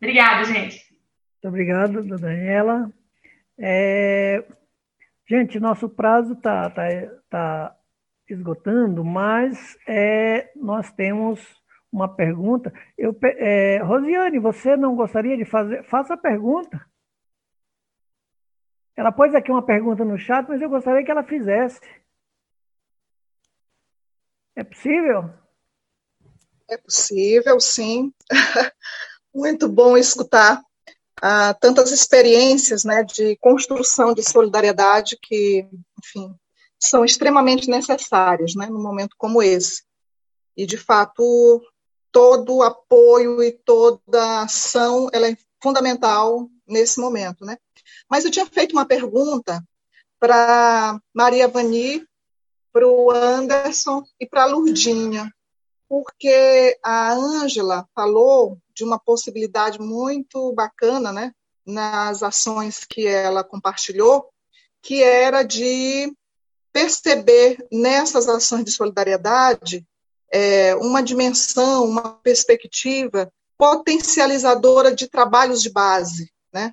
[0.01, 0.81] Obrigada, gente.
[1.41, 2.93] Muito obrigado, Daniela.
[3.59, 4.45] É...
[5.27, 6.87] Gente, nosso prazo está tá,
[7.31, 7.77] tá
[8.29, 11.41] esgotando, mas é, nós temos
[11.91, 12.71] uma pergunta.
[12.99, 15.83] Eu, é, Rosiane, você não gostaria de fazer?
[15.85, 16.85] Faça a pergunta.
[18.95, 21.81] Ela pôs aqui uma pergunta no chat, mas eu gostaria que ela fizesse.
[24.55, 25.31] É possível?
[26.69, 28.13] É possível, sim.
[29.35, 30.63] Muito bom escutar
[31.61, 35.67] tantas experiências né, de construção de solidariedade que,
[35.99, 36.35] enfim,
[36.79, 39.83] são extremamente necessárias né, num momento como esse.
[40.57, 41.63] E, de fato,
[42.11, 47.59] todo apoio e toda ação ela é fundamental nesse momento, né?
[48.09, 49.63] Mas eu tinha feito uma pergunta
[50.19, 52.07] para Maria Vani,
[52.73, 55.33] para o Anderson e para a Lurdinha,
[55.91, 61.33] porque a Ângela falou de uma possibilidade muito bacana, né,
[61.67, 64.31] nas ações que ela compartilhou,
[64.81, 66.17] que era de
[66.73, 69.85] perceber nessas ações de solidariedade
[70.33, 76.73] é, uma dimensão, uma perspectiva potencializadora de trabalhos de base, né?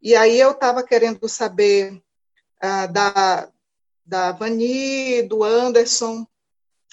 [0.00, 2.02] E aí eu estava querendo saber
[2.58, 3.50] ah, da,
[4.04, 6.26] da Vani, do Anderson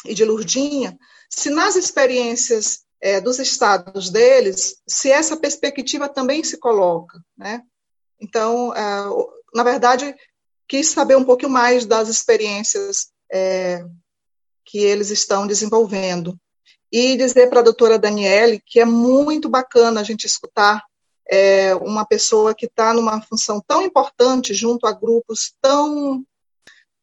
[0.05, 0.99] e de Lurdinha,
[1.35, 7.63] se nas experiências é, dos estados deles, se essa perspectiva também se coloca, né?
[8.19, 8.81] Então, é,
[9.53, 10.15] na verdade,
[10.67, 13.83] quis saber um pouco mais das experiências é,
[14.63, 16.39] que eles estão desenvolvendo.
[16.91, 20.83] E dizer para a doutora Daniele que é muito bacana a gente escutar
[21.27, 26.23] é, uma pessoa que está numa função tão importante junto a grupos tão,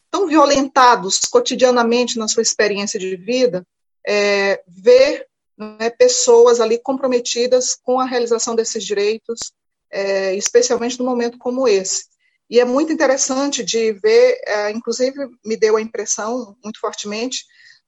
[0.09, 3.67] tão violentados cotidianamente na sua experiência de vida,
[4.13, 5.25] é, ver
[5.57, 9.53] né, pessoas ali comprometidas com a realização desses direitos,
[9.89, 12.07] é, especialmente num momento como esse.
[12.49, 17.45] E é muito interessante de ver, é, inclusive me deu a impressão, muito fortemente,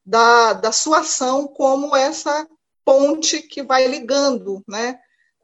[0.06, 2.46] da, da sua ação como essa
[2.84, 5.00] ponte que vai ligando, né,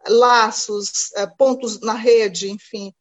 [0.09, 2.94] laços, é, pontos na rede, enfim,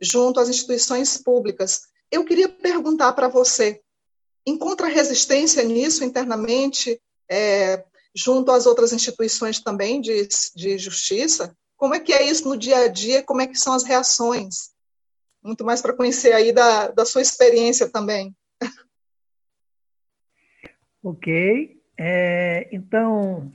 [0.00, 1.80] junto às instituições públicas.
[2.12, 3.80] Eu queria perguntar para você,
[4.46, 7.00] encontra resistência nisso internamente,
[7.30, 7.84] é,
[8.14, 11.56] junto às outras instituições também de, de justiça?
[11.76, 13.22] Como é que é isso no dia a dia?
[13.22, 14.72] Como é que são as reações?
[15.42, 18.34] Muito mais para conhecer aí da, da sua experiência também.
[21.06, 21.82] Ok.
[21.98, 23.52] É, então,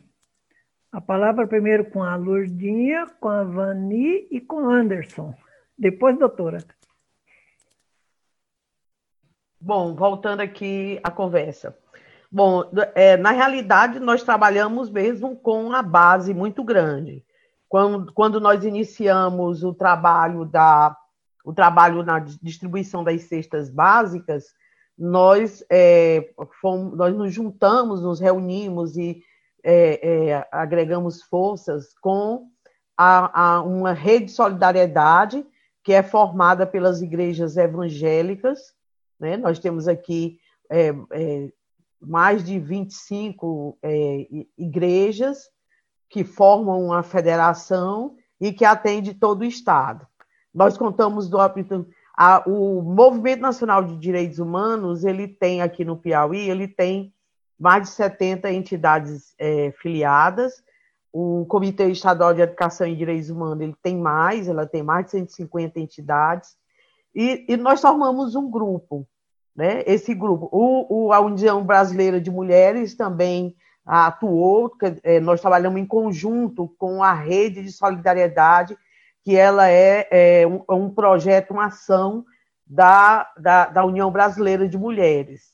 [0.92, 5.34] a palavra primeiro com a Lourdinha, com a Vani e com o Anderson.
[5.76, 6.60] Depois, doutora.
[9.60, 11.78] Bom, voltando aqui à conversa.
[12.32, 17.24] Bom, é, na realidade, nós trabalhamos mesmo com a base muito grande.
[17.68, 20.96] Quando, quando nós iniciamos o trabalho da
[21.44, 24.54] o trabalho na distribuição das cestas básicas,
[24.96, 26.30] nós, é,
[26.62, 29.24] fomos, nós nos juntamos, nos reunimos e
[29.64, 32.50] é, é, agregamos forças com
[32.98, 35.46] a, a, uma rede de solidariedade
[35.84, 38.74] que é formada pelas igrejas evangélicas.
[39.20, 39.38] Né?
[39.38, 40.38] Nós temos aqui
[40.70, 41.52] é, é,
[42.02, 44.28] mais de 25 é,
[44.58, 45.50] igrejas
[46.10, 50.08] que formam uma federação e que atende todo o Estado.
[50.54, 51.38] Nós contamos do
[52.22, 57.14] a, o Movimento Nacional de Direitos Humanos, ele tem aqui no Piauí, ele tem
[57.58, 60.62] mais de 70 entidades é, filiadas.
[61.14, 65.12] O Comitê Estadual de Educação e Direitos Humanos, ele tem mais, ela tem mais de
[65.12, 66.58] 150 entidades.
[67.16, 69.08] E, e nós formamos um grupo,
[69.60, 69.84] né?
[69.86, 73.54] Esse grupo, o, o, a União Brasileira de Mulheres também
[73.86, 74.72] atuou,
[75.04, 78.78] é, nós trabalhamos em conjunto com a Rede de Solidariedade
[79.22, 82.24] que ela é, é um, é um, projeto, uma ação
[82.66, 85.52] da, da, da União Brasileira de Mulheres.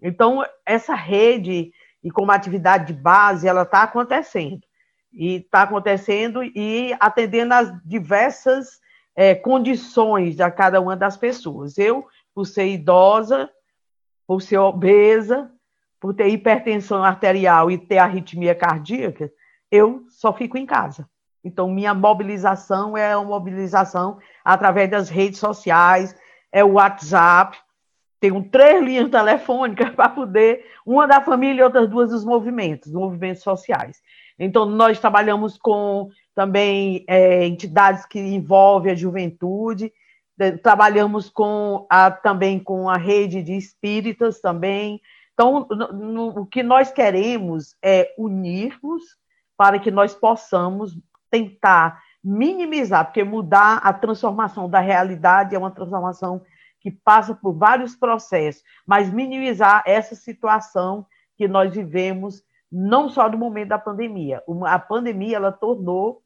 [0.00, 1.70] Então, essa rede,
[2.02, 4.62] e como atividade de base, ela está acontecendo.
[5.12, 8.80] E está acontecendo e atendendo às diversas
[9.14, 11.76] é, condições de cada uma das pessoas.
[11.76, 13.48] Eu, por ser idosa,
[14.26, 15.50] por ser obesa,
[16.00, 19.32] por ter hipertensão arterial e ter arritmia cardíaca,
[19.70, 21.08] eu só fico em casa.
[21.42, 26.14] Então, minha mobilização é uma mobilização através das redes sociais,
[26.50, 27.58] é o WhatsApp,
[28.18, 33.42] tenho três linhas telefônicas para poder, uma da família e outras duas dos movimentos, movimentos
[33.42, 34.00] sociais.
[34.38, 39.92] Então, nós trabalhamos com também é, entidades que envolvem a juventude,
[40.62, 45.00] trabalhamos com a, também com a rede de espíritas também.
[45.32, 49.02] Então, no, no, o que nós queremos é unirmos
[49.56, 50.98] para que nós possamos
[51.30, 56.42] tentar minimizar, porque mudar a transformação da realidade é uma transformação
[56.80, 61.06] que passa por vários processos, mas minimizar essa situação
[61.36, 64.42] que nós vivemos, não só no momento da pandemia.
[64.66, 66.22] A pandemia ela tornou,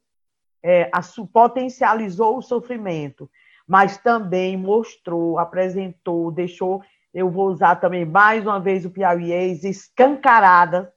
[0.62, 1.00] é, a,
[1.32, 3.30] potencializou o sofrimento,
[3.68, 6.82] mas também mostrou, apresentou, deixou,
[7.12, 10.90] eu vou usar também mais uma vez o Piauiês, escancarada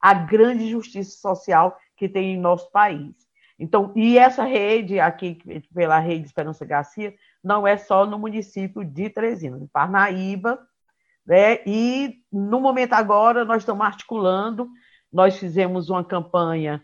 [0.00, 3.14] a grande justiça social que tem em nosso país.
[3.58, 5.38] Então, e essa rede aqui,
[5.72, 10.58] pela rede Esperança Garcia, não é só no município de Teresina, de Parnaíba,
[11.26, 11.60] né?
[11.66, 14.68] E no momento agora nós estamos articulando,
[15.12, 16.82] nós fizemos uma campanha,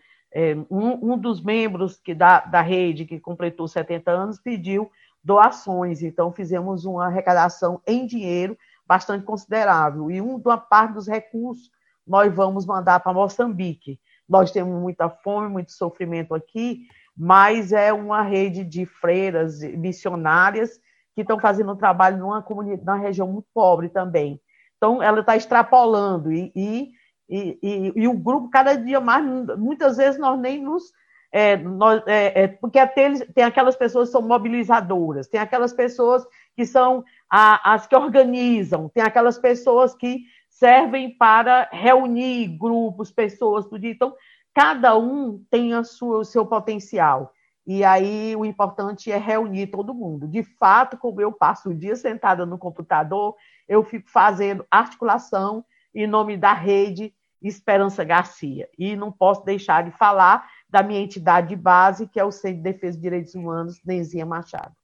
[0.69, 4.89] um, um, dos membros que da, da rede, que completou 70 anos, pediu
[5.23, 8.57] doações, então fizemos uma arrecadação em dinheiro
[8.87, 11.69] bastante considerável, e uma parte dos recursos
[12.05, 18.21] nós vamos mandar para Moçambique, nós temos muita fome, muito sofrimento aqui, mas é uma
[18.21, 20.79] rede de freiras missionárias
[21.13, 24.41] que estão fazendo um trabalho numa comunidade, numa região muito pobre também.
[24.77, 26.91] Então, ela está extrapolando e, e,
[27.29, 29.23] e, e, o grupo cada dia mais,
[29.57, 30.91] muitas vezes nós nem nos
[31.31, 36.25] é, nós, é, é, porque tem, aquelas pessoas que são mobilizadoras, tem aquelas pessoas
[36.55, 43.65] que são a, as que organizam, tem aquelas pessoas que servem para reunir grupos, pessoas,
[43.65, 43.85] tudo.
[43.85, 44.13] Então,
[44.53, 47.33] cada um tem a sua, o seu potencial.
[47.65, 50.27] E aí o importante é reunir todo mundo.
[50.27, 53.35] De fato, como eu passo o dia sentada no computador,
[53.67, 55.63] eu fico fazendo articulação
[55.95, 58.69] em nome da rede Esperança Garcia.
[58.77, 62.57] E não posso deixar de falar da minha entidade de base, que é o Centro
[62.57, 64.75] de Defesa de Direitos Humanos, Nenzinha Machado.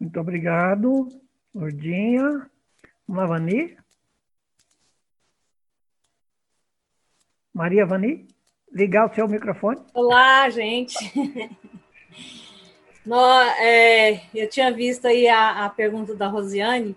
[0.00, 1.08] Muito obrigado,
[1.54, 2.50] Lurdinha.
[3.06, 3.76] Vani.
[7.52, 8.26] Maria Vani,
[8.72, 9.84] ligar o seu microfone.
[9.92, 10.96] Olá, gente.
[13.04, 16.96] Nós, é, eu tinha visto aí a, a pergunta da Rosiane.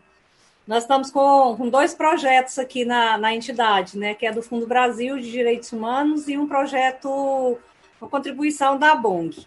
[0.68, 4.16] Nós estamos com, com dois projetos aqui na, na, entidade, né?
[4.16, 7.58] Que é do Fundo Brasil de Direitos Humanos e um projeto,
[8.02, 9.46] uma contribuição da BONG.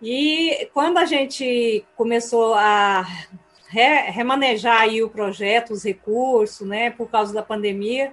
[0.00, 3.06] E quando a gente começou a
[3.68, 8.12] re, remanejar aí o projeto, os recursos, né, por causa da pandemia,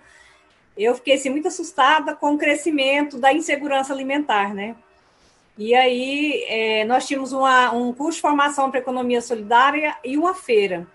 [0.77, 4.75] eu fiquei assim, muito assustada com o crescimento da insegurança alimentar, né?
[5.57, 10.33] E aí é, nós tínhamos uma, um curso de formação para economia solidária e uma
[10.33, 10.87] feira.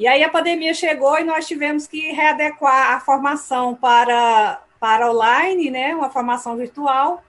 [0.00, 5.70] E aí a pandemia chegou e nós tivemos que readequar a formação para, para online,
[5.70, 7.22] né, uma formação virtual.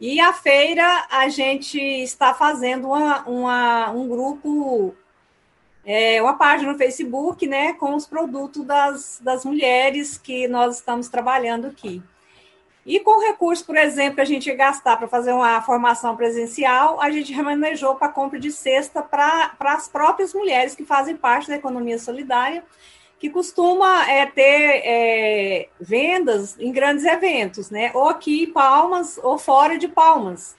[0.00, 4.92] E a feira a gente está fazendo uma, uma um grupo,
[5.86, 11.08] é, uma página no Facebook, né, com os produtos das, das mulheres que nós estamos
[11.08, 12.02] trabalhando aqui.
[12.86, 16.14] E com o recurso, por exemplo, que a gente ia gastar para fazer uma formação
[16.16, 21.48] presencial, a gente remanejou para compra de cesta para as próprias mulheres que fazem parte
[21.48, 22.62] da economia solidária,
[23.18, 27.90] que costuma é, ter é, vendas em grandes eventos, né?
[27.94, 30.54] Ou aqui em Palmas ou fora de Palmas.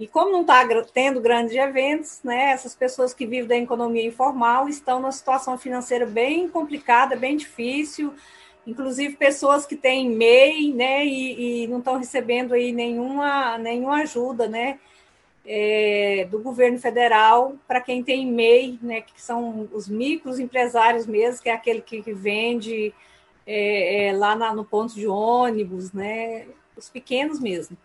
[0.00, 4.68] E como não está tendo grandes eventos, né, essas pessoas que vivem da economia informal
[4.68, 8.14] estão numa situação financeira bem complicada, bem difícil,
[8.68, 14.46] inclusive pessoas que têm MEI, né, e, e não estão recebendo aí nenhuma, nenhuma ajuda,
[14.46, 14.78] né,
[15.46, 21.42] é, do governo federal para quem tem MEI, né, que são os micros empresários mesmo,
[21.42, 22.92] que é aquele que, que vende
[23.46, 26.46] é, é, lá na, no ponto de ônibus, né,
[26.76, 27.76] os pequenos mesmo.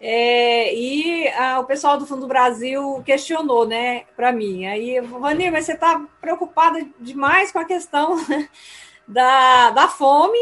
[0.00, 4.66] É, e a, o pessoal do Fundo do Brasil questionou, né, para mim.
[4.66, 8.16] Aí, Vani, mas você está preocupada demais com a questão
[9.10, 10.38] da, da fome,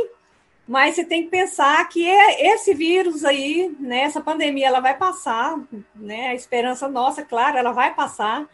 [0.66, 4.96] mas você tem que pensar que é esse vírus aí, né, essa pandemia, ela vai
[4.96, 5.58] passar,
[5.94, 8.46] né, a esperança nossa, claro, ela vai passar.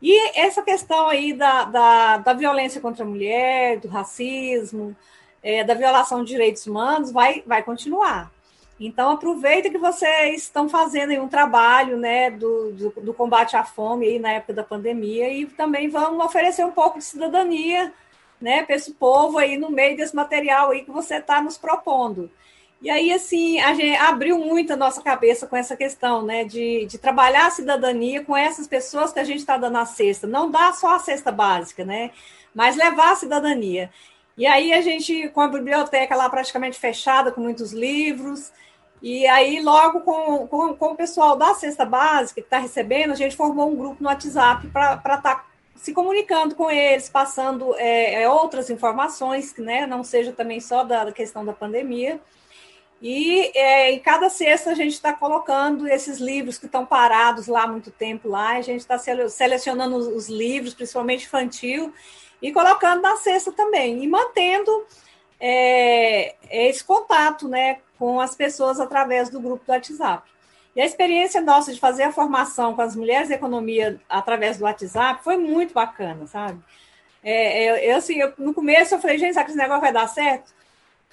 [0.00, 4.96] E essa questão aí da, da, da violência contra a mulher, do racismo,
[5.42, 8.32] é, da violação de direitos humanos, vai, vai continuar.
[8.78, 14.06] Então, aproveita que vocês estão fazendo um trabalho né, do, do, do, combate à fome
[14.06, 17.92] aí na época da pandemia e também vamos oferecer um pouco de cidadania
[18.40, 22.30] né, para esse povo aí no meio desse material aí que você está nos propondo.
[22.82, 26.86] E aí, assim, a gente abriu muito a nossa cabeça com essa questão, né, de,
[26.86, 30.26] de trabalhar a cidadania com essas pessoas que a gente está dando a cesta.
[30.26, 32.10] Não dá só a cesta básica, né,
[32.54, 33.90] mas levar a cidadania.
[34.36, 38.50] E aí a gente, com a biblioteca lá praticamente fechada, com muitos livros,
[39.02, 43.16] e aí logo com, com, com o pessoal da cesta básica que está recebendo, a
[43.16, 45.44] gente formou um grupo no WhatsApp para estar tá
[45.80, 51.10] se comunicando com eles, passando é, é, outras informações, né, não seja também só da
[51.10, 52.20] questão da pandemia.
[53.00, 57.62] E é, em cada sexta a gente está colocando esses livros que estão parados lá
[57.62, 61.94] há muito tempo lá, a gente está selecionando os livros, principalmente infantil,
[62.42, 64.86] e colocando na cesta também, e mantendo
[65.40, 70.30] é, esse contato né, com as pessoas através do grupo do WhatsApp.
[70.74, 74.64] E a experiência nossa de fazer a formação com as mulheres de economia através do
[74.64, 76.60] WhatsApp foi muito bacana, sabe?
[77.22, 79.92] É, eu, eu, assim, eu, no começo eu falei, gente, será que esse negócio vai
[79.92, 80.54] dar certo?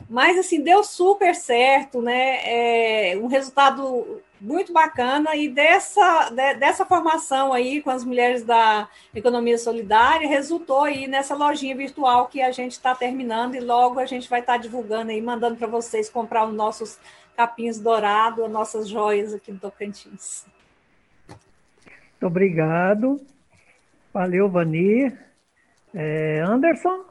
[0.09, 2.39] Mas, assim, deu super certo, né?
[2.43, 8.87] É, um resultado muito bacana e dessa, de, dessa formação aí com as mulheres da
[9.15, 14.05] economia solidária resultou aí nessa lojinha virtual que a gente está terminando e logo a
[14.05, 16.99] gente vai estar tá divulgando aí, mandando para vocês comprar os nossos
[17.37, 20.47] capinhos dourados, as nossas joias aqui do Tocantins.
[21.27, 23.21] Muito obrigado.
[24.11, 25.15] Valeu, Vani.
[25.93, 27.05] É, Anderson?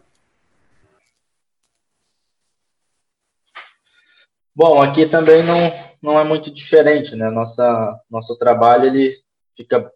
[4.52, 5.56] Bom, aqui também não,
[6.02, 7.30] não é muito diferente, né?
[7.30, 9.16] Nossa, nosso trabalho ele
[9.56, 9.92] fica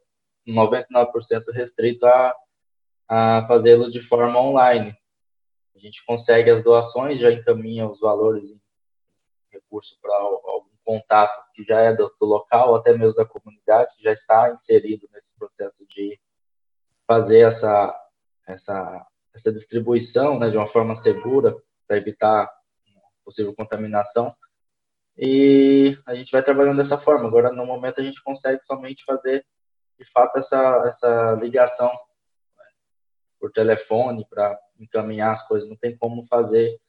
[0.47, 1.09] 99%
[1.53, 2.37] restrito a,
[3.09, 4.95] a fazê-lo de forma online.
[5.75, 8.61] A gente consegue as doações, já encaminha os valores em
[9.71, 14.03] recurso para algum contato que já é do, do, local, até mesmo da comunidade, que
[14.03, 16.19] já está inserido nesse processo de
[17.07, 18.09] fazer essa,
[18.47, 21.57] essa, essa distribuição né, de uma forma segura
[21.87, 22.51] para evitar
[23.25, 24.35] possível contaminação.
[25.17, 27.29] E a gente vai trabalhando dessa forma.
[27.29, 29.45] Agora, no momento, a gente consegue somente fazer,
[29.99, 32.65] de fato, essa, essa ligação né,
[33.39, 35.69] por telefone para encaminhar as coisas.
[35.69, 36.81] Não tem como fazer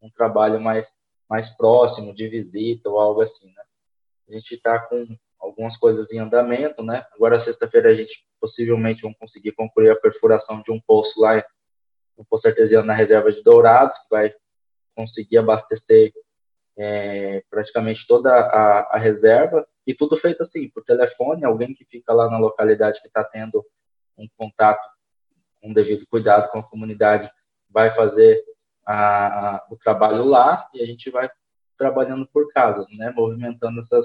[0.00, 0.86] um trabalho mais,
[1.30, 3.62] mais próximo, de visita ou algo assim, né?
[4.28, 7.06] A gente está com algumas coisas em andamento, né?
[7.14, 11.42] Agora, sexta-feira, a gente possivelmente vai conseguir concluir a perfuração de um poço lá
[12.18, 14.34] no Poço Artesiano na reserva de Dourados, que vai
[14.94, 16.12] conseguir abastecer
[16.76, 22.12] é, praticamente toda a, a, reserva, e tudo feito assim, por telefone, alguém que fica
[22.12, 23.64] lá na localidade que está tendo
[24.18, 24.86] um contato
[25.60, 27.30] com um devido cuidado com a comunidade
[27.68, 28.42] vai fazer
[28.90, 31.30] a, a, o trabalho lá e a gente vai
[31.78, 34.04] trabalhando por casa, né, movimentando essas,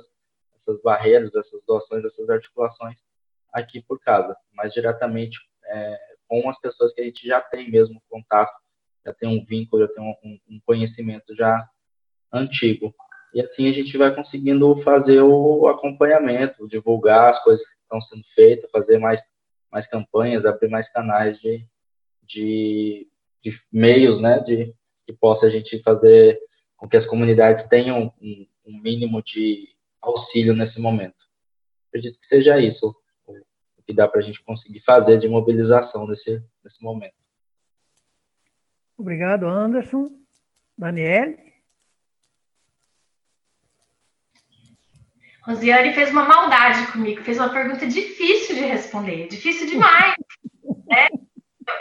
[0.62, 2.96] essas barreiras, essas doações, essas articulações
[3.52, 8.00] aqui por casa, mas diretamente é, com as pessoas que a gente já tem mesmo
[8.10, 8.54] contato,
[9.04, 11.68] já tem um vínculo, já tem um, um conhecimento já
[12.32, 12.94] antigo.
[13.34, 18.24] E assim a gente vai conseguindo fazer o acompanhamento, divulgar as coisas que estão sendo
[18.36, 19.20] feitas, fazer mais,
[19.72, 21.66] mais campanhas, abrir mais canais de,
[22.24, 23.08] de,
[23.46, 24.74] de meios, né, de
[25.06, 26.40] que possa a gente fazer
[26.76, 29.70] com que as comunidades tenham um, um mínimo de
[30.02, 31.16] auxílio nesse momento.
[31.90, 32.96] Acredito que seja isso
[33.28, 37.14] o que dá para a gente conseguir fazer de mobilização nesse, nesse momento.
[38.98, 40.10] Obrigado, Anderson.
[40.76, 41.38] Daniele?
[45.44, 50.16] Rosiane fez uma maldade comigo, fez uma pergunta difícil de responder, difícil demais.
[50.90, 51.08] né?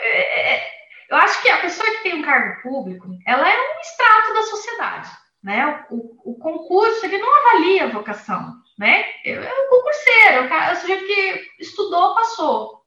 [0.01, 0.75] É, é,
[1.09, 4.41] eu acho que a pessoa que tem um cargo público, ela é um extrato da
[4.43, 5.09] sociedade.
[5.43, 5.85] Né?
[5.91, 9.05] O, o concurso ele não avalia a vocação, né?
[9.23, 12.81] É o concurseiro, é o sujeito que estudou, passou.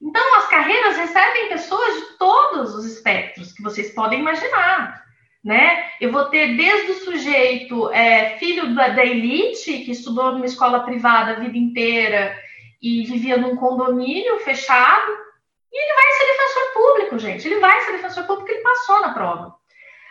[0.00, 5.02] Então, as carreiras recebem pessoas de todos os espectros que vocês podem imaginar
[5.44, 5.88] né?
[6.00, 10.80] Eu vou ter desde o sujeito é, filho da, da, elite, que estudou numa escola
[10.80, 12.36] privada a vida inteira
[12.80, 15.12] e vivia num condomínio fechado,
[15.72, 17.48] e ele vai ser defensor público, gente.
[17.48, 19.54] Ele vai ser defensor público porque ele passou na prova.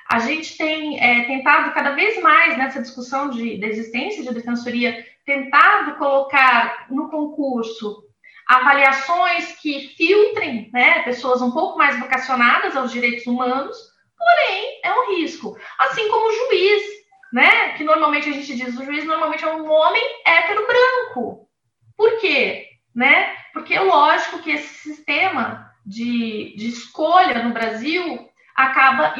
[0.09, 5.05] A gente tem é, tentado cada vez mais nessa discussão de, de existência de defensoria,
[5.25, 8.03] tentado colocar no concurso
[8.47, 13.77] avaliações que filtrem né, pessoas um pouco mais vocacionadas aos direitos humanos,
[14.17, 15.57] porém é um risco.
[15.79, 16.83] Assim como o juiz,
[17.31, 17.69] né?
[17.73, 21.47] Que normalmente a gente diz o juiz normalmente é um homem hétero branco.
[21.95, 22.67] Por quê?
[22.93, 23.37] Né?
[23.53, 29.15] Porque é lógico que esse sistema de, de escolha no Brasil acaba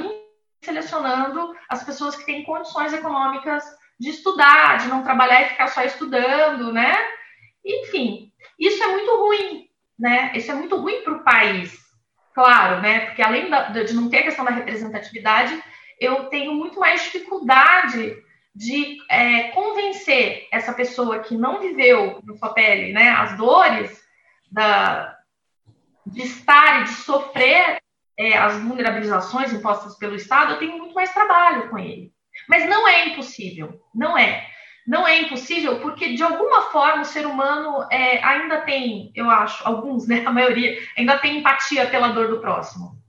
[0.61, 3.63] selecionando as pessoas que têm condições econômicas
[3.99, 6.95] de estudar, de não trabalhar e ficar só estudando, né?
[7.65, 9.67] Enfim, isso é muito ruim,
[9.97, 10.31] né?
[10.35, 11.77] Isso é muito ruim para o país,
[12.33, 13.01] claro, né?
[13.07, 15.61] Porque além da, de não ter a questão da representatividade,
[15.99, 18.15] eu tenho muito mais dificuldade
[18.53, 24.00] de é, convencer essa pessoa que não viveu na sua pele, né, as dores
[24.51, 25.17] da,
[26.05, 27.77] de estar e de sofrer
[28.17, 32.11] é, as vulnerabilizações impostas pelo Estado, eu tenho muito mais trabalho com ele.
[32.47, 34.47] Mas não é impossível, não é.
[34.85, 39.65] Não é impossível porque, de alguma forma, o ser humano é, ainda tem, eu acho,
[39.65, 42.99] alguns, né, a maioria, ainda tem empatia pela dor do próximo.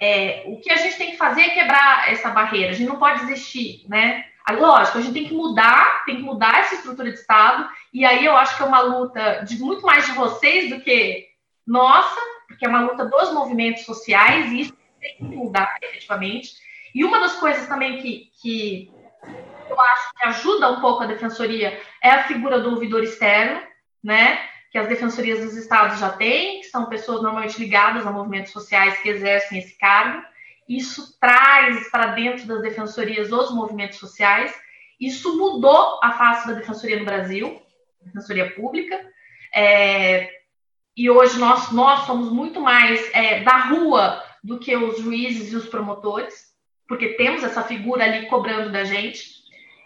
[0.00, 2.98] É, o que a gente tem que fazer é quebrar essa barreira, a gente não
[2.98, 4.26] pode desistir, né?
[4.52, 8.24] Lógico, a gente tem que mudar, tem que mudar essa estrutura de Estado, e aí
[8.24, 11.26] eu acho que é uma luta de muito mais de vocês do que
[11.66, 16.52] nossa, porque é uma luta dos movimentos sociais, e isso tem que mudar efetivamente.
[16.94, 18.90] E uma das coisas também que, que
[19.68, 23.60] eu acho que ajuda um pouco a defensoria é a figura do ouvidor externo,
[24.02, 24.38] né?
[24.70, 28.98] Que as defensorias dos estados já têm, que são pessoas normalmente ligadas a movimentos sociais
[29.00, 30.22] que exercem esse cargo.
[30.68, 34.54] Isso traz para dentro das defensorias os movimentos sociais.
[35.00, 37.62] Isso mudou a face da defensoria no Brasil,
[38.02, 38.98] defensoria pública.
[39.54, 40.30] É,
[40.96, 45.56] e hoje nós, nós somos muito mais é, da rua do que os juízes e
[45.56, 46.54] os promotores,
[46.88, 49.36] porque temos essa figura ali cobrando da gente.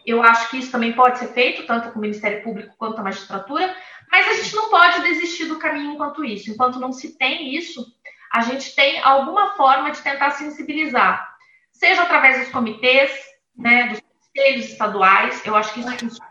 [0.06, 3.02] Eu acho que isso também pode ser feito, tanto com o Ministério Público quanto a
[3.02, 3.74] magistratura,
[4.10, 6.50] mas a gente não pode desistir do caminho enquanto isso.
[6.50, 7.94] Enquanto não se tem isso,
[8.32, 11.36] a gente tem alguma forma de tentar sensibilizar,
[11.72, 13.12] seja através dos comitês,
[13.56, 15.44] né, dos conselhos estaduais.
[15.44, 16.30] Eu acho que isso funciona.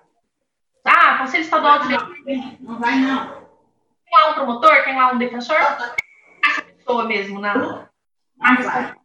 [0.86, 1.90] Ah, Conselho Estadual de
[2.62, 3.40] Não, vai não
[4.10, 7.88] tem lá um promotor, tem lá um defensor, essa pessoa mesmo na.
[8.42, 8.96] Ah,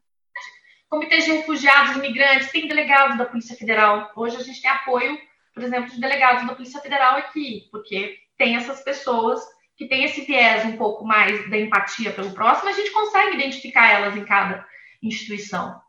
[0.89, 4.13] Comitê de refugiados, imigrantes, tem delegados da Polícia Federal.
[4.15, 5.19] Hoje a gente tem apoio,
[5.53, 9.43] por exemplo, de delegados da Polícia Federal aqui, porque tem essas pessoas
[9.77, 13.91] que tem esse viés um pouco mais da empatia pelo próximo, a gente consegue identificar
[13.91, 14.67] elas em cada
[15.03, 15.81] instituição.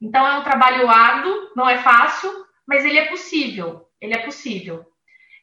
[0.00, 2.30] Então é um trabalho árduo, não é fácil,
[2.66, 3.88] mas ele é possível.
[4.00, 4.84] Ele é possível.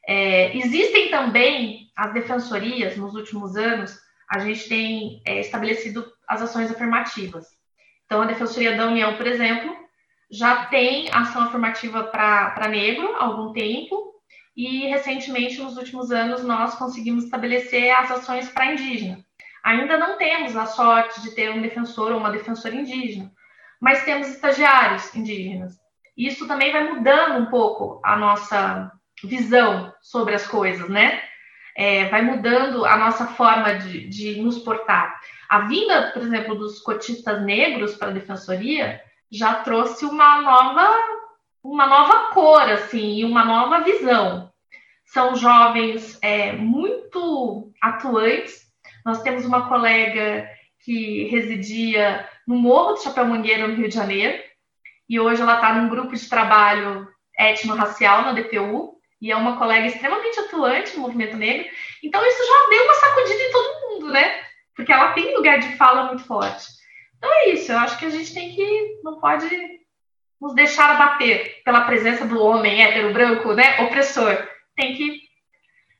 [0.06, 3.96] É, existem também as defensorias, nos últimos anos,
[4.28, 7.46] a gente tem é, estabelecido as ações afirmativas.
[8.06, 9.74] Então, a Defensoria da União, por exemplo,
[10.30, 14.11] já tem ação afirmativa para negro há algum tempo,
[14.56, 19.18] e recentemente, nos últimos anos, nós conseguimos estabelecer as ações para indígena.
[19.64, 23.30] Ainda não temos a sorte de ter um defensor ou uma defensora indígena,
[23.80, 25.80] mas temos estagiários indígenas.
[26.16, 28.92] Isso também vai mudando um pouco a nossa
[29.24, 31.22] visão sobre as coisas, né?
[31.74, 35.18] É, vai mudando a nossa forma de, de, nos portar.
[35.48, 39.00] A vinda, por exemplo, dos cotistas negros para a defensoria
[39.30, 40.90] já trouxe uma nova,
[41.62, 44.50] uma nova cor, assim, e uma nova visão.
[45.04, 48.62] São jovens é, muito atuantes.
[49.04, 50.48] Nós temos uma colega
[50.80, 54.42] que residia no Morro do Chapéu Mangueira, no Rio de Janeiro,
[55.08, 57.06] e hoje ela está num grupo de trabalho
[57.36, 61.68] étnico-racial na DPU, e é uma colega extremamente atuante no movimento negro.
[62.02, 64.42] Então, isso já deu uma sacudida em todo mundo, né?
[64.74, 66.66] Porque ela tem lugar de fala muito forte.
[67.16, 67.70] Então, é isso.
[67.70, 69.00] Eu acho que a gente tem que.
[69.04, 69.48] Não pode
[70.42, 73.80] nos deixar abater pela presença do homem hétero branco, né?
[73.80, 74.36] Opressor.
[74.74, 75.20] Tem que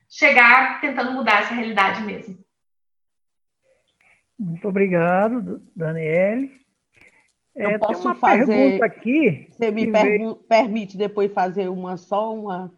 [0.09, 2.37] chegar tentando mudar essa realidade mesmo.
[4.37, 6.51] Muito obrigado, Daniele.
[7.55, 8.45] Eu é, posso uma fazer.
[8.47, 9.47] Pergunta aqui.
[9.49, 10.35] Você me veio...
[10.35, 12.69] permite depois fazer uma só uma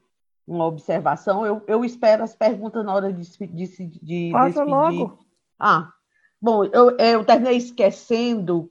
[0.47, 1.43] uma observação.
[1.43, 4.69] Eu, eu espero as perguntas na hora de, de, de Faça despedir.
[4.69, 5.25] logo.
[5.57, 5.91] Ah,
[6.39, 8.69] bom, eu, eu terminei esquecendo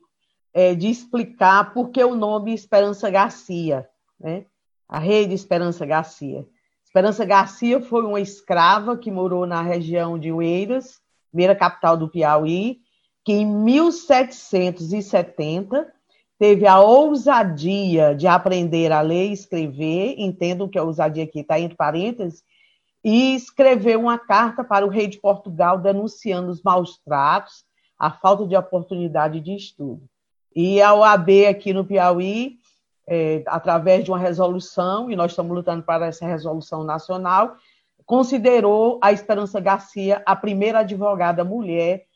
[0.54, 3.86] é, de explicar por que o nome Esperança Garcia,
[4.18, 4.46] né?
[4.88, 6.46] A rede Esperança Garcia.
[6.84, 11.00] Esperança Garcia foi uma escrava que morou na região de Oeiras,
[11.32, 12.78] primeira capital do Piauí,
[13.24, 15.92] que em 1770
[16.38, 21.58] teve a ousadia de aprender a ler e escrever, entendo que a ousadia aqui está
[21.58, 22.44] entre parênteses,
[23.02, 27.64] e escreveu uma carta para o rei de Portugal denunciando os maus tratos,
[27.98, 30.08] a falta de oportunidade de estudo.
[30.54, 32.58] E a OAB aqui no Piauí,
[33.06, 37.56] é, através de uma resolução, e nós estamos lutando para essa resolução nacional,
[38.06, 42.06] considerou a Esperança Garcia a primeira advogada mulher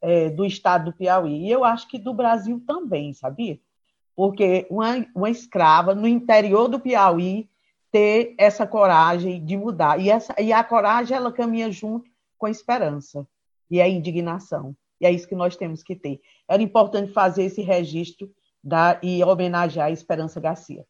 [0.00, 1.46] é, do estado do Piauí.
[1.46, 3.58] E eu acho que do Brasil também, sabia?
[4.14, 7.48] Porque uma, uma escrava no interior do Piauí
[7.90, 10.00] ter essa coragem de mudar.
[10.00, 12.08] E, essa, e a coragem, ela caminha junto
[12.38, 13.26] com a esperança
[13.70, 14.76] e a indignação.
[15.00, 16.20] E é isso que nós temos que ter.
[16.50, 18.28] Era importante fazer esse registro
[18.62, 20.84] da, e homenagear a Esperança Garcia.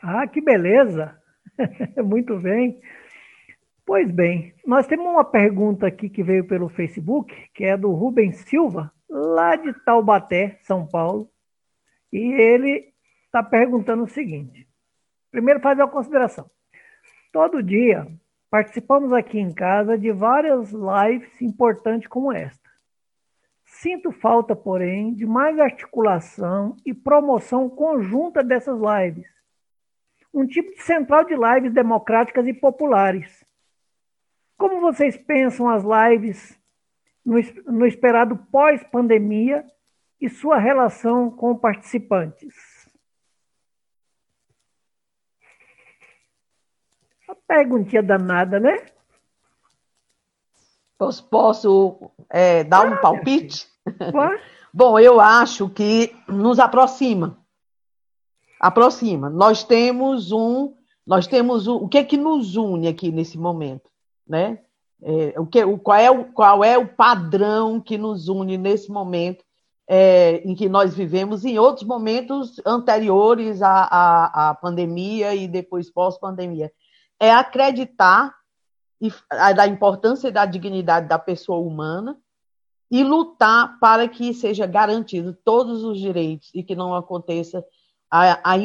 [0.00, 1.20] Ah, que beleza!
[2.04, 2.80] Muito bem.
[3.84, 8.36] Pois bem, nós temos uma pergunta aqui que veio pelo Facebook, que é do Rubens
[8.36, 11.28] Silva, lá de Taubaté, São Paulo.
[12.12, 12.92] E ele
[13.24, 14.68] está perguntando o seguinte:
[15.30, 16.48] primeiro, fazer uma consideração.
[17.32, 18.06] Todo dia
[18.48, 22.65] participamos aqui em casa de várias lives importantes como esta.
[23.80, 29.26] Sinto falta, porém, de mais articulação e promoção conjunta dessas lives.
[30.32, 33.46] Um tipo de central de lives democráticas e populares
[34.56, 36.58] como vocês pensam as lives
[37.24, 39.64] no, esperado pós-pandemia
[40.20, 42.54] e sua relação com participantes?
[47.28, 48.86] A perguntinha danada, né?
[50.98, 53.66] Posso, posso é, dar ah, um palpite?
[54.72, 57.38] Bom, eu acho que nos aproxima.
[58.60, 59.30] Aproxima.
[59.30, 60.74] Nós temos um,
[61.06, 63.90] nós temos um, o que é que nos une aqui nesse momento?
[64.26, 64.58] né?
[65.02, 68.90] É, o que, o, qual, é o, qual é o padrão que nos une nesse
[68.90, 69.44] momento
[69.88, 75.90] é, em que nós vivemos, em outros momentos anteriores à, à, à pandemia e depois
[75.90, 76.72] pós-pandemia?
[77.20, 78.34] É acreditar
[79.00, 79.10] e,
[79.54, 82.16] da importância e da dignidade da pessoa humana
[82.90, 87.64] e lutar para que seja garantido todos os direitos e que não aconteça
[88.10, 88.56] a, a,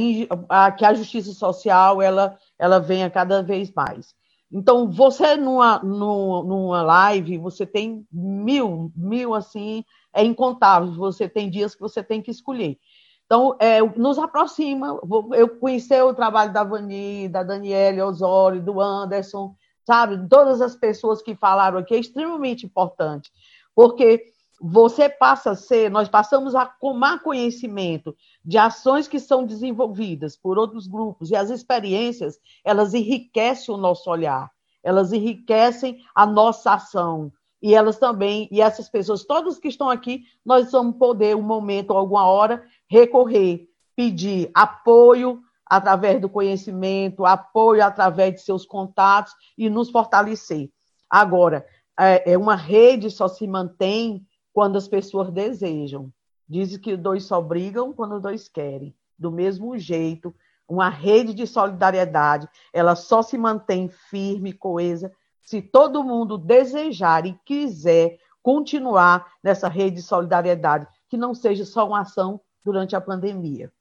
[0.50, 4.14] a, que a justiça social ela, ela venha cada vez mais.
[4.52, 9.84] Então, você numa, numa live, você tem mil, mil assim,
[10.14, 10.94] é incontável.
[10.96, 12.78] Você tem dias que você tem que escolher.
[13.26, 15.00] Então, é, nos aproxima.
[15.34, 19.56] Eu conheci o trabalho da Vani, da Daniela Osório, do Anderson,
[19.92, 20.26] sabe?
[20.30, 23.30] Todas as pessoas que falaram aqui é extremamente importante,
[23.76, 24.24] porque
[24.62, 28.16] você passa a ser, nós passamos a tomar conhecimento
[28.46, 34.10] de ações que são desenvolvidas por outros grupos e as experiências, elas enriquecem o nosso
[34.10, 34.50] olhar.
[34.84, 37.32] elas enriquecem a nossa ação.
[37.62, 41.92] E elas também, e essas pessoas, todos que estão aqui, nós vamos poder, um momento,
[41.94, 49.90] alguma hora, recorrer, pedir apoio através do conhecimento, apoio através de seus contatos e nos
[49.90, 50.70] fortalecer.
[51.10, 51.66] Agora,
[51.98, 56.12] é, é uma rede só se mantém quando as pessoas desejam.
[56.46, 58.94] Dizem que dois só brigam quando dois querem.
[59.18, 60.36] Do mesmo jeito,
[60.68, 67.40] uma rede de solidariedade, ela só se mantém firme, coesa, se todo mundo desejar e
[67.46, 73.72] quiser continuar nessa rede de solidariedade, que não seja só uma ação durante a pandemia.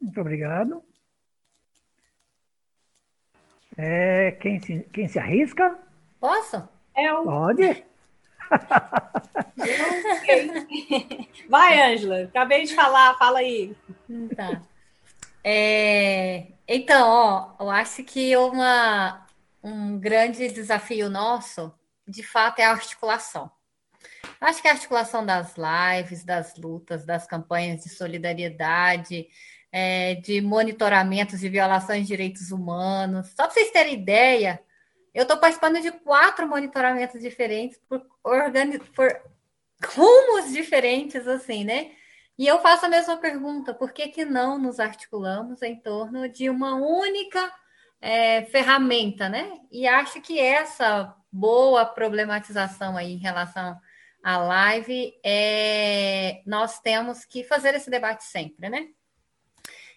[0.00, 0.82] Muito obrigado.
[3.76, 5.78] É, quem, se, quem se arrisca?
[6.18, 6.68] Posso?
[6.96, 7.24] Eu.
[7.24, 7.84] Pode.
[11.48, 12.24] Vai, Ângela.
[12.24, 13.76] Acabei de falar, fala aí.
[14.34, 14.60] Tá.
[15.42, 19.26] É, então, ó, eu acho que uma,
[19.62, 21.72] um grande desafio nosso,
[22.06, 23.50] de fato, é a articulação.
[24.40, 29.28] Acho que a articulação das lives, das lutas, das campanhas de solidariedade,
[29.72, 33.28] é, de monitoramentos de violações de direitos humanos.
[33.28, 34.60] Só para vocês terem ideia,
[35.14, 39.08] eu estou participando de quatro monitoramentos diferentes por, organi por
[39.96, 41.92] rumos diferentes, assim, né?
[42.38, 46.48] E eu faço a mesma pergunta: por que, que não nos articulamos em torno de
[46.48, 47.52] uma única
[48.00, 49.52] é, ferramenta, né?
[49.70, 53.78] E acho que essa boa problematização aí em relação
[54.22, 58.88] à live é nós temos que fazer esse debate sempre, né?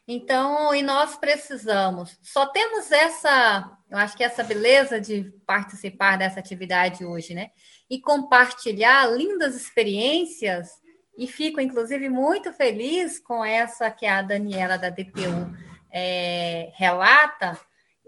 [0.07, 6.39] Então, e nós precisamos, só temos essa, eu acho que essa beleza de participar dessa
[6.39, 7.51] atividade hoje, né?
[7.89, 10.69] E compartilhar lindas experiências.
[11.17, 15.55] E fico, inclusive, muito feliz com essa que a Daniela da DPU
[15.91, 17.57] é, relata,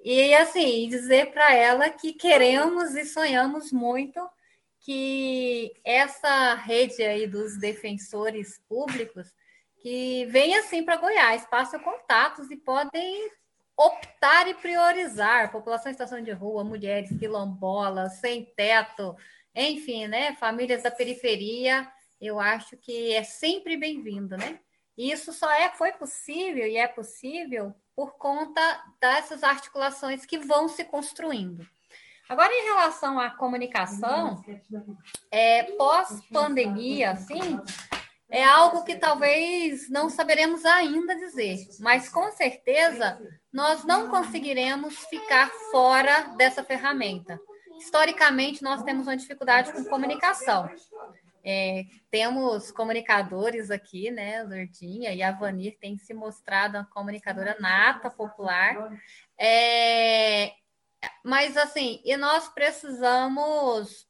[0.06, 4.20] e assim, dizer para ela que queremos e sonhamos muito
[4.82, 9.34] que essa rede aí dos defensores públicos
[9.86, 13.30] que venha assim para Goiás, passem contatos e podem
[13.78, 19.16] optar e priorizar população em situação de rua, mulheres quilombolas, sem teto,
[19.54, 21.88] enfim, né, famílias da periferia
[22.20, 24.60] eu acho que é sempre bem-vindo, né?
[24.98, 30.68] E isso só é, foi possível e é possível por conta dessas articulações que vão
[30.68, 31.68] se construindo.
[32.28, 34.44] Agora, em relação à comunicação,
[35.30, 37.60] é, pós-pandemia, assim,
[38.36, 43.18] é algo que talvez não saberemos ainda dizer, mas com certeza
[43.52, 47.40] nós não conseguiremos ficar fora dessa ferramenta.
[47.80, 50.70] Historicamente, nós temos uma dificuldade com comunicação.
[51.46, 54.44] É, temos comunicadores aqui, né?
[54.44, 58.92] Lourdinha e a Vanir tem se mostrado uma comunicadora nata, popular.
[59.40, 60.52] É,
[61.24, 64.06] mas, assim, e nós precisamos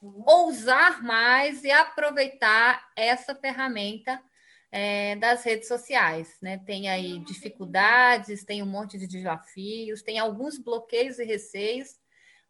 [0.00, 4.22] ousar mais e aproveitar essa ferramenta
[4.70, 6.58] é, das redes sociais, né?
[6.58, 11.96] Tem aí dificuldades, tem um monte de desafios, tem alguns bloqueios e receios,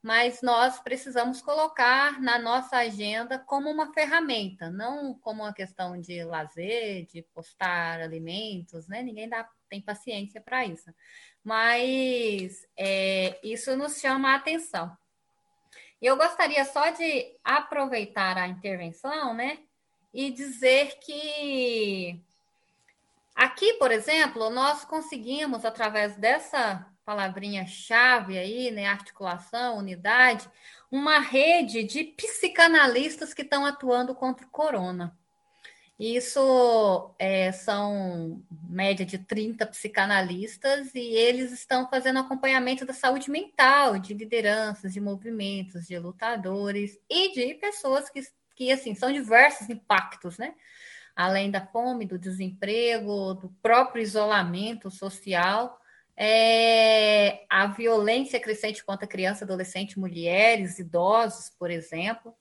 [0.02, 6.24] mas nós precisamos colocar na nossa agenda como uma ferramenta, não como uma questão de
[6.24, 9.02] lazer, de postar alimentos, né?
[9.02, 10.92] Ninguém dá, tem paciência para isso.
[11.42, 14.96] Mas é, isso nos chama a atenção.
[16.00, 19.58] Eu gostaria só de aproveitar a intervenção, né?
[20.14, 22.20] E dizer que
[23.34, 28.86] aqui, por exemplo, nós conseguimos, através dessa palavrinha-chave aí, né?
[28.86, 30.48] Articulação, unidade,
[30.90, 35.16] uma rede de psicanalistas que estão atuando contra o corona.
[35.98, 43.98] Isso é, são média de 30 psicanalistas e eles estão fazendo acompanhamento da saúde mental,
[43.98, 48.20] de lideranças, de movimentos, de lutadores e de pessoas que,
[48.54, 50.54] que assim, são diversos impactos, né?
[51.16, 55.80] Além da fome, do desemprego, do próprio isolamento social
[56.20, 62.34] é, a violência crescente contra criança, adolescente, mulheres, idosos, por exemplo.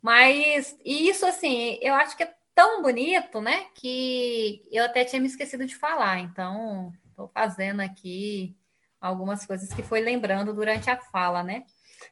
[0.00, 3.66] Mas isso, assim, eu acho que é tão bonito, né?
[3.72, 6.18] Que eu até tinha me esquecido de falar.
[6.18, 8.56] Então, estou fazendo aqui
[9.00, 11.62] algumas coisas que foi lembrando durante a fala, né?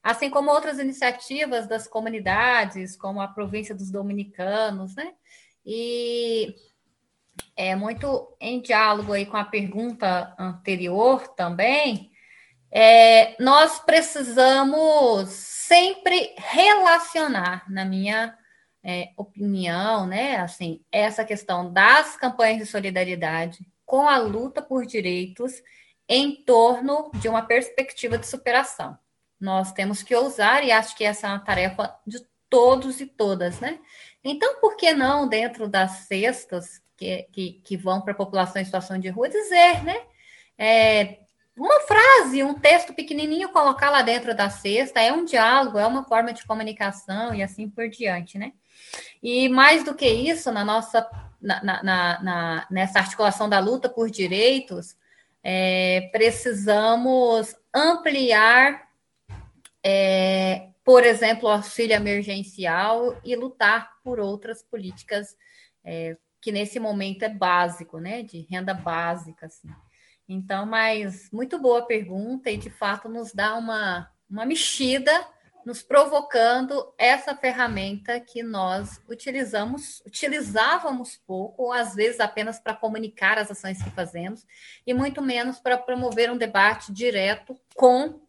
[0.01, 5.15] Assim como outras iniciativas das comunidades, como a província dos dominicanos, né?
[5.65, 6.55] E
[7.57, 12.13] é muito em diálogo aí com a pergunta anterior também,
[12.71, 18.33] é, nós precisamos sempre relacionar, na minha
[18.89, 25.61] é, opinião, né, assim, essa questão das campanhas de solidariedade com a luta por direitos
[26.09, 28.97] em torno de uma perspectiva de superação.
[29.41, 33.59] Nós temos que ousar, e acho que essa é uma tarefa de todos e todas,
[33.59, 33.81] né?
[34.23, 38.65] Então, por que não, dentro das cestas que, que, que vão para a população em
[38.65, 40.01] situação de rua, dizer, né?
[40.57, 41.19] É,
[41.57, 46.05] uma frase, um texto pequenininho, colocar lá dentro da cesta, é um diálogo, é uma
[46.05, 48.53] forma de comunicação e assim por diante, né?
[49.23, 51.09] E mais do que isso, na nossa,
[51.41, 54.97] na, na, na nessa articulação da luta por direitos,
[55.43, 58.89] é, precisamos ampliar,
[59.83, 65.37] é, por exemplo, o auxílio emergencial e lutar por outras políticas
[65.85, 68.23] é, que nesse momento é básico, né?
[68.23, 69.69] De renda básica, assim.
[70.29, 75.13] Então, mas muito boa pergunta e de fato nos dá uma, uma mexida
[75.67, 83.37] nos provocando essa ferramenta que nós utilizamos, utilizávamos pouco, ou às vezes apenas para comunicar
[83.37, 84.47] as ações que fazemos,
[84.87, 88.21] e muito menos para promover um debate direto com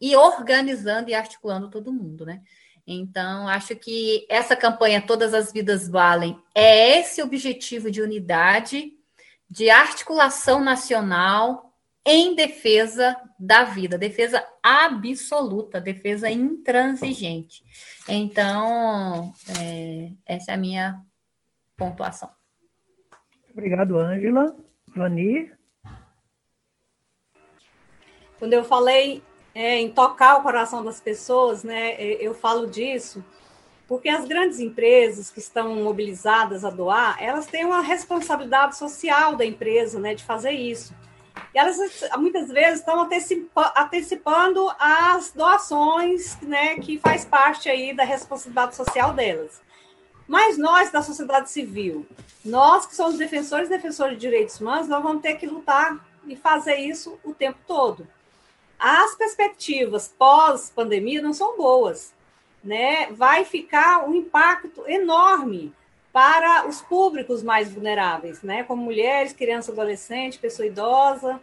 [0.00, 2.42] e organizando e articulando todo mundo, né?
[2.84, 8.92] Então, acho que essa campanha Todas as Vidas Valem é esse objetivo de unidade,
[9.48, 11.69] de articulação nacional,
[12.04, 17.62] em defesa da vida, defesa absoluta, defesa intransigente.
[18.08, 21.00] Então, é, essa é a minha
[21.76, 22.30] pontuação.
[23.52, 24.56] Obrigado, Ângela.
[24.94, 25.52] Vani?
[28.38, 29.22] Quando eu falei
[29.54, 33.22] é, em tocar o coração das pessoas, né, é, eu falo disso
[33.90, 39.44] porque as grandes empresas que estão mobilizadas a doar, elas têm uma responsabilidade social da
[39.44, 40.94] empresa, né, de fazer isso.
[41.54, 41.76] E elas
[42.18, 49.12] muitas vezes estão antecipa, antecipando as doações, né, que faz parte aí da responsabilidade social
[49.12, 49.60] delas.
[50.28, 52.06] Mas nós, da sociedade civil,
[52.44, 56.36] nós que somos defensores e defensores de direitos humanos, nós vamos ter que lutar e
[56.36, 58.06] fazer isso o tempo todo.
[58.78, 62.14] As perspectivas pós-pandemia não são boas,
[62.62, 63.10] né?
[63.10, 65.74] Vai ficar um impacto enorme
[66.12, 68.64] para os públicos mais vulneráveis, né?
[68.64, 71.40] Como mulheres, crianças, adolescentes, pessoa idosa.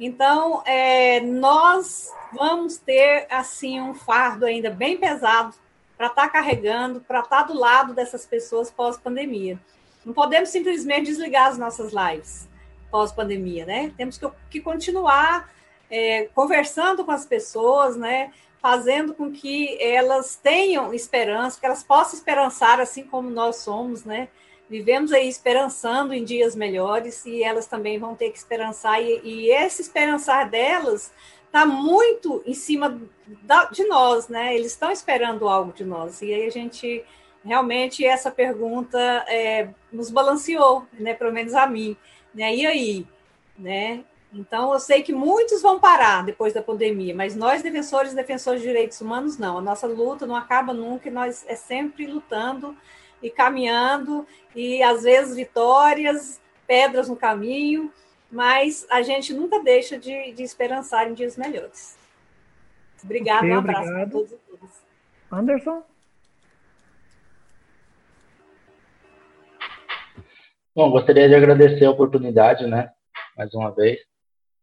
[0.00, 5.54] Então, é, nós vamos ter assim um fardo ainda bem pesado
[5.96, 9.58] para estar tá carregando, para estar tá do lado dessas pessoas pós-pandemia.
[10.06, 12.48] Não podemos simplesmente desligar as nossas lives
[12.90, 13.92] pós-pandemia, né?
[13.96, 15.50] Temos que, que continuar
[15.90, 18.32] é, conversando com as pessoas, né?
[18.60, 24.28] Fazendo com que elas tenham esperança, que elas possam esperançar assim como nós somos, né?
[24.68, 29.50] Vivemos aí esperançando em dias melhores e elas também vão ter que esperançar, e, e
[29.50, 31.12] esse esperançar delas
[31.46, 33.00] está muito em cima
[33.42, 34.54] da, de nós, né?
[34.54, 37.02] Eles estão esperando algo de nós, e aí a gente
[37.44, 41.14] realmente essa pergunta é, nos balanceou, né?
[41.14, 41.96] Pelo menos a mim,
[42.34, 42.54] né?
[42.54, 43.06] E aí,
[43.56, 44.04] né?
[44.32, 48.60] Então, eu sei que muitos vão parar depois da pandemia, mas nós, defensores e defensores
[48.60, 49.58] de direitos humanos, não.
[49.58, 52.76] A nossa luta não acaba nunca e nós é sempre lutando
[53.22, 57.92] e caminhando, e às vezes vitórias, pedras no caminho,
[58.30, 61.98] mas a gente nunca deixa de, de esperançar em dias melhores.
[63.02, 64.82] Obrigada, okay, um abraço para todos e todas.
[65.32, 65.82] Anderson?
[70.76, 72.92] Bom, gostaria de agradecer a oportunidade, né,
[73.36, 74.07] mais uma vez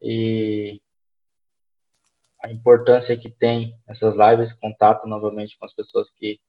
[0.07, 0.79] e
[2.43, 6.39] a importância que tem essas lives, contato novamente com as pessoas que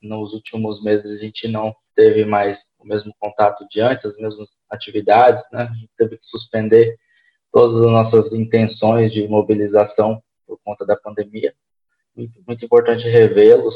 [0.00, 4.48] nos últimos meses a gente não teve mais o mesmo contato de antes, as mesmas
[4.70, 5.64] atividades, né?
[5.64, 6.96] A gente teve que suspender
[7.52, 11.52] todas as nossas intenções de mobilização por conta da pandemia.
[12.14, 13.74] Muito, muito importante revê-los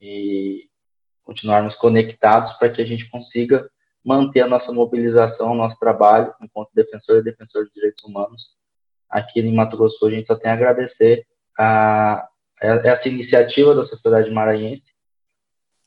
[0.00, 0.68] e
[1.22, 3.70] continuarmos conectados para que a gente consiga
[4.04, 8.42] manter a nossa mobilização, o nosso trabalho enquanto defensor e defensor de direitos humanos.
[9.08, 11.26] Aqui em Mato Grosso, a gente só tem a agradecer
[11.58, 12.28] a,
[12.60, 14.84] a essa iniciativa da sociedade maranhense,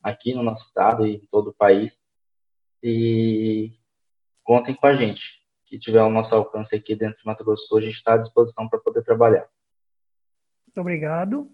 [0.02, 1.92] aqui no nosso estado e em todo o país.
[2.82, 3.74] E
[4.44, 5.22] contem com a gente.
[5.66, 8.70] Que tiver o nosso alcance aqui dentro de Mato Grosso, a gente está à disposição
[8.70, 9.46] para poder trabalhar.
[10.66, 11.52] Muito obrigado.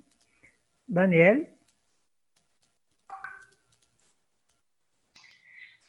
[0.87, 1.52] Daniele?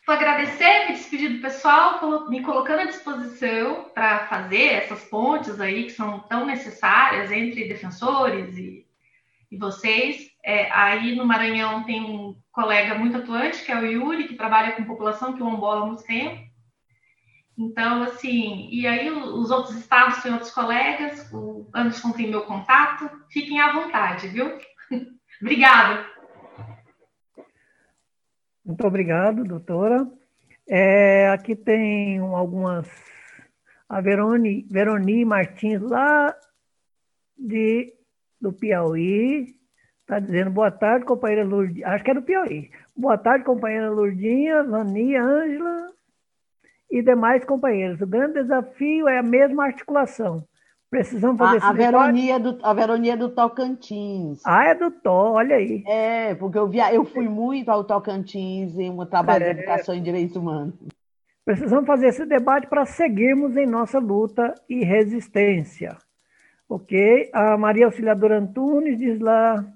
[0.07, 5.85] Vou agradecer, me despedir do pessoal, me colocando à disposição para fazer essas pontes aí
[5.85, 8.87] que são tão necessárias entre defensores e,
[9.51, 10.31] e vocês.
[10.45, 14.73] É, aí no Maranhão tem um colega muito atuante, que é o Yuri, que trabalha
[14.73, 16.53] com população quilombola há muito tempo.
[17.57, 23.09] Então, assim, e aí os outros estados têm outros colegas, o Anderson tem meu contato,
[23.31, 24.59] fiquem à vontade, viu?
[25.41, 26.14] Obrigada.
[28.65, 30.11] Muito obrigado, doutora.
[30.67, 32.89] É, aqui tem algumas
[33.89, 36.35] a Veroni, Veroni Martins, lá
[37.37, 37.93] de,
[38.41, 39.55] do Piauí,
[40.01, 41.87] está dizendo boa tarde, companheira Lourdinha.
[41.89, 42.71] Acho que é do Piauí.
[42.97, 45.93] Boa tarde, companheira Lourdinha, Vania, Ângela
[46.91, 48.01] e demais companheiros.
[48.01, 50.47] O grande desafio é a mesma articulação.
[50.95, 54.41] Precisamos fazer a, a Veronia do A Veronia do Tocantins.
[54.47, 55.83] Ah, é do Tó, olha aí.
[55.89, 59.53] É, porque eu, via, eu fui muito ao Tocantins em um trabalho é.
[59.53, 60.73] de educação em direitos humanos.
[61.45, 65.97] Precisamos fazer esse debate para seguirmos em nossa luta e resistência.
[66.69, 67.29] Ok?
[67.33, 69.67] A Maria Auxiliadora Antunes diz lá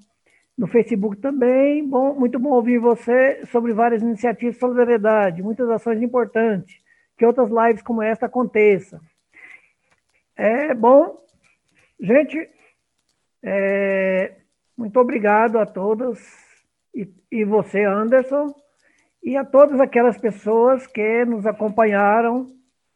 [0.57, 1.85] no Facebook também.
[1.85, 6.77] Bom, muito bom ouvir você sobre várias iniciativas de solidariedade, muitas ações importantes.
[7.19, 9.01] Que outras lives como esta aconteçam.
[10.39, 11.21] É bom,
[12.01, 12.49] gente.
[13.43, 14.37] É,
[14.77, 16.21] muito obrigado a todos
[16.95, 18.55] e, e você, Anderson
[19.21, 22.47] e a todas aquelas pessoas que nos acompanharam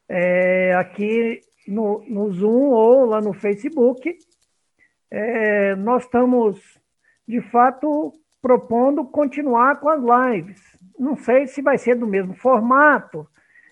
[0.08, 4.16] é, aqui no, no, Zoom ou lá no Facebook.
[5.10, 6.60] É, nós estamos,
[7.26, 10.62] de fato, propondo continuar com as lives.
[10.96, 13.26] Não sei se vai ser do mesmo formato.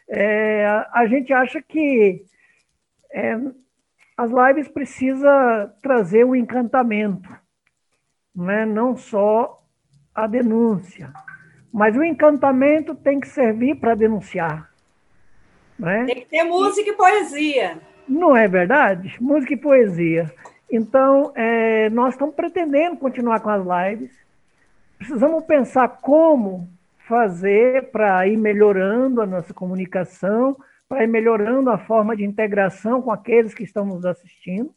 [0.09, 2.25] É, a, a, gente acha que
[3.13, 3.39] é,
[4.17, 7.29] as lives precisa trazer o um encantamento,
[8.35, 8.67] né?
[8.67, 9.63] não só
[10.15, 11.13] a denúncia.
[11.73, 14.71] Mas o encantamento tem que servir para denunciar.
[15.79, 16.05] Né?
[16.05, 17.79] Tem que ter música e poesia.
[18.07, 19.17] Não é verdade?
[19.21, 20.31] Música e poesia.
[20.71, 24.13] Então, é, nós estamos pretendendo continuar com as lives.
[24.99, 26.69] Precisamos pensar como
[27.09, 30.57] fazer para ir melhorando a nossa comunicação,
[30.91, 34.75] para ir melhorando a forma de integração com aqueles que estão nos assistindo.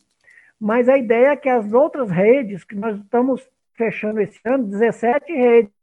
[0.62, 5.34] Mas a ideia é que as outras redes, que nós estamos fechando esse ano, 17
[5.34, 5.74] redes,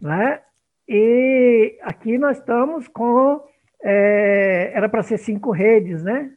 [0.00, 0.40] né?
[0.88, 3.44] E aqui nós estamos com.
[3.82, 6.32] É, era para ser cinco redes, né?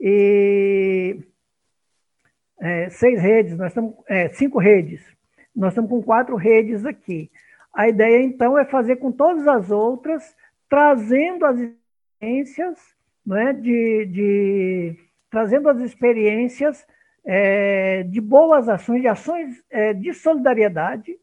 [0.00, 1.20] E
[2.60, 3.94] é, seis redes, nós estamos.
[4.08, 5.00] É, cinco redes.
[5.54, 7.30] Nós estamos com quatro redes aqui.
[7.72, 10.34] A ideia, então, é fazer com todas as outras,
[10.68, 11.56] trazendo as
[12.14, 12.78] experiências,
[13.24, 14.96] né, de, de
[15.30, 16.86] trazendo as experiências
[17.24, 21.18] é, de boas ações, de ações é, de solidariedade,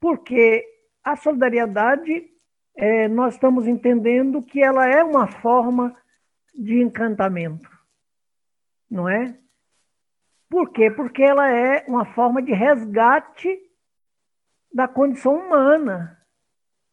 [0.00, 0.64] porque
[1.02, 2.30] a solidariedade,
[2.76, 5.96] é, nós estamos entendendo que ela é uma forma
[6.54, 7.68] de encantamento,
[8.90, 9.36] não é?
[10.48, 10.90] Por quê?
[10.90, 13.58] Porque ela é uma forma de resgate
[14.72, 16.20] da condição humana,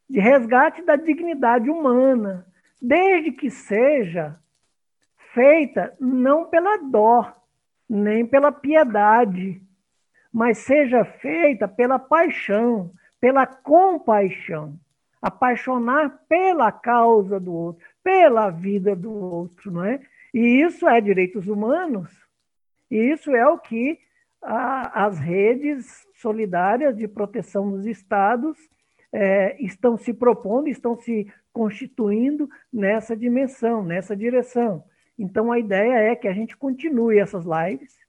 [0.09, 2.50] de resgate da dignidade humana,
[2.81, 4.39] desde que seja
[5.33, 7.33] feita não pela dó,
[7.87, 9.61] nem pela piedade,
[10.33, 14.79] mas seja feita pela paixão, pela compaixão,
[15.21, 20.01] apaixonar pela causa do outro, pela vida do outro, não é?
[20.33, 22.09] E isso é direitos humanos.
[22.89, 23.99] E isso é o que
[24.41, 28.57] a, as redes solidárias de proteção dos estados
[29.13, 34.83] é, estão se propondo, estão se constituindo nessa dimensão, nessa direção.
[35.17, 38.01] Então, a ideia é que a gente continue essas lives,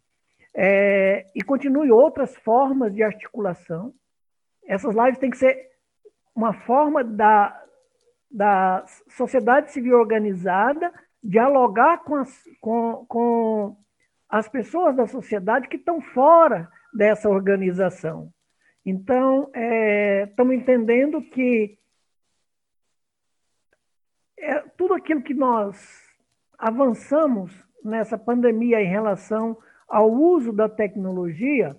[0.55, 3.94] é, e continue outras formas de articulação.
[4.66, 5.70] Essas lives têm que ser
[6.35, 7.59] uma forma da,
[8.31, 10.93] da sociedade civil organizada
[11.23, 13.77] dialogar com as, com, com
[14.28, 18.31] as pessoas da sociedade que estão fora dessa organização.
[18.85, 21.78] Então, é, estamos entendendo que
[24.43, 25.77] é, tudo aquilo que nós
[26.59, 27.52] avançamos
[27.85, 29.56] nessa pandemia em relação
[29.89, 31.77] ao uso da tecnologia,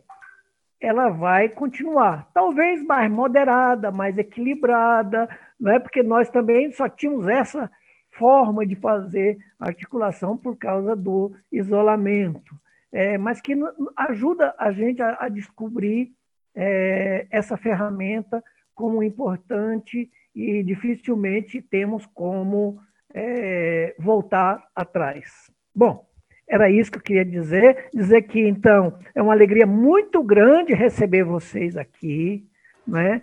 [0.79, 2.29] ela vai continuar.
[2.33, 5.27] Talvez mais moderada, mais equilibrada,
[5.59, 5.79] não é?
[5.79, 7.69] porque nós também só tínhamos essa
[8.11, 12.55] forma de fazer articulação por causa do isolamento,
[12.91, 13.55] é, mas que
[13.97, 16.13] ajuda a gente a, a descobrir
[16.55, 18.43] é, essa ferramenta
[18.75, 22.79] como importante e dificilmente temos como
[23.13, 25.51] é, voltar atrás.
[25.73, 26.05] Bom,
[26.47, 27.89] era isso que eu queria dizer.
[27.93, 32.45] Dizer que, então, é uma alegria muito grande receber vocês aqui.
[32.85, 33.21] Né?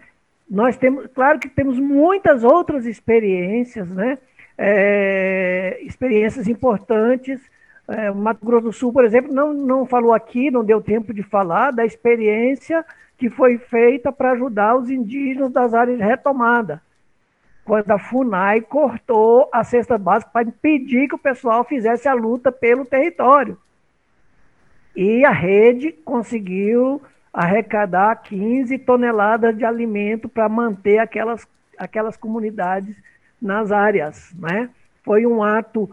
[0.48, 4.18] Nós temos, claro que temos muitas outras experiências, né?
[4.56, 7.40] É, experiências importantes.
[7.88, 11.22] É, Mato Grosso do Sul, por exemplo, não, não falou aqui, não deu tempo de
[11.22, 12.84] falar da experiência
[13.16, 16.80] que foi feita para ajudar os indígenas das áreas de retomada
[17.64, 22.50] quando a FUNAI cortou a cesta básica para impedir que o pessoal fizesse a luta
[22.50, 23.58] pelo território.
[24.96, 27.00] E a rede conseguiu
[27.32, 31.46] arrecadar 15 toneladas de alimento para manter aquelas,
[31.78, 32.96] aquelas comunidades
[33.40, 34.32] nas áreas.
[34.36, 34.68] Né?
[35.04, 35.88] Foi um ato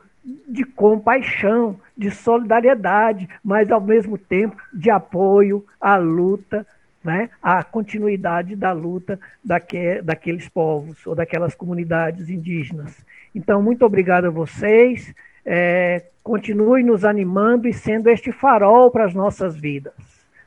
[0.48, 6.65] de compaixão, de solidariedade, mas ao mesmo tempo de apoio à luta,
[7.08, 12.98] né, à continuidade da luta daque, daqueles povos ou daquelas comunidades indígenas.
[13.34, 15.16] Então, muito obrigado a vocês.
[15.46, 19.94] É, continue nos animando e sendo este farol para as nossas vidas,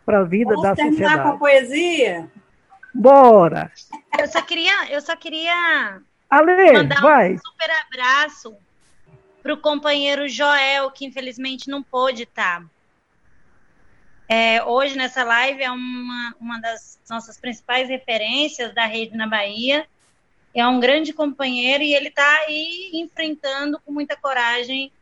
[0.05, 0.97] para a vida Vamos da sociedade.
[0.97, 2.28] Vamos terminar com a poesia?
[2.95, 3.73] Bora!
[4.19, 7.32] Eu só queria, eu só queria Ale, mandar vai.
[7.32, 8.55] um super abraço
[9.43, 12.61] para o companheiro Joel, que infelizmente não pôde estar.
[12.61, 12.66] Tá.
[14.32, 19.85] É, hoje, nessa live, é uma, uma das nossas principais referências da rede na Bahia.
[20.55, 24.93] É um grande companheiro e ele está aí enfrentando com muita coragem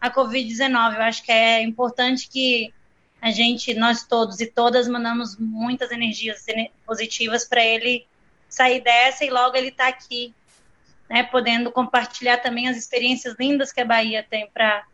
[0.00, 0.94] a Covid-19.
[0.94, 2.72] Eu acho que é importante que
[3.20, 6.46] a gente, nós todos e todas, mandamos muitas energias
[6.86, 8.06] positivas para ele
[8.48, 10.34] sair dessa e logo ele está aqui
[11.10, 14.86] né, podendo compartilhar também as experiências lindas que a Bahia tem para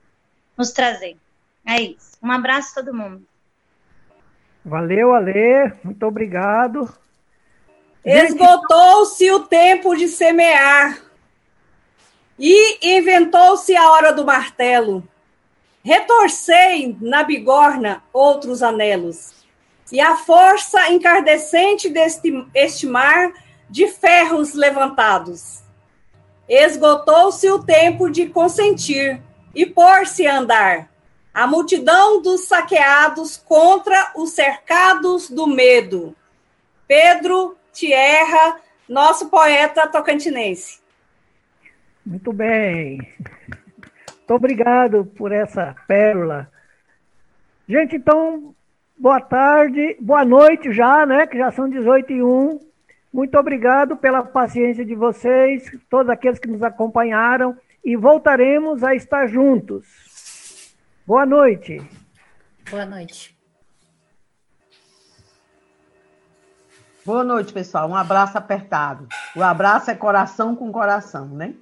[0.58, 1.16] nos trazer.
[1.64, 2.18] É isso.
[2.20, 3.24] Um abraço a todo mundo.
[4.64, 5.72] Valeu, Ale.
[5.82, 6.92] Muito obrigado.
[8.04, 10.98] Esgotou-se o tempo de semear
[12.38, 15.02] e inventou-se a hora do martelo.
[15.82, 19.34] Retorcei na bigorna outros anelos,
[19.92, 23.32] e a força encardecente deste este mar
[23.68, 25.64] de ferros levantados
[26.48, 29.20] Esgotou-se o tempo de consentir
[29.54, 30.90] e pôr-se a andar.
[31.34, 36.14] A multidão dos saqueados contra os cercados do medo.
[36.86, 40.78] Pedro Tierra, nosso poeta tocantinense.
[42.06, 42.98] Muito bem.
[44.08, 46.48] Muito obrigado por essa pérola.
[47.68, 48.54] Gente, então,
[48.96, 51.26] boa tarde, boa noite já, né?
[51.26, 52.60] Que já são 18 e 1.
[53.12, 59.26] Muito obrigado pela paciência de vocês, todos aqueles que nos acompanharam, e voltaremos a estar
[59.26, 60.03] juntos.
[61.06, 61.86] Boa noite.
[62.70, 63.36] Boa noite.
[67.04, 67.90] Boa noite, pessoal.
[67.90, 69.06] Um abraço apertado.
[69.36, 71.54] O abraço é coração com coração, né?